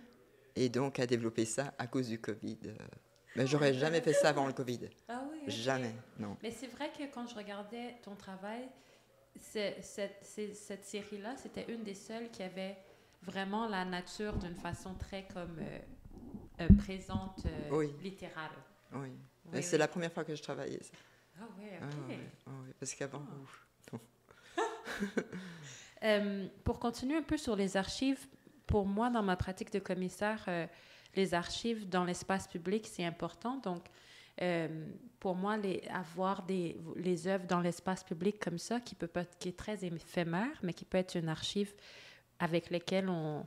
Et 0.57 0.67
donc, 0.67 0.99
à 0.99 1.07
développer 1.07 1.45
ça 1.45 1.73
à 1.79 1.87
cause 1.87 2.09
du 2.09 2.19
Covid. 2.19 2.57
Mais 3.35 3.47
j'aurais 3.47 3.73
jamais 3.73 4.01
fait 4.01 4.13
ça 4.13 4.29
avant 4.29 4.45
le 4.47 4.53
Covid. 4.53 4.89
Ah 5.07 5.23
oui. 5.31 5.39
Jamais, 5.47 5.93
non. 6.19 6.37
Mais 6.43 6.51
c'est 6.51 6.67
vrai 6.67 6.91
que 6.97 7.03
quand 7.13 7.27
je 7.27 7.35
regardais 7.35 7.95
ton 8.03 8.15
travail, 8.15 8.67
cette, 9.39 9.83
série-là, 10.83 11.35
c'était 11.37 11.71
une 11.71 11.83
des 11.83 11.95
seules 11.95 12.29
qui 12.31 12.43
avait 12.43 12.77
vraiment 13.21 13.67
la 13.67 13.85
nature 13.85 14.33
d'une 14.37 14.55
façon 14.55 14.95
très 14.95 15.25
comme 15.33 15.59
euh, 15.59 15.79
euh, 16.61 16.67
présente, 16.77 17.45
euh, 17.45 17.69
Oui. 17.71 17.93
littérale. 18.01 18.51
Oui. 18.93 19.09
C'est 19.61 19.73
oui. 19.73 19.77
la 19.79 19.87
première 19.87 20.11
fois 20.11 20.23
que 20.23 20.35
je 20.35 20.41
travaillais 20.41 20.81
ça. 20.81 20.93
Ah 21.39 21.45
oui, 21.57 21.65
Ah, 21.81 21.85
ok. 21.85 22.17
ah 22.47 22.49
ouais, 22.49 22.73
parce 22.79 22.93
qu'avant. 22.95 23.23
Euh, 26.03 26.47
pour 26.63 26.79
continuer 26.79 27.17
un 27.17 27.21
peu 27.21 27.37
sur 27.37 27.55
les 27.55 27.77
archives, 27.77 28.25
pour 28.65 28.87
moi, 28.87 29.11
dans 29.11 29.21
ma 29.21 29.35
pratique 29.35 29.71
de 29.71 29.77
commissaire, 29.77 30.43
les 31.15 31.33
archives 31.33 31.89
dans 31.89 32.03
l'espace 32.03 32.47
public, 32.47 32.87
c'est 32.87 33.05
important. 33.05 33.57
Donc, 33.57 33.83
euh, 34.41 34.67
pour 35.19 35.35
moi, 35.35 35.57
avoir 35.93 36.43
des, 36.43 36.77
les 36.95 37.27
œuvres 37.27 37.45
dans 37.45 37.59
l'espace 37.59 38.03
public 38.03 38.39
comme 38.39 38.57
ça, 38.57 38.79
qui, 38.79 38.95
peut 38.95 39.07
pas, 39.07 39.25
qui 39.25 39.49
est 39.49 39.57
très 39.57 39.83
éphémère, 39.85 40.57
mais 40.63 40.73
qui 40.73 40.85
peut 40.85 40.97
être 40.97 41.15
une 41.15 41.29
archive 41.29 41.73
avec 42.39 42.69
laquelle 42.69 43.09
on... 43.09 43.45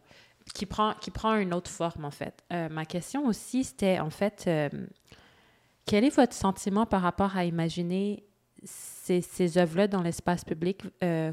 qui 0.54 0.66
prend, 0.66 0.94
qui 0.94 1.10
prend 1.10 1.36
une 1.36 1.52
autre 1.52 1.70
forme, 1.70 2.04
en 2.04 2.10
fait. 2.10 2.44
Euh, 2.52 2.68
ma 2.68 2.84
question 2.84 3.26
aussi, 3.26 3.64
c'était, 3.64 3.98
en 3.98 4.10
fait, 4.10 4.44
euh, 4.46 4.68
quel 5.86 6.04
est 6.04 6.14
votre 6.14 6.34
sentiment 6.34 6.86
par 6.86 7.02
rapport 7.02 7.36
à 7.36 7.44
imaginer 7.44 8.24
ces, 8.62 9.20
ces 9.20 9.58
œuvres-là 9.58 9.88
dans 9.88 10.00
l'espace 10.00 10.44
public, 10.44 10.82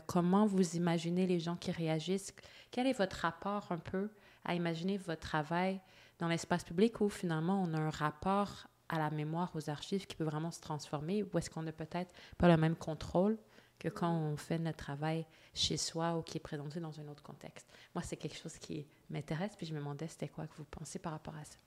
comment 0.05 0.45
vous 0.45 0.75
imaginez 0.75 1.25
les 1.25 1.39
gens 1.39 1.55
qui 1.55 1.71
réagissent? 1.71 2.33
Quel 2.71 2.87
est 2.87 2.93
votre 2.93 3.15
rapport 3.17 3.67
un 3.69 3.77
peu 3.77 4.09
à 4.43 4.55
imaginer 4.55 4.97
votre 4.97 5.21
travail 5.21 5.79
dans 6.21 6.27
l'espace 6.27 6.63
public 6.63 7.01
où 7.01 7.09
finalement 7.09 7.61
on 7.61 7.73
a 7.73 7.79
un 7.79 7.89
rapport 7.89 8.67
à 8.87 8.99
la 8.99 9.09
mémoire, 9.09 9.51
aux 9.55 9.69
archives 9.69 10.05
qui 10.05 10.15
peut 10.15 10.23
vraiment 10.23 10.51
se 10.51 10.61
transformer, 10.61 11.23
ou 11.23 11.37
est-ce 11.37 11.49
qu'on 11.49 11.63
n'a 11.63 11.71
peut-être 11.71 12.13
pas 12.37 12.47
le 12.47 12.57
même 12.57 12.75
contrôle 12.75 13.37
que 13.79 13.89
quand 13.89 14.13
on 14.13 14.37
fait 14.37 14.59
notre 14.59 14.77
travail 14.77 15.25
chez 15.55 15.77
soi 15.77 16.15
ou 16.15 16.21
qui 16.21 16.37
est 16.37 16.41
présenté 16.41 16.79
dans 16.79 16.99
un 16.99 17.07
autre 17.07 17.23
contexte? 17.23 17.67
Moi, 17.95 18.03
c'est 18.03 18.17
quelque 18.17 18.37
chose 18.37 18.57
qui 18.57 18.85
m'intéresse, 19.09 19.55
puis 19.57 19.65
je 19.65 19.73
me 19.73 19.79
demandais 19.79 20.07
c'était 20.07 20.27
quoi 20.27 20.45
que 20.45 20.55
vous 20.57 20.65
pensez 20.65 20.99
par 20.99 21.13
rapport 21.13 21.35
à 21.35 21.43
ça. 21.43 21.57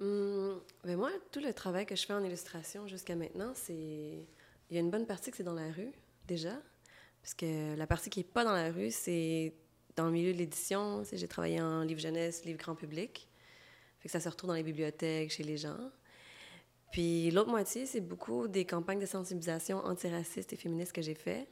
Hum, 0.00 0.62
ben 0.82 0.96
moi, 0.96 1.10
tout 1.30 1.40
le 1.40 1.52
travail 1.52 1.84
que 1.84 1.94
je 1.94 2.06
fais 2.06 2.14
en 2.14 2.24
illustration 2.24 2.86
jusqu'à 2.86 3.14
maintenant, 3.14 3.52
c'est. 3.54 4.26
Il 4.70 4.74
y 4.74 4.78
a 4.78 4.80
une 4.80 4.90
bonne 4.90 5.06
partie 5.06 5.30
que 5.30 5.36
c'est 5.36 5.44
dans 5.44 5.52
la 5.52 5.70
rue, 5.70 5.92
déjà. 6.26 6.56
Parce 7.20 7.34
que 7.34 7.76
la 7.76 7.86
partie 7.86 8.08
qui 8.08 8.20
n'est 8.20 8.24
pas 8.24 8.44
dans 8.44 8.54
la 8.54 8.72
rue, 8.72 8.90
c'est 8.90 9.54
dans 9.96 10.06
le 10.06 10.12
milieu 10.12 10.32
de 10.32 10.38
l'édition. 10.38 11.02
J'ai 11.12 11.28
travaillé 11.28 11.60
en 11.60 11.82
livre 11.82 12.00
jeunesse, 12.00 12.44
livre 12.44 12.58
grand 12.58 12.74
public. 12.74 13.28
Fait 14.00 14.08
que 14.08 14.12
ça 14.12 14.20
se 14.20 14.28
retrouve 14.28 14.48
dans 14.48 14.54
les 14.54 14.62
bibliothèques, 14.62 15.30
chez 15.30 15.42
les 15.44 15.56
gens. 15.56 15.78
Puis 16.90 17.30
l'autre 17.30 17.48
moitié, 17.50 17.86
c'est 17.86 18.00
beaucoup 18.00 18.48
des 18.48 18.64
campagnes 18.66 18.98
de 19.00 19.06
sensibilisation 19.06 19.78
antiracistes 19.78 20.52
et 20.52 20.56
féministes 20.56 20.92
que 20.92 21.00
j'ai 21.02 21.14
fait. 21.14 21.46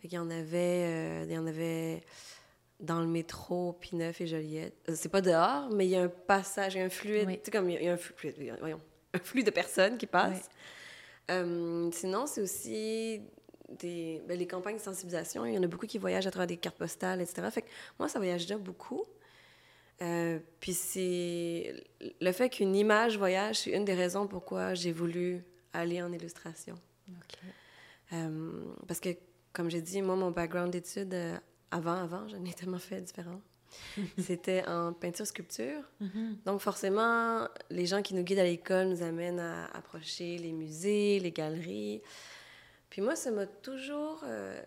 Fait 0.00 0.08
qu'il 0.08 0.14
y 0.14 0.18
en 0.18 0.30
avait, 0.30 0.84
euh, 0.86 1.24
il 1.28 1.32
y 1.32 1.38
en 1.38 1.46
avait 1.46 2.02
dans 2.80 3.00
le 3.00 3.06
métro, 3.06 3.78
P9 3.80 4.20
et 4.22 4.26
Joliette. 4.26 4.74
Euh, 4.88 4.94
C'est 4.96 5.08
pas 5.08 5.20
dehors, 5.20 5.68
mais 5.70 5.86
il 5.86 5.90
y 5.90 5.96
a 5.96 6.02
un 6.02 6.08
passage, 6.08 6.74
il 6.74 6.78
y 6.78 6.80
a 6.80 6.84
un 6.84 6.90
fluide, 6.90 7.26
Oui. 7.28 7.34
tu 7.36 7.42
sais, 7.44 7.50
comme 7.52 7.70
il 7.70 7.74
y 7.74 7.76
a- 7.76 7.80
il 7.80 7.84
y 7.84 7.88
a 7.88 7.92
un 7.92 7.96
flux, 7.96 8.34
voyons, 8.58 8.80
un 9.14 9.18
flux 9.20 9.44
de 9.44 9.50
personnes 9.52 9.98
qui 9.98 10.06
passent. 10.06 10.48
Euh, 11.30 11.88
sinon, 11.92 12.26
c'est 12.26 12.40
aussi 12.40 13.20
des, 13.78 14.22
ben, 14.26 14.38
les 14.38 14.46
campagnes 14.46 14.76
de 14.76 14.80
sensibilisation. 14.80 15.44
Il 15.46 15.54
y 15.54 15.58
en 15.58 15.62
a 15.62 15.66
beaucoup 15.66 15.86
qui 15.86 15.98
voyagent 15.98 16.26
à 16.26 16.30
travers 16.30 16.46
des 16.46 16.56
cartes 16.56 16.78
postales, 16.78 17.20
etc. 17.20 17.48
Fait 17.50 17.62
que 17.62 17.68
moi, 17.98 18.08
ça 18.08 18.18
voyage 18.18 18.42
déjà 18.42 18.58
beaucoup. 18.58 19.04
Euh, 20.00 20.38
puis 20.58 20.72
c'est 20.72 21.74
le 22.20 22.32
fait 22.32 22.48
qu'une 22.48 22.74
image 22.74 23.18
voyage, 23.18 23.60
c'est 23.60 23.70
une 23.70 23.84
des 23.84 23.94
raisons 23.94 24.26
pourquoi 24.26 24.74
j'ai 24.74 24.90
voulu 24.90 25.44
aller 25.72 26.02
en 26.02 26.12
illustration. 26.12 26.74
Euh, 28.12 28.50
parce 28.88 29.00
que, 29.00 29.10
comme 29.52 29.70
j'ai 29.70 29.80
dit, 29.80 30.02
moi, 30.02 30.16
mon 30.16 30.30
background 30.30 30.70
d'études, 30.70 31.14
euh, 31.14 31.36
avant, 31.70 31.94
avant, 31.94 32.26
j'en 32.28 32.44
ai 32.44 32.52
tellement 32.52 32.78
fait 32.78 33.00
différent. 33.00 33.40
C'était 34.18 34.66
en 34.66 34.92
peinture-sculpture. 34.92 35.82
Donc, 36.44 36.60
forcément, 36.60 37.48
les 37.70 37.86
gens 37.86 38.02
qui 38.02 38.14
nous 38.14 38.22
guident 38.22 38.40
à 38.40 38.44
l'école 38.44 38.88
nous 38.88 39.02
amènent 39.02 39.40
à 39.40 39.66
approcher 39.74 40.36
les 40.36 40.52
musées, 40.52 41.20
les 41.20 41.32
galeries. 41.32 42.02
Puis 42.92 43.00
moi, 43.00 43.16
ça 43.16 43.30
m'a 43.30 43.46
toujours... 43.46 44.22
euh, 44.26 44.62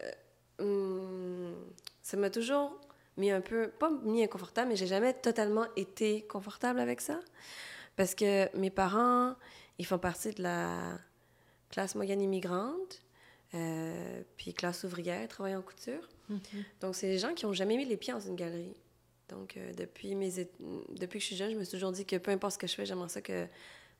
hum, 0.57 1.53
ça 2.01 2.17
m'a 2.17 2.31
toujours 2.31 2.81
mis 3.17 3.29
un 3.29 3.39
peu... 3.39 3.69
Pas 3.69 3.91
mis 4.03 4.23
inconfortable, 4.23 4.69
mais 4.69 4.75
j'ai 4.75 4.87
jamais 4.87 5.13
totalement 5.13 5.67
été 5.75 6.23
confortable 6.23 6.79
avec 6.79 7.01
ça. 7.01 7.19
Parce 7.95 8.15
que 8.15 8.49
mes 8.57 8.71
parents, 8.71 9.35
ils 9.77 9.85
font 9.85 9.99
partie 9.99 10.31
de 10.31 10.41
la 10.41 10.97
classe 11.69 11.93
moyenne 11.93 12.19
immigrante, 12.19 13.03
euh, 13.53 14.23
puis 14.37 14.55
classe 14.55 14.83
ouvrière, 14.85 15.27
travaillant 15.27 15.59
en 15.59 15.61
couture. 15.61 16.09
Donc, 16.81 16.95
c'est 16.95 17.07
des 17.07 17.19
gens 17.19 17.35
qui 17.35 17.45
n'ont 17.45 17.53
jamais 17.53 17.77
mis 17.77 17.85
les 17.85 17.95
pieds 17.95 18.11
dans 18.11 18.19
une 18.19 18.35
galerie. 18.35 18.73
Donc, 19.29 19.55
euh, 19.55 19.71
depuis, 19.73 20.15
mes 20.15 20.31
depuis 20.89 21.19
que 21.19 21.21
je 21.21 21.27
suis 21.27 21.35
jeune, 21.35 21.51
je 21.51 21.57
me 21.57 21.63
suis 21.63 21.77
toujours 21.77 21.91
dit 21.91 22.07
que 22.07 22.15
peu 22.15 22.31
importe 22.31 22.53
ce 22.53 22.57
que 22.57 22.65
je 22.65 22.73
fais, 22.73 22.87
j'aimerais 22.87 23.09
ça 23.09 23.21
que 23.21 23.45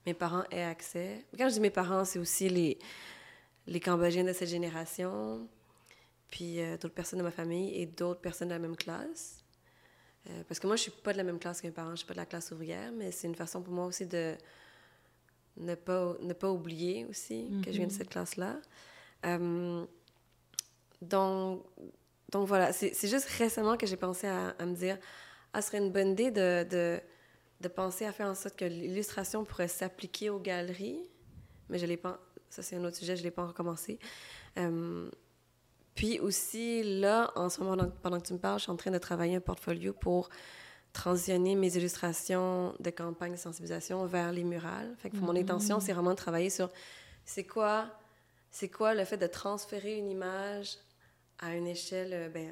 mes 0.08 0.16
parents 0.16 0.46
aient 0.50 0.64
accès. 0.64 1.24
Quand 1.38 1.48
je 1.48 1.54
dis 1.54 1.60
mes 1.60 1.70
parents, 1.70 2.06
c'est 2.06 2.18
aussi 2.18 2.50
les, 2.50 2.80
les 3.68 3.80
Cambodgiens 3.80 4.24
de 4.24 4.34
cette 4.34 4.50
génération, 4.50 5.48
puis 6.30 6.60
euh, 6.60 6.78
d'autres 6.78 6.94
personnes 6.94 7.20
de 7.20 7.24
ma 7.24 7.32
famille 7.32 7.74
et 7.76 7.86
d'autres 7.86 8.22
personnes 8.22 8.50
de 8.50 8.54
la 8.54 8.60
même 8.60 8.76
classe. 8.76 9.44
Euh, 10.30 10.44
parce 10.48 10.60
que 10.60 10.68
moi, 10.68 10.76
je 10.76 10.84
suis 10.84 10.92
pas 10.92 11.14
de 11.14 11.18
la 11.18 11.24
même 11.24 11.40
classe 11.40 11.62
que 11.62 11.68
mes 11.68 11.74
parents, 11.74 11.92
je 11.92 11.98
suis 11.98 12.08
pas 12.08 12.14
de 12.14 12.20
la 12.20 12.26
classe 12.26 12.52
ouvrière, 12.52 12.92
mais 12.92 13.12
c'est 13.12 13.28
une 13.28 13.36
façon 13.36 13.62
pour 13.62 13.74
moi 13.74 13.86
aussi 13.86 14.06
de 14.06 14.36
ne 15.58 15.76
pas, 15.76 16.16
ne 16.20 16.34
pas 16.34 16.52
oublier 16.52 17.06
aussi 17.06 17.50
que 17.64 17.72
je 17.72 17.78
viens 17.78 17.88
de 17.88 17.92
cette 17.92 18.10
classe-là. 18.10 18.60
Euh, 19.26 19.86
donc, 21.02 21.64
donc 22.32 22.48
voilà, 22.48 22.74
c'est 22.74 22.94
c'est 22.94 23.08
juste 23.08 23.28
récemment 23.38 23.78
que 23.78 23.86
j'ai 23.86 23.98
pensé 23.98 24.28
à, 24.28 24.50
à 24.50 24.66
me 24.66 24.76
dire, 24.76 24.98
ah, 25.54 25.62
ce 25.62 25.68
serait 25.68 25.78
une 25.78 25.92
bonne 25.92 26.10
idée 26.10 26.32
de, 26.32 26.66
de, 26.70 27.00
de 27.62 27.68
penser 27.68 28.06
à 28.06 28.12
faire 28.12 28.28
en 28.28 28.36
sorte 28.36 28.56
que 28.56 28.66
l'illustration 28.66 29.46
pourrait 29.46 29.68
s'appliquer 29.68 30.30
aux 30.30 30.40
galeries, 30.40 31.08
mais 31.70 31.78
je 31.78 31.86
l'ai 31.86 31.98
pas, 31.98 32.20
ça 32.50 32.62
c'est 32.62 32.76
un 32.76 32.84
autre 32.84 32.98
sujet, 32.98 33.16
je 33.16 33.24
l'ai 33.24 33.32
pas 33.32 33.44
encore 33.44 33.54
commencé. 33.54 34.00
Euh, 34.58 35.10
puis 35.96 36.20
aussi, 36.20 36.84
là, 37.00 37.32
en 37.36 37.50
ce 37.50 37.62
moment, 37.62 37.90
pendant 38.02 38.20
que 38.20 38.28
tu 38.28 38.34
me 38.34 38.40
parles, 38.40 38.60
je 38.60 38.64
suis 38.64 38.72
en 38.72 38.76
train 38.76 38.92
de 38.92 38.98
travailler 38.98 39.36
un 39.38 39.42
portfolio 39.42 39.94
pour 39.94 40.30
transitionner 40.92 41.56
mes 41.56 41.76
illustrations 41.76 42.74
de 42.80 42.90
campagne 42.90 43.34
de 43.34 43.38
sensibilisation 43.38 44.06
vers 44.06 44.32
les 44.32 44.44
murales. 44.44 44.96
Fait 44.98 45.10
que 45.10 45.18
mon 45.18 45.36
intention, 45.36 45.80
c'est 45.80 45.94
vraiment 45.94 46.12
de 46.12 46.16
travailler 46.16 46.50
sur 46.50 46.70
c'est 47.26 47.46
quoi, 47.46 47.90
c'est 48.52 48.70
quoi 48.70 48.94
le 48.94 49.04
fait 49.04 49.18
de 49.18 49.28
transférer 49.28 49.98
une 49.98 50.10
image 50.10 50.78
à 51.40 51.56
une 51.56 51.68
échelle, 51.68 52.14
euh, 52.14 52.30
ben, 52.30 52.50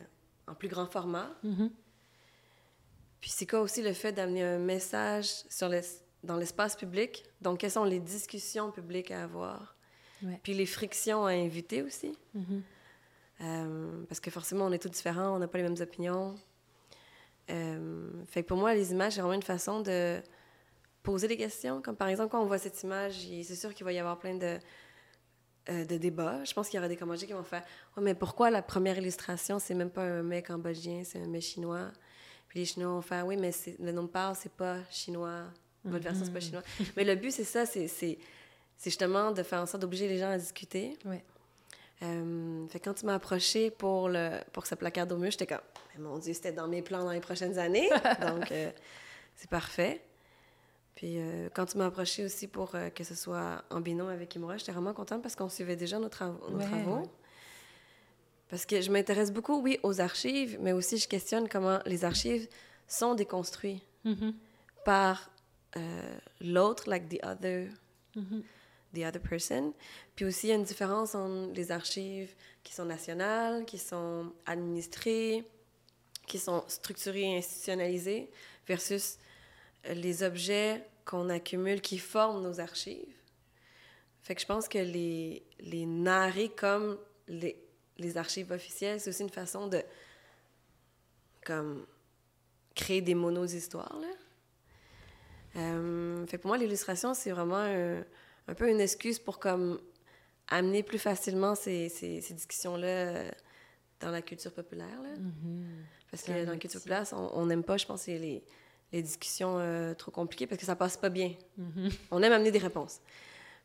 en 0.47 0.55
plus 0.55 0.67
grand 0.67 0.87
format. 0.87 1.29
Mhm. 1.43 1.71
Puis 3.21 3.29
c'est 3.29 3.45
quoi 3.45 3.61
aussi 3.61 3.81
le 3.81 3.93
fait 3.93 4.11
d'amener 4.11 4.43
un 4.43 4.59
message 4.59 5.27
sur 5.49 5.69
les, 5.69 5.81
dans 6.23 6.35
l'espace 6.35 6.75
public? 6.75 7.23
Donc, 7.39 7.59
quelles 7.59 7.71
sont 7.71 7.85
les 7.85 8.01
discussions 8.01 8.71
publiques 8.71 9.11
à 9.11 9.23
avoir? 9.23 9.72
Ouais. 10.23 10.39
Puis 10.43 10.53
les 10.53 10.65
frictions 10.65 11.25
à 11.25 11.31
inviter 11.31 11.81
aussi. 11.81 12.17
Mhm. 12.33 12.63
Euh, 13.41 14.03
parce 14.07 14.19
que 14.19 14.31
forcément, 14.31 14.65
on 14.65 14.71
est 14.71 14.79
tous 14.79 14.89
différents, 14.89 15.35
on 15.35 15.39
n'a 15.39 15.47
pas 15.47 15.57
les 15.57 15.63
mêmes 15.63 15.81
opinions. 15.81 16.35
Euh, 17.49 18.09
fait 18.27 18.43
que 18.43 18.47
pour 18.47 18.57
moi, 18.57 18.73
les 18.73 18.91
images, 18.91 19.13
c'est 19.13 19.21
vraiment 19.21 19.33
une 19.33 19.43
façon 19.43 19.81
de 19.81 20.21
poser 21.01 21.27
des 21.27 21.37
questions. 21.37 21.81
Comme 21.81 21.95
par 21.95 22.07
exemple, 22.07 22.31
quand 22.31 22.41
on 22.41 22.45
voit 22.45 22.57
cette 22.57 22.81
image, 22.83 23.27
c'est 23.43 23.55
sûr 23.55 23.73
qu'il 23.73 23.83
va 23.83 23.91
y 23.91 23.99
avoir 23.99 24.17
plein 24.17 24.35
de, 24.35 24.57
euh, 25.69 25.85
de 25.85 25.97
débats. 25.97 26.43
Je 26.45 26.53
pense 26.53 26.69
qu'il 26.69 26.77
y 26.77 26.79
aura 26.79 26.87
des 26.87 26.95
Cambodgiens 26.95 27.27
qui 27.27 27.33
vont 27.33 27.43
faire 27.43 27.63
mais 27.99 28.15
pourquoi 28.15 28.49
la 28.49 28.61
première 28.61 28.97
illustration, 28.97 29.59
c'est 29.59 29.73
même 29.73 29.89
pas 29.89 30.03
un 30.03 30.23
mec 30.23 30.47
cambodgien, 30.47 31.03
c'est 31.03 31.19
un 31.19 31.27
mec 31.27 31.41
chinois 31.41 31.91
Puis 32.47 32.59
les 32.59 32.65
Chinois 32.65 32.91
vont 32.91 33.01
faire 33.01 33.25
Oui, 33.25 33.35
mais 33.35 33.51
le 33.79 33.91
nom 33.91 34.03
de 34.03 34.07
parle, 34.07 34.35
c'est 34.35 34.51
pas 34.51 34.77
chinois. 34.89 35.43
Votre 35.83 36.03
version, 36.03 36.23
c'est 36.23 36.33
pas 36.33 36.39
chinois. 36.39 36.63
Mais 36.95 37.03
le 37.03 37.15
but, 37.15 37.31
c'est 37.31 37.43
ça 37.43 37.65
c'est 37.65 38.17
c'est- 38.83 38.89
justement 38.89 39.31
de 39.31 39.43
faire 39.43 39.59
en 39.61 39.65
sorte 39.65 39.81
d'obliger 39.81 40.07
les 40.07 40.17
gens 40.17 40.29
à 40.31 40.37
discuter. 40.37 40.97
Ouais. 41.05 41.23
Euh, 42.01 42.67
fait 42.67 42.79
quand 42.79 42.93
tu 42.95 43.05
m'as 43.05 43.15
approché 43.15 43.71
pour, 43.71 44.09
le, 44.09 44.39
pour 44.51 44.65
ce 44.65 44.75
placard 44.75 45.09
au 45.11 45.15
mur, 45.17 45.31
j'étais 45.31 45.47
comme, 45.47 45.59
Mais 45.95 46.01
mon 46.03 46.17
Dieu, 46.17 46.33
c'était 46.33 46.51
dans 46.51 46.67
mes 46.67 46.81
plans 46.81 47.03
dans 47.03 47.11
les 47.11 47.21
prochaines 47.21 47.57
années. 47.57 47.89
Donc, 48.21 48.51
euh, 48.51 48.71
c'est 49.35 49.49
parfait. 49.49 50.01
Puis 50.95 51.15
euh, 51.17 51.49
quand 51.53 51.65
tu 51.65 51.77
m'as 51.77 51.85
approché 51.87 52.23
aussi 52.25 52.47
pour 52.47 52.75
euh, 52.75 52.89
que 52.89 53.03
ce 53.03 53.15
soit 53.15 53.63
en 53.69 53.79
binôme 53.81 54.09
avec 54.09 54.35
Imura, 54.35 54.57
j'étais 54.57 54.71
vraiment 54.73 54.93
contente 54.93 55.21
parce 55.23 55.35
qu'on 55.35 55.49
suivait 55.49 55.75
déjà 55.75 55.97
nos, 55.97 56.09
nos 56.49 56.57
Ouais, 56.57 56.65
travaux. 56.65 57.03
Parce 58.49 58.65
que 58.65 58.81
je 58.81 58.91
m'intéresse 58.91 59.31
beaucoup, 59.31 59.59
oui, 59.61 59.79
aux 59.83 59.99
archives, 60.01 60.57
mais 60.61 60.73
aussi 60.73 60.97
je 60.97 61.07
questionne 61.07 61.47
comment 61.49 61.79
les 61.85 62.05
archives 62.05 62.47
sont 62.87 63.15
déconstruites 63.15 63.81
Mhm. 64.05 64.33
par 64.85 65.31
l'autre, 66.41 66.87
like 66.89 67.07
the 67.09 67.19
other 67.25 67.69
Mhm. 68.15 68.43
The 68.93 68.99
other 68.99 69.21
person. 69.21 69.73
Puis 70.15 70.25
aussi, 70.25 70.47
il 70.47 70.49
y 70.49 70.53
a 70.53 70.55
une 70.55 70.63
différence 70.63 71.15
entre 71.15 71.53
les 71.53 71.71
archives 71.71 72.33
qui 72.63 72.73
sont 72.73 72.85
nationales, 72.85 73.65
qui 73.65 73.77
sont 73.77 74.31
administrées, 74.45 75.43
qui 76.27 76.39
sont 76.39 76.63
structurées 76.67 77.33
et 77.33 77.37
institutionnalisées, 77.37 78.29
versus 78.67 79.17
euh, 79.85 79.93
les 79.93 80.23
objets 80.23 80.85
qu'on 81.05 81.29
accumule 81.29 81.81
qui 81.81 81.97
forment 81.97 82.41
nos 82.41 82.59
archives. 82.59 83.15
Fait 84.21 84.35
que 84.35 84.41
je 84.41 84.45
pense 84.45 84.69
que 84.69 84.77
les, 84.77 85.43
les 85.59 85.85
narrer 85.85 86.49
comme 86.49 86.97
les, 87.27 87.61
les 87.97 88.17
archives 88.17 88.51
officielles, 88.51 89.01
c'est 89.01 89.09
aussi 89.09 89.23
une 89.23 89.29
façon 89.29 89.67
de 89.67 89.81
comme 91.45 91.85
créer 92.73 93.01
des 93.01 93.15
monos-histoires, 93.15 93.97
là. 93.99 94.07
Euh, 95.55 96.25
fait 96.25 96.39
pour 96.39 96.47
moi, 96.47 96.57
l'illustration, 96.57 97.13
c'est 97.13 97.31
vraiment 97.31 97.57
un, 97.57 98.03
un 98.47 98.53
peu 98.53 98.69
une 98.69 98.81
excuse 98.81 99.19
pour 99.19 99.39
comme 99.39 99.79
amener 100.47 100.83
plus 100.83 100.99
facilement 100.99 101.55
ces, 101.55 101.89
ces, 101.89 102.21
ces 102.21 102.33
discussions-là 102.33 102.87
euh, 102.87 103.31
dans 103.99 104.11
la 104.11 104.21
culture 104.21 104.51
populaire. 104.53 105.01
Là. 105.01 105.09
Mhm. 105.17 105.65
Parce 106.11 106.23
que 106.23 106.45
dans 106.45 106.51
la 106.51 106.57
culture 106.57 106.79
populaire, 106.79 107.05
on 107.13 107.45
n'aime 107.45 107.63
pas, 107.63 107.77
je 107.77 107.85
pense, 107.85 108.05
les, 108.07 108.43
les 108.91 109.01
discussions 109.01 109.57
euh, 109.57 109.93
trop 109.93 110.11
compliquées 110.11 110.45
parce 110.45 110.59
que 110.59 110.65
ça 110.65 110.75
passe 110.75 110.97
pas 110.97 111.09
bien. 111.09 111.33
Mhm. 111.57 111.89
On 112.11 112.21
aime 112.21 112.33
amener 112.33 112.51
des 112.51 112.59
réponses. 112.59 112.99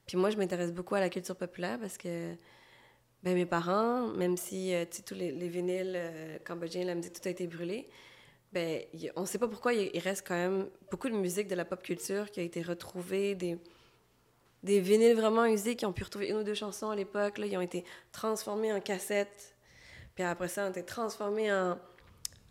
Puis 0.07 0.17
moi, 0.17 0.31
je 0.31 0.37
m'intéresse 0.37 0.73
beaucoup 0.73 0.95
à 0.95 1.01
la 1.01 1.11
culture 1.11 1.37
populaire 1.37 1.79
parce 1.79 1.99
que 1.99 2.35
ben, 3.23 3.35
mes 3.35 3.45
parents, 3.47 4.07
même 4.09 4.37
si 4.37 4.73
euh, 4.73 4.85
tous 5.07 5.15
les, 5.15 5.33
les 5.33 5.49
vinyles 5.49 5.93
euh, 5.97 6.39
cambodgiens, 6.47 6.85
la 6.85 6.95
musique, 6.95 7.21
tout 7.21 7.29
a 7.29 7.31
été 7.31 7.47
brûlé, 7.47 7.89
ben, 8.53 8.81
y- 8.95 9.11
on 9.17 9.23
ne 9.23 9.27
sait 9.27 9.39
pas 9.39 9.49
pourquoi 9.49 9.75
il, 9.75 9.91
il 9.93 9.99
reste 10.01 10.25
quand 10.27 10.37
même 10.37 10.69
beaucoup 10.91 11.09
de 11.11 11.17
musique 11.17 11.49
de 11.49 11.55
la 11.57 11.65
pop 11.67 11.83
culture 11.83 12.31
qui 12.31 12.41
a 12.41 12.43
été 12.45 12.63
retrouvée, 12.63 13.35
des, 13.35 13.59
des 14.63 14.81
vinyles 14.81 15.15
vraiment 15.15 15.45
usés 15.47 15.77
qui 15.77 15.87
ont 15.87 15.93
pu 15.93 16.05
retrouver 16.05 16.29
une 16.29 16.37
ou 16.37 16.43
deux 16.43 16.55
chansons 16.55 16.91
à 16.91 16.97
l'époque. 16.97 17.35
Ils 17.39 17.57
ont 17.57 17.61
été 17.61 17.85
transformés 18.13 18.73
en 18.73 18.81
cassettes, 18.81 19.57
puis 20.15 20.25
après 20.25 20.49
ça, 20.49 20.65
ils 20.65 20.69
ont 20.69 20.71
été 20.71 20.85
transformés 20.85 21.53
en, 21.53 21.79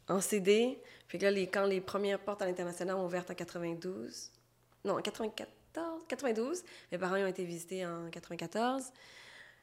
en 0.07 0.21
CD. 0.21 0.79
Puis 1.07 1.17
là, 1.17 1.31
les, 1.31 1.47
quand 1.47 1.65
les 1.65 1.81
premières 1.81 2.19
portes 2.19 2.41
à 2.41 2.45
l'international 2.45 2.95
ont 2.95 3.05
ouvert 3.05 3.25
en 3.29 3.33
92, 3.33 4.31
non, 4.85 4.97
en 4.97 5.01
94, 5.01 6.03
92, 6.07 6.63
mes 6.91 6.97
parents 6.97 7.15
ont 7.15 7.27
été 7.27 7.43
visités 7.43 7.85
en 7.85 8.09
94. 8.09 8.85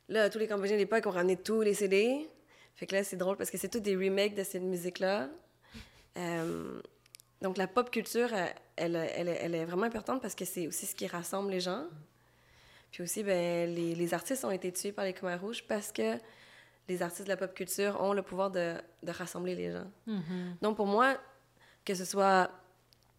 Là, 0.09 0.29
tous 0.29 0.39
les 0.39 0.47
Cambodgiens 0.47 0.77
de 0.77 0.81
l'époque 0.81 1.07
ont 1.07 1.11
ramené 1.11 1.37
tous 1.37 1.63
les 1.63 1.75
CD. 1.75 2.29
Fait 2.77 2.87
que 2.87 2.95
là, 2.95 3.05
c'est 3.05 3.17
drôle 3.17 3.37
parce 3.37 3.51
que 3.51 3.57
c'est 3.57 3.69
tous 3.69 3.81
des 3.81 3.97
remakes 3.97 4.35
de 4.35 4.43
cette 4.43 4.63
musique-là. 4.63 5.29
Euh, 6.19 6.81
donc, 7.41 7.57
la 7.57 7.67
pop 7.67 7.91
culture, 7.91 8.31
elle, 8.77 8.97
elle, 8.97 9.29
elle 9.29 9.55
est 9.55 9.65
vraiment 9.65 9.85
importante 9.85 10.21
parce 10.21 10.35
que 10.35 10.45
c'est 10.45 10.67
aussi 10.67 10.87
ce 10.87 10.95
qui 10.95 11.07
rassemble 11.07 11.51
les 11.51 11.61
gens. 11.61 11.87
Puis 12.95 13.03
aussi, 13.03 13.25
ben, 13.25 13.75
les, 13.75 13.93
les 13.97 14.15
artistes 14.15 14.45
ont 14.45 14.53
été 14.53 14.71
tués 14.73 14.93
par 14.93 15.05
les 15.05 15.13
Khmer 15.13 15.35
rouges 15.35 15.65
parce 15.67 15.91
que 15.91 16.17
les 16.89 17.03
artistes 17.03 17.25
de 17.25 17.29
la 17.29 17.37
pop 17.37 17.53
culture 17.53 18.01
ont 18.01 18.13
le 18.13 18.23
pouvoir 18.23 18.53
de, 18.53 18.77
de 19.03 19.11
rassembler 19.11 19.57
les 19.57 19.73
gens. 19.73 19.91
Mhm. 20.07 20.57
Donc, 20.63 20.77
pour 20.77 20.87
moi, 20.87 21.17
que 21.85 21.93
ce 21.97 22.05
soit, 22.05 22.49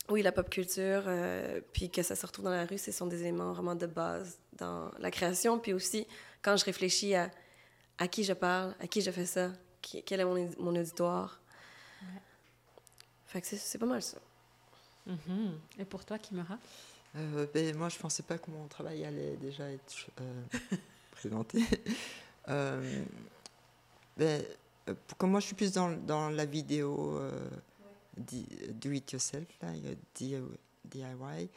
oui, 0.08 0.22
la 0.22 0.32
pop 0.32 0.50
culture, 0.50 1.04
euh, 1.08 1.60
puis 1.74 1.90
que 1.90 2.04
ça 2.04 2.16
se 2.16 2.26
retrouve 2.26 2.46
dans 2.46 2.52
la 2.52 2.66
rue, 2.66 2.78
ce 2.78 2.94
sont 2.94 3.06
des 3.06 3.20
éléments 3.20 3.52
vraiment 3.52 3.76
de 3.76 3.86
base 3.86 4.40
dans 4.54 4.92
la 4.98 5.12
création. 5.12 5.60
Puis 5.60 5.74
aussi, 5.74 6.08
quand 6.42 6.56
je 6.56 6.64
réfléchis 6.64 7.14
à, 7.14 7.30
à 7.98 8.08
qui 8.08 8.24
je 8.24 8.32
parle, 8.32 8.74
à 8.80 8.88
qui 8.88 9.02
je 9.02 9.12
fais 9.12 9.26
ça, 9.26 9.52
qui- 9.82 10.02
quel 10.04 10.22
est 10.22 10.26
mon, 10.26 10.50
mon 10.58 10.74
auditoire. 10.80 11.42
Fait 13.28 13.42
que 13.42 13.48
c'est- 13.48 13.78
pas 13.78 13.86
mal 13.86 14.02
ça. 14.02 14.20
Mhm. 15.06 15.60
Et 15.80 15.84
pour 15.84 16.06
toi, 16.06 16.18
Kimura? 16.18 16.58
Euh, 17.16 17.48
ben, 17.54 17.76
moi, 17.78 17.90
je 17.90 17.98
pensais 17.98 18.24
pas 18.24 18.38
que 18.38 18.52
mon 18.52 18.68
travail 18.68 19.06
allait 19.06 19.38
déjà 19.38 19.70
être 19.72 20.08
euh, 20.22 20.44
présenté. 21.12 21.64
Euh, 22.50 23.04
ben, 24.18 24.44
comme 25.18 25.32
moi, 25.32 25.40
je 25.40 25.48
suis 25.48 25.56
plus 25.56 25.72
dans, 25.74 25.92
dans 25.92 26.30
la 26.30 26.46
vidéo 26.46 27.20
di- 28.18 28.46
do 28.74 28.92
it 28.92 29.12
yourself, 29.12 29.48
là, 29.62 29.70
DIY. 30.14 31.50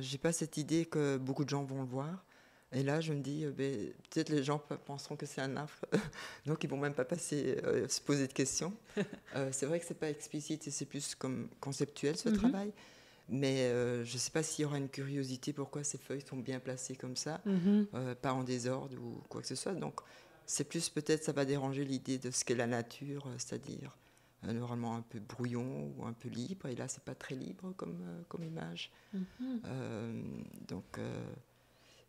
J'ai 0.00 0.18
pas 0.18 0.32
cette 0.32 0.56
idée 0.56 0.86
que 0.86 1.16
beaucoup 1.16 1.44
de 1.44 1.50
gens 1.50 1.64
vont 1.64 1.80
le 1.82 1.88
voir. 1.88 2.24
Et 2.72 2.82
là, 2.82 3.00
je 3.00 3.12
me 3.12 3.20
dis, 3.20 3.46
ben, 3.46 3.92
peut-être 4.10 4.28
les 4.28 4.42
gens 4.42 4.58
pe- 4.58 4.74
penseront 4.74 5.16
que 5.16 5.24
c'est 5.26 5.40
un 5.40 5.56
art, 5.56 5.70
donc 6.46 6.62
ils 6.64 6.68
vont 6.70 6.76
même 6.76 6.94
pas 6.94 7.04
passer, 7.04 7.56
euh, 7.64 7.86
se 7.88 8.00
poser 8.00 8.26
de 8.26 8.32
questions. 8.32 8.72
Euh, 9.34 9.50
c'est 9.52 9.66
vrai 9.66 9.78
que 9.80 9.84
c'est 9.86 9.98
pas 9.98 10.08
explicite 10.08 10.66
et 10.66 10.70
c'est 10.70 10.86
plus 10.86 11.14
comme 11.14 11.48
conceptuel 11.60 12.16
ce 12.16 12.28
Mhm. 12.30 12.36
travail. 12.38 12.72
Mais 13.28 13.62
euh, 13.62 14.04
je 14.04 14.14
ne 14.14 14.18
sais 14.18 14.30
pas 14.30 14.42
s'il 14.44 14.62
y 14.62 14.66
aura 14.66 14.78
une 14.78 14.88
curiosité 14.88 15.52
pourquoi 15.52 15.82
ces 15.82 15.98
feuilles 15.98 16.24
sont 16.28 16.36
bien 16.36 16.60
placées 16.60 16.94
comme 16.94 17.16
ça, 17.16 17.40
Mhm. 17.44 17.86
euh, 17.94 18.14
pas 18.14 18.32
en 18.32 18.44
désordre 18.44 18.96
ou 19.02 19.20
quoi 19.28 19.40
que 19.42 19.48
ce 19.48 19.56
soit. 19.56 19.74
Donc 19.74 20.00
c'est 20.46 20.64
plus 20.68 20.88
peut-être 20.88 21.24
ça 21.24 21.32
va 21.32 21.44
déranger 21.44 21.84
l'idée 21.84 22.18
de 22.18 22.30
ce 22.30 22.44
qu'est 22.44 22.54
la 22.54 22.68
nature, 22.68 23.26
euh, 23.26 23.34
c'est-à-dire 23.38 23.96
euh, 24.44 24.52
normalement 24.52 24.94
un 24.94 25.02
peu 25.02 25.18
brouillon 25.18 25.92
ou 25.98 26.04
un 26.04 26.12
peu 26.12 26.28
libre. 26.28 26.66
Et 26.68 26.76
là 26.76 26.86
c'est 26.86 27.02
pas 27.02 27.16
très 27.16 27.34
libre 27.34 27.72
comme, 27.76 27.98
comme 28.28 28.44
image. 28.44 28.92
Mhm. 29.12 29.60
Donc, 30.68 30.98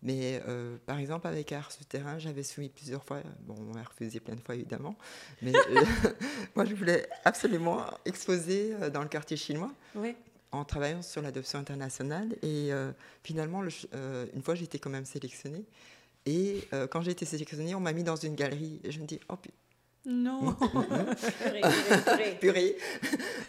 mais 0.03 0.39
par 0.85 0.99
exemple 0.99 1.25
avec 1.27 1.51
Art 1.51 1.71
Souterrain, 1.71 2.19
j'avais 2.19 2.43
soumis 2.43 2.69
plusieurs 2.69 3.03
fois. 3.03 3.21
Bon, 3.41 3.55
on 3.57 3.73
m'a 3.73 3.81
refusé 3.83 4.19
plein 4.19 4.35
de 4.35 4.41
fois 4.41 4.53
évidemment. 4.55 4.95
Mais 5.41 5.51
moi 6.55 6.65
je 6.65 6.75
voulais 6.75 7.07
absolument 7.25 7.83
exposer 8.05 8.75
dans 8.93 9.01
le 9.01 9.09
quartier 9.09 9.37
chinois 9.37 9.71
Oui. 9.95 10.15
En 10.51 10.63
travaillant 10.65 11.01
sur 11.01 11.21
l'adoption 11.21 11.59
internationale. 11.59 12.33
Et 12.41 12.71
euh, 12.73 12.91
finalement, 13.23 13.61
le 13.61 13.69
euh, 13.95 14.25
une 14.33 14.41
fois, 14.41 14.55
j'ai 14.55 14.65
été 14.65 14.79
quand 14.79 14.89
même 14.89 15.05
sélectionnée. 15.05 15.65
Et 16.25 16.67
euh, 16.73 16.87
quand 16.87 17.01
j'ai 17.01 17.11
été 17.11 17.25
sélectionnée, 17.25 17.73
on 17.75 17.79
m'a 17.79 17.93
mis 17.93 18.03
dans 18.03 18.15
une 18.15 18.35
galerie. 18.35 18.79
Et 18.83 18.91
je 18.91 18.99
me 18.99 19.05
dis, 19.05 19.19
oh 19.29 19.35
pu- 19.37 19.49
Non. 20.05 20.55
purée, 22.39 22.77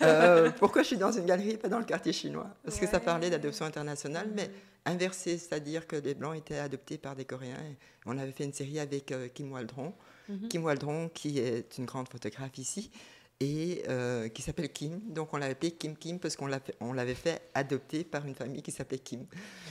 Euh, 0.01 0.51
pourquoi 0.53 0.83
je 0.83 0.89
suis 0.89 0.97
dans 0.97 1.11
une 1.11 1.27
galerie 1.27 1.51
et 1.51 1.57
pas 1.57 1.67
dans 1.69 1.81
le 1.81 1.85
quartier 1.85 2.13
chinois? 2.13 2.47
Parce 2.63 2.79
que 2.79 2.87
ça 2.87 3.01
parlait 3.01 3.31
d'adoption 3.31 3.65
internationale, 3.67 4.31
mais 4.33 4.49
inversé, 4.85 5.39
c'est-à-dire 5.39 5.89
que 5.89 5.97
les 5.97 6.15
Blancs 6.15 6.37
étaient 6.37 6.59
adoptés 6.59 6.99
par 6.99 7.17
des 7.17 7.25
Coréens. 7.25 7.59
Et 7.69 7.77
on 8.07 8.17
avait 8.17 8.31
fait 8.31 8.45
une 8.45 8.53
série 8.53 8.79
avec 8.79 9.11
euh, 9.11 9.27
Kim 9.27 9.51
Waldron. 9.51 9.93
Mhm. 10.29 10.49
Kim 10.49 10.63
Waldron, 10.65 11.09
qui 11.09 11.41
est 11.41 11.79
une 11.79 11.85
grande 11.85 12.09
photographe 12.09 12.57
ici, 12.59 12.93
et 13.41 13.85
euh, 13.89 14.29
qui 14.29 14.43
s'appelle 14.43 14.73
Kim. 14.73 15.01
Donc 15.13 15.33
on 15.33 15.37
l'avait 15.37 15.53
appelé 15.53 15.73
Kim 15.73 15.97
Kim 15.97 16.19
parce 16.19 16.37
qu'on 16.37 16.47
l'a 16.47 16.61
l'avait 16.95 17.15
fait 17.15 17.43
adopter 17.55 18.05
par 18.05 18.27
une 18.27 18.35
famille 18.35 18.63
qui 18.63 18.73
s'appelait 18.73 18.99
Kim. 18.99 19.27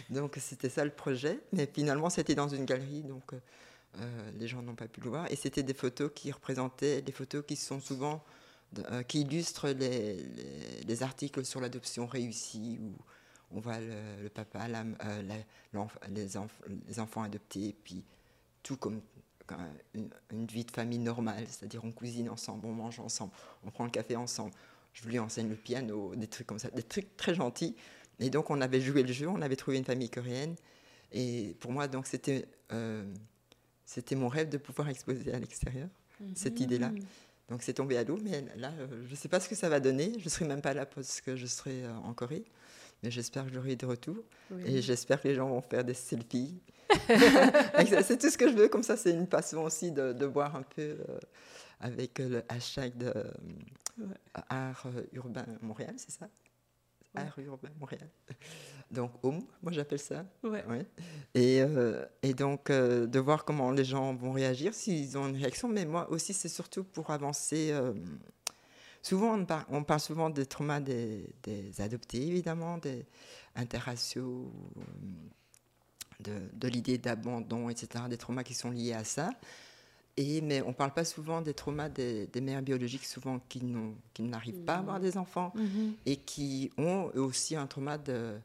Donc 0.10 0.38
c'était 0.40 0.70
ça 0.70 0.86
le 0.86 0.92
projet. 0.92 1.40
Mais 1.54 1.70
finalement, 1.72 2.10
c'était 2.10 2.36
dans 2.36 2.48
une 2.48 2.66
galerie, 2.66 3.04
donc 3.04 3.34
euh, 3.34 4.32
les 4.40 4.48
gens 4.48 4.62
n'ont 4.62 4.76
pas 4.76 4.88
pu 4.88 5.02
le 5.02 5.10
voir. 5.10 5.30
Et 5.32 5.36
c'était 5.36 5.64
des 5.64 5.74
photos 5.74 6.12
qui 6.14 6.32
représentaient 6.32 7.02
des 7.02 7.12
photos 7.12 7.44
qui 7.46 7.56
sont 7.56 7.80
souvent 7.82 8.24
euh, 8.92 9.04
qui 9.04 9.22
illustrent 9.22 9.70
les, 9.70 10.16
les- 10.16 10.84
les 10.86 11.04
articles 11.04 11.46
sur 11.46 11.62
l'adoption 11.62 12.06
réussie 12.06 12.80
où 12.82 12.94
on 13.52 13.60
voit 13.62 13.80
le, 13.80 14.28
papa, 14.30 14.68
la- 14.68 14.82
euh, 14.82 15.22
la- 15.24 15.80
les, 16.10 16.28
les 16.88 17.00
enfants 17.00 17.24
adoptés, 17.24 17.76
puis 17.84 18.04
tout 18.64 18.76
comme 18.78 19.02
une, 19.94 20.46
vie 20.48 20.66
de 20.66 20.72
famille 20.72 21.00
normale, 21.00 21.46
c'est-à-dire 21.48 21.84
on 21.84 21.92
cuisine 21.92 22.30
ensemble, 22.30 22.66
on 22.66 22.74
mange 22.74 23.00
ensemble, 23.00 23.32
on 23.66 23.72
prend 23.72 23.86
le 23.86 23.92
café 23.92 24.16
ensemble. 24.16 24.54
Je 24.94 25.08
lui 25.08 25.20
enseigne 25.20 25.50
le 25.50 25.56
piano, 25.56 26.16
des 26.16 26.28
trucs 26.28 26.48
comme 26.48 26.60
ça, 26.60 26.70
des 26.70 26.84
trucs 26.84 27.16
très 27.18 27.36
gentils. 27.36 27.76
Et 28.20 28.30
donc 28.30 28.50
on 28.50 28.62
avait 28.62 28.82
joué 28.82 29.04
le 29.04 29.14
jeu, 29.14 29.28
on 29.28 29.42
avait 29.42 29.56
trouvé 29.56 29.78
une 29.78 29.86
famille 29.86 30.10
coréenne. 30.10 30.56
Et 31.12 31.56
pour 31.60 31.72
moi, 31.72 31.88
donc 31.88 32.08
c'était 32.08 32.48
euh, 32.72 33.06
c'était 33.86 34.16
mon 34.16 34.28
rêve 34.28 34.50
de 34.50 34.58
pouvoir 34.58 34.90
exposer 34.90 35.34
à 35.34 35.40
l'extérieur, 35.40 35.88
cette 36.36 36.58
mhm. 36.58 36.64
idée-là. 36.64 36.92
Donc 37.50 37.64
c'est 37.64 37.74
tombé 37.74 37.98
à 37.98 38.04
l'eau, 38.04 38.20
mais 38.22 38.44
là, 38.58 38.74
euh, 38.80 39.04
je 39.06 39.12
ne 39.12 39.16
sais 39.16 39.30
pas 39.30 39.40
ce 39.40 39.48
que 39.48 39.56
ça 39.56 39.70
va 39.70 39.80
donner. 39.80 40.14
Je 40.20 40.26
ne 40.26 40.30
serai 40.30 40.46
même 40.46 40.62
pas 40.62 40.74
là 40.74 40.86
parce 40.86 41.22
que 41.22 41.36
je 41.38 41.46
serai 41.46 41.86
euh, 41.86 41.96
en 41.96 42.14
Corée. 42.14 42.44
Mais 43.04 43.12
j'espère 43.12 43.46
que 43.46 43.54
j'aurai 43.54 43.76
des 43.76 43.86
retours. 43.86 44.24
Et 44.66 44.82
j'espère 44.82 45.22
que 45.22 45.28
les 45.28 45.36
gens 45.36 45.48
vont 45.48 45.62
faire 45.62 45.84
des 45.84 45.94
selfies. 45.94 46.62
c'est 47.08 48.18
tout 48.18 48.30
ce 48.30 48.38
que 48.38 48.50
je 48.50 48.56
veux. 48.56 48.70
Comme 48.70 48.84
ça, 48.84 48.98
c'est 48.98 49.12
une 49.12 49.28
passion 49.28 49.64
aussi 49.64 49.92
de, 49.92 50.14
de 50.14 50.26
voir 50.26 50.56
un 50.56 50.64
peu 50.64 50.82
euh, 50.82 51.20
avec 51.80 52.20
le 52.20 52.44
hashtag 52.50 52.98
de 52.98 53.14
art 54.50 54.88
urbain 55.14 55.46
Montréal, 55.62 55.96
c'est 55.98 56.12
ça? 56.12 56.28
Art 57.16 57.38
urbain 57.40 57.70
Montréal. 57.80 58.08
Donc, 58.92 59.12
home, 59.24 59.44
moi 59.62 59.72
j'appelle 59.72 60.00
ça. 60.00 60.26
Ouais. 60.44 60.64
Et, 61.34 61.62
euh, 61.62 62.06
et, 62.22 62.34
donc, 62.34 62.70
euh, 62.70 63.06
de 63.06 63.20
voir 63.20 63.44
comment 63.44 63.72
les 63.72 63.84
gens 63.84 64.14
vont 64.16 64.32
réagir, 64.32 64.74
s'ils 64.74 65.18
ont 65.18 65.28
une 65.28 65.36
réaction. 65.36 65.68
Mais 65.68 65.86
moi 65.86 66.10
aussi, 66.10 66.34
c'est 66.34 66.50
surtout 66.50 66.84
pour 66.84 67.10
avancer. 67.10 67.74
Euh, 68.98 69.04
souvent, 69.04 69.46
on, 69.70 69.84
parle 69.84 70.00
souvent 70.00 70.30
des 70.30 70.46
traumas 70.46 70.80
des, 70.80 71.30
des 71.44 71.82
adoptés, 71.82 72.28
évidemment, 72.28 72.78
des 72.78 73.06
interraciaux, 73.56 74.52
de, 76.20 76.34
de 76.54 76.68
l'idée 76.68 76.98
d'abandon, 76.98 77.70
etc., 77.70 78.06
des 78.10 78.18
traumas 78.18 78.44
qui 78.44 78.54
sont 78.54 78.72
liés 78.72 78.94
à 78.94 79.04
ça. 79.04 79.32
Et, 80.18 80.42
mais 80.42 80.62
on 80.64 80.70
ne 80.70 80.74
parle 80.74 80.94
pas 80.94 81.06
souvent 81.06 81.42
des 81.42 81.54
traumas 81.54 81.90
des, 81.90 82.28
mères 82.42 82.64
biologiques, 82.64 83.06
souvent 83.06 83.40
qui, 83.48 83.62
qui 84.14 84.24
n'arrivent 84.24 84.64
pas 84.64 84.76
à 84.76 84.80
avoir 84.80 85.00
des 85.00 85.16
enfants 85.18 85.54
mm-hmm. 85.56 85.92
et 86.08 86.16
qui 86.18 86.72
ont 86.78 87.12
aussi 87.16 87.56
un 87.56 87.68
trauma 87.68 87.98
de 88.00 88.36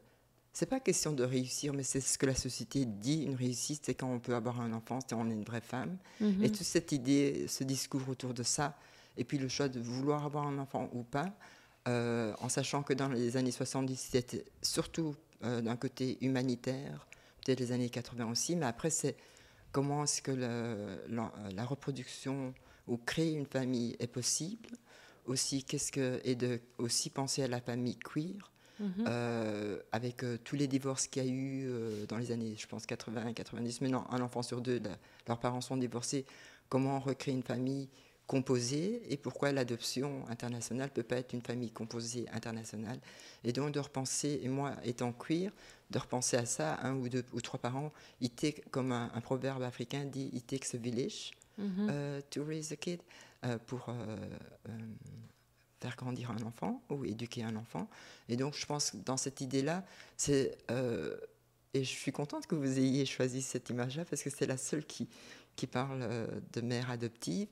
c'est 0.55 0.67
pas 0.67 0.79
question 0.79 1.13
de 1.13 1.23
réussir, 1.23 1.73
mais 1.73 1.81
c'est 1.81 1.99
ce 1.99 2.15
que 2.19 2.27
la 2.27 2.35
société 2.35 2.85
dit. 2.85 3.23
Une 3.23 3.33
réussite, 3.33 3.81
c'est 3.87 3.95
quand 3.95 4.07
on 4.07 4.19
peut 4.19 4.35
avoir 4.35 4.61
un 4.61 4.71
enfant, 4.71 4.99
c'est 5.05 5.15
on 5.15 5.27
est 5.27 5.33
une 5.33 5.43
vraie 5.43 5.61
femme. 5.61 5.97
Mhm. 6.21 6.43
Et 6.43 6.51
toute 6.51 6.61
cette 6.61 6.91
idée 6.91 7.47
ce 7.47 7.63
discours 7.63 8.07
autour 8.07 8.35
de 8.35 8.43
ça, 8.43 8.77
et 9.17 9.23
puis 9.23 9.37
le 9.37 9.47
choix 9.47 9.69
de 9.69 9.79
vouloir 9.79 10.25
avoir 10.25 10.47
un 10.47 10.57
enfant 10.57 10.89
ou 10.93 11.03
pas, 11.03 11.33
euh, 11.87 12.33
en 12.39 12.49
sachant 12.49 12.83
que 12.83 12.93
dans 12.93 13.09
les 13.09 13.37
années 13.37 13.51
70, 13.51 13.95
c'était 13.95 14.45
surtout 14.61 15.15
euh, 15.43 15.61
d'un 15.61 15.75
côté 15.75 16.17
humanitaire, 16.21 17.07
peut-être 17.43 17.59
les 17.59 17.71
années 17.71 17.89
80 17.89 18.31
aussi, 18.31 18.55
mais 18.55 18.65
après, 18.65 18.89
c'est 18.89 19.15
comment 19.71 20.03
est-ce 20.03 20.21
que 20.21 20.31
la, 20.31 21.31
la, 21.51 21.65
reproduction 21.65 22.53
ou 22.87 22.97
créer 22.97 23.33
une 23.33 23.45
famille 23.45 23.95
est 23.99 24.07
possible 24.07 24.69
aussi 25.25 25.63
qu'est-ce 25.63 25.91
que 25.91 26.19
et 26.25 26.35
de 26.35 26.59
aussi 26.77 27.09
penser 27.09 27.43
à 27.43 27.47
la 27.47 27.61
famille 27.61 27.97
queer 27.97 28.51
Mhm. 28.79 29.05
Euh, 29.07 29.79
avec 29.91 30.23
euh, 30.23 30.37
tous 30.43 30.55
les 30.55 30.67
divorces 30.67 31.07
qu'il 31.07 31.23
y 31.23 31.27
a 31.27 31.29
eu 31.29 31.65
euh, 31.67 32.05
dans 32.07 32.17
les 32.17 32.31
années, 32.31 32.55
je 32.57 32.67
pense, 32.67 32.85
80, 32.85 33.33
90, 33.33 33.81
mais 33.81 33.89
non, 33.89 34.03
un 34.09 34.21
enfant 34.21 34.41
sur 34.41 34.61
deux, 34.61 34.81
leurs 35.27 35.39
parents 35.39 35.61
sont 35.61 35.77
divorcés. 35.77 36.25
Comment 36.69 36.99
recréer 36.99 37.33
une 37.33 37.43
famille 37.43 37.89
composée 38.27 39.01
et 39.09 39.17
pourquoi 39.17 39.51
l'adoption 39.51 40.27
internationale 40.29 40.89
ne 40.89 40.93
peut 40.93 41.03
pas 41.03 41.17
être 41.17 41.33
une 41.33 41.41
famille 41.41 41.71
composée 41.71 42.25
internationale. 42.31 42.99
Et 43.43 43.51
donc 43.51 43.73
de 43.73 43.79
repenser, 43.79 44.39
et 44.43 44.47
moi 44.47 44.75
étant 44.83 45.11
queer, 45.11 45.51
de 45.91 45.99
repenser 45.99 46.37
à 46.37 46.45
ça, 46.45 46.79
un 46.81 46.95
ou 46.95 47.09
deux 47.09 47.25
ou 47.33 47.41
trois 47.41 47.59
parents, 47.59 47.91
it 48.21 48.63
comme 48.71 48.91
un, 48.91 49.09
proverbe 49.21 49.63
africain 49.63 50.05
dit, 50.05 50.29
it 50.33 50.47
takes 50.47 50.73
a 50.73 50.77
village 50.77 51.31
mhm. 51.57 52.21
to 52.29 52.43
raise 52.43 52.71
a 52.71 52.77
kid, 52.77 53.01
pour 53.67 53.89
faire 55.83 55.95
grandir 55.97 56.31
un 56.31 56.41
enfant 56.43 56.81
ou 56.89 57.03
éduquer 57.03 57.43
un 57.43 57.55
enfant. 57.57 57.89
Et 58.29 58.37
donc, 58.37 58.55
je 58.55 58.65
pense 58.65 58.91
que 58.91 58.97
dans 58.97 59.17
cette 59.17 59.41
idée-là, 59.41 59.85
c'est. 60.17 60.57
Euh, 60.71 61.17
et 61.73 61.83
je 61.83 61.89
suis 61.89 62.11
contente 62.11 62.47
que 62.47 62.55
vous 62.55 62.79
ayez 62.79 63.05
choisi 63.05 63.41
cette 63.41 63.69
image-là 63.69 64.05
parce 64.05 64.21
que 64.21 64.29
c'est 64.29 64.45
la 64.45 64.57
seule 64.57 64.85
qui, 64.85 65.09
qui 65.55 65.65
parle 65.67 66.01
euh, 66.03 66.27
de 66.53 66.61
mère 66.61 66.89
adoptive. 66.89 67.47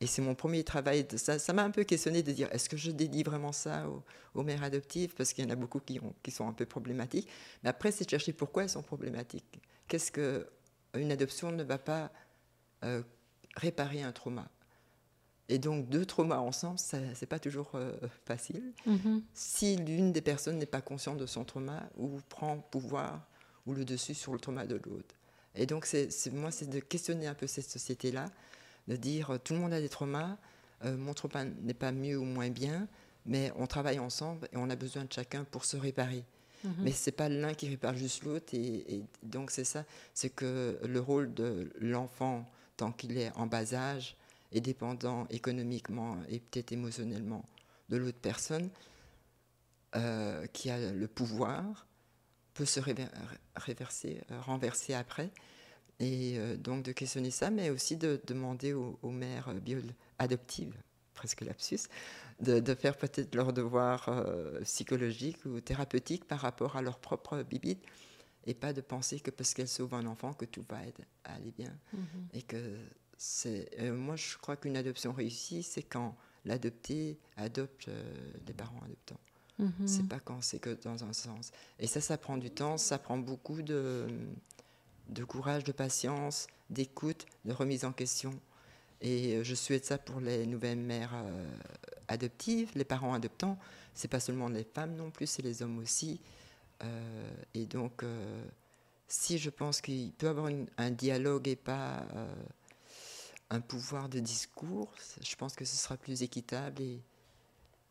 Et 0.00 0.06
c'est 0.06 0.22
mon 0.22 0.34
premier 0.34 0.64
travail. 0.64 1.04
De 1.04 1.16
ça 1.16 1.38
ça 1.38 1.52
m'a 1.52 1.62
un 1.62 1.70
peu 1.70 1.84
questionné 1.84 2.22
de 2.22 2.32
dire 2.32 2.48
est-ce 2.52 2.68
que 2.68 2.76
je 2.76 2.90
dédie 2.90 3.22
vraiment 3.22 3.52
ça 3.52 3.86
aux, 4.34 4.42
mères 4.42 4.62
adoptives? 4.62 5.14
Parce 5.14 5.32
qu'il 5.32 5.44
y 5.44 5.46
en 5.46 5.50
a 5.50 5.56
beaucoup 5.56 5.80
qui, 5.80 6.00
ont, 6.00 6.14
qui 6.22 6.30
sont 6.30 6.48
un 6.48 6.52
peu 6.52 6.66
problématiques. 6.66 7.28
Mais 7.62 7.70
après, 7.70 7.92
c'est 7.92 8.04
de 8.04 8.10
chercher 8.10 8.32
pourquoi 8.32 8.62
elles 8.62 8.70
sont 8.70 8.82
problématiques. 8.82 9.60
Qu'est-ce 9.88 10.10
que 10.10 10.46
une 10.94 11.12
adoption 11.12 11.52
ne 11.52 11.62
va 11.62 11.78
pas 11.78 12.10
euh, 12.84 13.02
réparer 13.56 14.02
un 14.02 14.12
trauma? 14.12 14.48
Et 15.50 15.58
donc, 15.58 15.88
deux 15.88 16.06
traumas 16.06 16.38
ensemble, 16.38 16.78
ce 16.78 16.96
n'est 16.96 17.26
pas 17.28 17.40
toujours 17.40 17.72
euh, 17.74 17.92
facile. 18.24 18.72
Mm-hmm. 18.86 19.22
Si 19.34 19.76
l'une 19.76 20.12
des 20.12 20.20
personnes 20.20 20.58
n'est 20.58 20.64
pas 20.64 20.80
consciente 20.80 21.18
de 21.18 21.26
son 21.26 21.44
trauma 21.44 21.90
ou 21.96 22.20
prend 22.28 22.58
pouvoir 22.58 23.26
ou 23.66 23.74
le 23.74 23.84
dessus 23.84 24.14
sur 24.14 24.32
le 24.32 24.38
trauma 24.38 24.64
de 24.66 24.76
l'autre. 24.76 25.16
Et 25.56 25.66
donc, 25.66 25.86
c'est, 25.86 26.08
moi, 26.32 26.52
c'est 26.52 26.70
de 26.70 26.78
questionner 26.78 27.26
un 27.26 27.34
peu 27.34 27.48
cette 27.48 27.68
société-là, 27.68 28.26
de 28.90 28.96
dire 28.96 29.30
euh, 29.30 29.38
tout 29.38 29.54
le 29.54 29.60
monde 29.60 29.72
a 29.72 29.80
des 29.80 29.88
traumas, 29.88 30.36
euh, 30.84 30.96
mon 30.96 31.14
trauma 31.14 31.44
n'est 31.44 31.74
pas 31.74 31.92
mieux 31.92 32.18
ou 32.18 32.24
moins 32.24 32.50
bien, 32.50 32.88
mais 33.24 33.52
on 33.56 33.66
travaille 33.66 33.98
ensemble 33.98 34.48
et 34.52 34.56
on 34.56 34.68
a 34.68 34.76
besoin 34.76 35.04
de 35.04 35.12
chacun 35.12 35.44
pour 35.44 35.64
se 35.64 35.76
réparer. 35.76 36.24
Mm-hmm. 36.64 36.70
Mais 36.80 36.92
ce 36.92 37.08
n'est 37.08 37.16
pas 37.16 37.28
l'un 37.28 37.54
qui 37.54 37.68
répare 37.68 37.94
juste 37.94 38.24
l'autre. 38.24 38.52
Et, 38.52 38.96
et 38.96 39.04
donc, 39.22 39.50
c'est 39.50 39.64
ça, 39.64 39.84
c'est 40.12 40.30
que 40.30 40.78
le 40.84 41.00
rôle 41.00 41.32
de 41.32 41.72
l'enfant, 41.80 42.50
tant 42.76 42.92
qu'il 42.92 43.16
est 43.16 43.32
en 43.36 43.46
bas 43.46 43.74
âge, 43.74 44.16
est 44.52 44.60
dépendant 44.60 45.26
économiquement 45.30 46.18
et 46.28 46.40
peut-être 46.40 46.72
émotionnellement 46.72 47.44
de 47.88 47.96
l'autre 47.96 48.18
personne, 48.20 48.70
euh, 49.96 50.46
qui 50.52 50.70
a 50.70 50.92
le 50.92 51.08
pouvoir, 51.08 51.86
peut 52.54 52.64
se 52.64 52.80
réverser, 53.56 54.20
euh, 54.30 54.40
renverser 54.40 54.94
après. 54.94 55.30
Et 56.00 56.38
euh, 56.38 56.56
donc 56.56 56.82
de 56.82 56.92
questionner 56.92 57.30
ça, 57.30 57.50
mais 57.50 57.70
aussi 57.70 57.96
de 57.96 58.20
demander 58.26 58.72
aux, 58.72 59.10
mères 59.10 59.54
adoptives, 60.18 60.74
presque 61.14 61.42
lapsus, 61.42 61.88
de, 62.40 62.58
de 62.58 62.74
faire 62.74 62.96
peut-être 62.96 63.34
leur 63.34 63.52
devoir 63.52 64.10
psychologique 64.64 65.44
ou 65.44 65.60
thérapeutique 65.60 66.24
par 66.24 66.40
rapport 66.40 66.76
à 66.76 66.82
leur 66.82 66.98
propre 66.98 67.42
bibite 67.42 67.84
et 68.46 68.54
pas 68.54 68.72
de 68.72 68.80
penser 68.80 69.20
que 69.20 69.30
parce 69.30 69.52
qu'elles 69.52 69.68
sauvent 69.68 69.94
un 69.94 70.06
enfant 70.06 70.32
que 70.32 70.46
tout 70.46 70.64
va 70.68 70.78
aller 71.24 71.52
bien 71.52 71.76
mm-hmm. 71.94 72.38
et 72.38 72.42
que 72.42 72.78
euh, 73.46 73.94
moi, 73.94 74.16
je 74.16 74.36
crois 74.38 74.56
qu'une 74.56 74.76
adoption 74.76 75.12
réussie, 75.12 75.62
c'est 75.62 75.82
quand 75.82 76.16
l'adopté 76.44 77.18
adopte 77.36 77.88
euh, 77.88 78.02
les 78.46 78.54
parents 78.54 78.80
adoptants. 78.84 79.20
Mhm. 79.58 79.86
C'est 79.86 80.08
pas 80.08 80.20
quand 80.20 80.40
c'est 80.42 80.58
que 80.58 80.70
dans 80.82 81.04
un 81.04 81.12
sens. 81.12 81.52
Et 81.78 81.86
ça, 81.86 82.00
ça 82.00 82.16
prend 82.16 82.38
du 82.38 82.50
temps, 82.50 82.78
ça 82.78 82.98
prend 82.98 83.18
beaucoup 83.18 83.60
de, 83.60 84.06
de 85.10 85.24
courage, 85.24 85.64
de 85.64 85.72
patience, 85.72 86.46
d'écoute, 86.70 87.26
de 87.44 87.52
remise 87.52 87.84
en 87.84 87.92
question. 87.92 88.32
Et 89.00 89.36
euh, 89.36 89.44
je 89.44 89.54
souhaite 89.54 89.84
ça 89.84 89.98
pour 89.98 90.20
les 90.20 90.46
nouvelles 90.46 90.78
mères 90.78 91.14
adoptives, 92.08 92.70
les 92.74 92.84
parents 92.84 93.14
adoptants. 93.14 93.58
C'est 93.94 94.08
pas 94.08 94.20
seulement 94.20 94.48
les 94.48 94.64
femmes 94.64 94.94
non 94.94 95.10
plus, 95.10 95.26
c'est 95.26 95.42
les 95.42 95.62
hommes 95.62 95.78
aussi. 95.78 96.20
et 97.54 97.66
donc, 97.66 98.04
si 99.08 99.38
je 99.38 99.50
pense 99.50 99.80
qu'il 99.80 100.12
peut 100.12 100.28
avoir 100.28 100.50
un 100.78 100.90
dialogue 100.90 101.48
et 101.48 101.56
pas 101.56 102.06
un 103.50 103.60
pouvoir 103.60 104.08
de 104.08 104.20
discours, 104.20 104.92
je 105.20 105.34
pense 105.36 105.54
que 105.54 105.64
ce 105.64 105.76
sera 105.76 105.96
plus 105.96 106.22
équitable. 106.22 106.80
Et, 106.80 107.00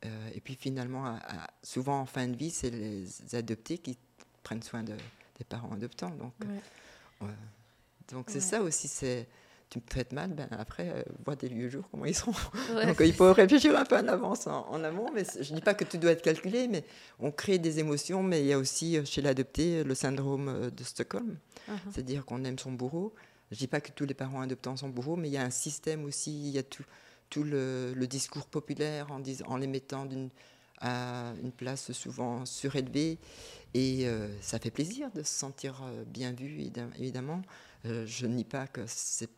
euh, 0.05 0.31
puis 0.43 0.55
finalement, 0.55 1.19
souvent 1.61 1.99
en 1.99 2.05
fin 2.05 2.27
de 2.27 2.35
vie, 2.35 2.49
c'est 2.49 2.69
les 2.69 3.35
adoptés 3.35 3.77
qui 3.77 3.97
prennent 4.41 4.63
soin 4.63 4.83
de, 4.83 4.95
des 5.37 5.43
parents 5.47 5.73
adoptants. 5.73 6.11
Donc, 6.11 6.33
euh, 7.21 7.25
donc 8.11 8.29
c'est 8.29 8.39
ça 8.39 8.61
aussi. 8.61 8.87
C'est 8.87 9.27
tu 9.69 9.77
me 9.77 9.83
traites 9.83 10.13
mal, 10.13 10.33
ben 10.33 10.47
après, 10.51 10.89
euh, 10.89 11.03
vois 11.23 11.35
des 11.35 11.47
lieux 11.47 11.69
jours, 11.69 11.83
comment 11.91 12.05
ils 12.05 12.15
seront. 12.15 12.33
Donc 12.87 12.99
il 13.01 13.13
faut 13.13 13.31
réfléchir 13.31 13.77
un 13.77 13.85
peu 13.85 13.97
en 13.97 14.07
avance, 14.07 14.47
en, 14.47 14.83
amont. 14.83 15.11
Mais 15.13 15.23
je 15.39 15.51
ne 15.51 15.57
dis 15.57 15.61
pas 15.61 15.75
que 15.75 15.83
tout 15.83 15.99
doit 15.99 16.09
être 16.09 16.23
calculé, 16.23 16.67
mais 16.67 16.83
on 17.19 17.29
crée 17.29 17.59
des 17.59 17.77
émotions. 17.77 18.23
Mais 18.23 18.41
il 18.41 18.47
y 18.47 18.53
a 18.53 18.57
aussi 18.57 18.97
chez 19.05 19.21
l'adopté 19.21 19.83
le 19.83 19.93
syndrome 19.93 20.71
de 20.71 20.83
Stockholm, 20.83 21.37
uh-huh. 21.69 21.73
c'est-à-dire 21.93 22.25
qu'on 22.25 22.43
aime 22.45 22.57
son 22.57 22.71
bourreau. 22.71 23.13
Je 23.51 23.55
ne 23.55 23.59
dis 23.59 23.67
pas 23.67 23.81
que 23.81 23.91
tous 23.91 24.05
les 24.05 24.13
parents 24.13 24.41
adoptants 24.41 24.77
sont 24.77 24.89
bourreaux, 24.89 25.15
mais 25.15 25.27
il 25.27 25.33
y 25.33 25.37
a 25.37 25.43
un 25.43 25.49
système 25.49 26.05
aussi, 26.05 26.31
il 26.31 26.49
y 26.49 26.57
a 26.57 26.63
tout, 26.63 26.85
tout 27.29 27.43
le, 27.43 27.93
discours 28.07 28.45
populaire 28.45 29.11
en, 29.11 29.21
en 29.45 29.57
les 29.57 29.67
mettant 29.67 30.07
à 30.81 31.33
une 31.43 31.51
place 31.51 31.91
souvent 31.91 32.45
surélevée. 32.45 33.17
Et 33.73 34.07
euh, 34.07 34.27
ça 34.41 34.59
fait 34.59 34.71
plaisir 34.71 35.11
de 35.11 35.21
se 35.21 35.33
sentir 35.33 35.81
euh, 35.83 36.03
bien 36.05 36.31
vu, 36.31 36.59
évidemment. 36.97 37.41
Euh, 37.85 38.05
je 38.05 38.25
nie 38.25 38.43
pas 38.43 38.67
que 38.67 38.81
c'est 38.87 39.29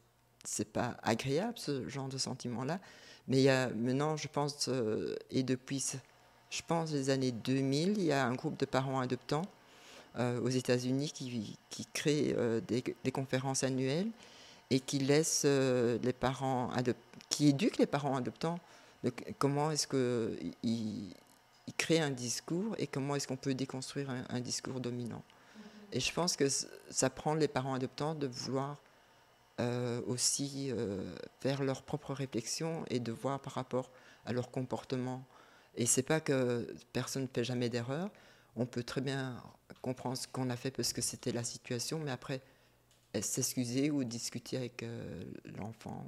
n'est 0.58 0.66
pas 0.66 0.98
agréable 1.04 1.54
ce 1.58 1.88
genre 1.88 2.08
de 2.08 2.18
sentiment-là, 2.18 2.80
mais 3.28 3.38
il 3.38 3.44
y 3.44 3.50
a 3.50 3.70
maintenant, 3.70 4.18
je 4.18 4.28
pense, 4.28 4.72
et 5.30 5.44
depuis, 5.44 5.86
je 6.50 6.62
pense, 6.68 6.92
les 6.92 7.12
années 7.12 7.32
2000, 7.32 7.98
il 7.98 8.04
y 8.06 8.12
a 8.12 8.26
un 8.26 8.34
groupe 8.34 8.58
de 8.60 8.66
parents 8.66 9.00
adoptants 9.00 9.46
euh, 10.20 10.42
aux 10.42 10.50
États-Unis 10.50 11.10
qui, 11.14 11.58
qui 11.70 11.88
euh, 12.06 12.60
des, 12.60 13.12
conférences 13.14 13.64
annuelles 13.64 14.10
et 14.70 14.82
qui 14.82 15.00
laisse 15.00 15.44
euh, 15.46 15.98
les 16.04 16.12
parents 16.12 16.70
qui 17.30 17.48
éduque 17.48 17.78
les 17.78 17.86
parents 17.86 18.18
adoptants. 18.18 18.60
comment 19.38 19.72
est-ce 19.72 19.88
que 19.88 20.38
il, 21.72 21.74
crée 21.76 22.00
un 22.00 22.10
discours 22.10 22.76
et 22.78 22.88
comment 22.88 23.16
est-ce 23.16 23.28
qu'on 23.28 23.38
peut 23.38 23.54
déconstruire 23.54 24.10
un, 24.30 24.40
discours 24.40 24.80
dominant. 24.80 25.24
Et 25.92 26.00
je 26.00 26.14
pense 26.14 26.36
que 26.36 26.48
ça 26.90 27.10
prend 27.10 27.34
les 27.34 27.48
parents 27.48 27.74
adoptants 27.74 28.16
de 28.16 28.28
vouloir 28.28 28.82
euh, 29.60 30.02
aussi 30.08 30.70
euh, 30.72 31.16
faire 31.40 31.64
leur 31.64 31.84
propre 31.84 32.14
réflexion 32.14 32.86
et 32.90 33.00
de 33.00 33.12
voir 33.12 33.40
par 33.40 33.54
rapport 33.54 33.92
à 34.26 34.34
leur 34.34 34.52
comportement. 34.52 35.26
Et 35.76 35.86
c'est 35.86 36.04
pas 36.04 36.20
que 36.20 36.68
personne 36.94 37.24
ne 37.24 37.28
fait 37.28 37.44
jamais 37.44 37.70
d'erreur. 37.70 38.10
On 38.56 38.66
peut 38.66 38.84
très 38.84 39.02
bien 39.02 39.42
comprendre 39.82 40.18
ce 40.18 40.28
qu'on 40.28 40.50
a 40.50 40.56
fait 40.56 40.72
parce 40.72 40.94
que 40.94 41.02
c'était 41.02 41.32
la 41.32 41.44
situation, 41.44 42.00
mais 42.00 42.12
après 42.12 42.42
s'excuser 43.20 43.92
ou 43.92 44.04
discuter 44.04 44.58
avec 44.58 44.84
euh, 44.84 45.24
l'enfant. 45.58 46.08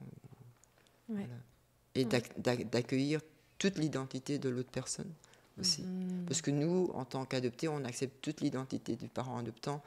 Et 1.95 2.05
d'accueillir 2.05 3.19
toute 3.57 3.77
l'identité 3.77 4.39
de 4.39 4.49
l'autre 4.49 4.71
personne 4.71 5.11
aussi. 5.59 5.83
Mhm. 5.83 6.25
Parce 6.25 6.41
que 6.41 6.51
nous, 6.51 6.89
en 6.93 7.05
tant 7.05 7.25
qu'adoptés, 7.25 7.67
on 7.67 7.83
accepte 7.83 8.21
toute 8.21 8.41
l'identité 8.41 8.95
du 8.95 9.07
parent 9.07 9.37
adoptant, 9.37 9.81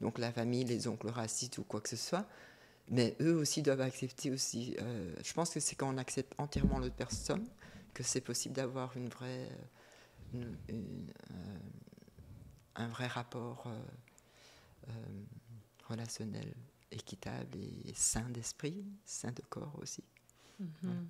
donc 0.00 0.18
la 0.18 0.32
famille, 0.32 0.64
les 0.64 0.88
oncles 0.88 1.08
racistes 1.08 1.58
ou 1.58 1.64
quoi 1.64 1.80
que 1.80 1.88
ce 1.88 1.96
soit. 1.96 2.26
Mais 2.88 3.16
eux 3.20 3.36
aussi 3.36 3.62
doivent 3.62 3.82
accepter 3.82 4.30
aussi. 4.30 4.76
Euh, 4.80 5.14
je 5.24 5.32
pense 5.32 5.50
que 5.50 5.60
c'est 5.60 5.76
quand 5.76 5.92
on 5.94 5.98
accepte 5.98 6.34
entièrement 6.38 6.78
l'autre 6.78 6.96
personne 6.96 7.46
que 7.94 8.02
c'est 8.02 8.20
possible 8.20 8.54
d'avoir 8.54 8.96
une 8.96 9.08
vraie, 9.08 9.48
euh, 10.34 10.52
un 12.74 12.88
vrai 12.88 13.06
rapport 13.06 13.68
relationnel 15.88 16.52
équitable 16.90 17.58
et 17.58 17.92
sain 17.94 18.28
d'esprit, 18.30 18.84
sain 19.04 19.32
de 19.32 19.42
corps 19.48 19.78
aussi. 19.80 20.04
Mhm. 20.58 21.08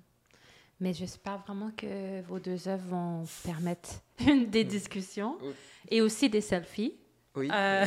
Mais 0.81 0.93
j'espère 0.93 1.37
vraiment 1.37 1.69
que 1.77 2.21
vos 2.23 2.39
deux 2.39 2.67
œuvres 2.67 2.87
vont 2.87 3.23
permettre 3.45 4.01
des 4.47 4.63
discussions 4.63 5.37
et 5.89 6.01
aussi 6.01 6.27
des 6.27 6.41
selfies. 6.41 6.95
Oui. 7.35 7.49
Euh, 7.53 7.85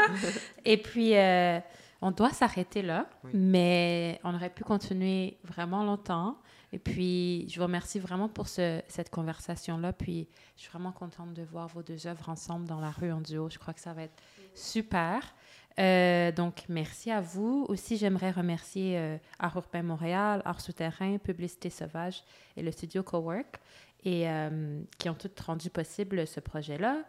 et 0.64 0.78
puis, 0.78 1.14
euh, 1.14 1.60
on 2.00 2.10
doit 2.10 2.30
s'arrêter 2.30 2.80
là, 2.80 3.06
mais 3.34 4.18
on 4.24 4.34
aurait 4.34 4.48
pu 4.48 4.64
continuer 4.64 5.38
vraiment 5.44 5.84
longtemps. 5.84 6.38
Et 6.72 6.78
puis, 6.78 7.46
je 7.50 7.60
vous 7.60 7.66
remercie 7.66 7.98
vraiment 7.98 8.30
pour 8.30 8.48
cette 8.48 9.10
conversation-là. 9.10 9.92
Puis, 9.92 10.26
je 10.56 10.62
suis 10.62 10.70
vraiment 10.70 10.92
contente 10.92 11.34
de 11.34 11.42
voir 11.42 11.68
vos 11.68 11.82
deux 11.82 12.06
œuvres 12.06 12.30
ensemble 12.30 12.66
dans 12.66 12.80
la 12.80 12.90
rue 12.90 13.12
en 13.12 13.20
duo. 13.20 13.50
Je 13.50 13.58
crois 13.58 13.74
que 13.74 13.80
ça 13.80 13.92
va 13.92 14.04
être 14.04 14.22
super. 14.54 15.34
Euh, 15.78 16.32
donc, 16.32 16.64
merci 16.68 17.10
à 17.10 17.20
vous. 17.20 17.66
Aussi, 17.68 17.96
j'aimerais 17.96 18.30
remercier 18.30 18.98
euh, 18.98 19.16
Art 19.38 19.56
Urbain 19.56 19.82
Montréal, 19.82 20.42
Art 20.44 20.60
Souterrain, 20.60 21.18
Publicité 21.18 21.70
Sauvage 21.70 22.22
et 22.56 22.62
le 22.62 22.70
studio 22.70 23.02
Cowork, 23.02 23.60
et, 24.04 24.28
euh, 24.28 24.82
qui 24.98 25.08
ont 25.08 25.14
toutes 25.14 25.38
rendu 25.40 25.70
possible 25.70 26.26
ce 26.26 26.40
projet-là, 26.40 27.04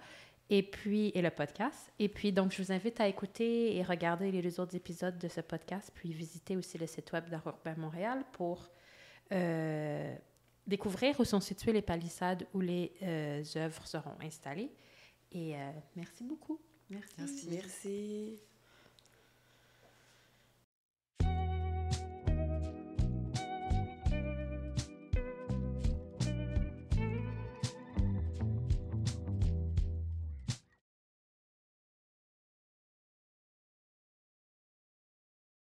et 0.50 0.64
puis, 0.64 1.12
et 1.16 1.22
le 1.22 1.32
podcast. 1.32 1.92
Et 2.00 2.10
puis, 2.10 2.32
donc, 2.32 2.52
je 2.52 2.62
vous 2.62 2.72
invite 2.72 3.00
à 3.00 3.08
écouter 3.08 3.76
et 3.76 3.84
regarder 3.84 4.32
les 4.32 4.42
deux 4.42 4.60
autres 4.60 4.76
épisodes 4.76 5.18
de 5.18 5.28
ce 5.28 5.42
podcast, 5.42 5.92
puis 5.94 6.14
visiter 6.14 6.56
aussi 6.56 6.78
le 6.78 6.88
site 6.88 7.12
web 7.12 7.30
d'Art 7.30 7.48
Urbain 7.48 7.76
Montréal 7.78 8.24
pour 8.34 8.70
découvrir 10.68 11.20
où 11.20 11.26
sont 11.26 11.40
situées 11.40 11.74
les 11.74 11.82
palissades 11.82 12.46
où 12.54 12.60
les 12.60 12.92
œuvres 13.56 13.88
seront 13.88 14.16
installées. 14.22 14.70
Et 15.32 15.56
merci 15.96 16.24
beaucoup. 16.24 16.60
Merci. 16.92 17.16
Merci. 17.18 17.48
merci. 17.50 18.53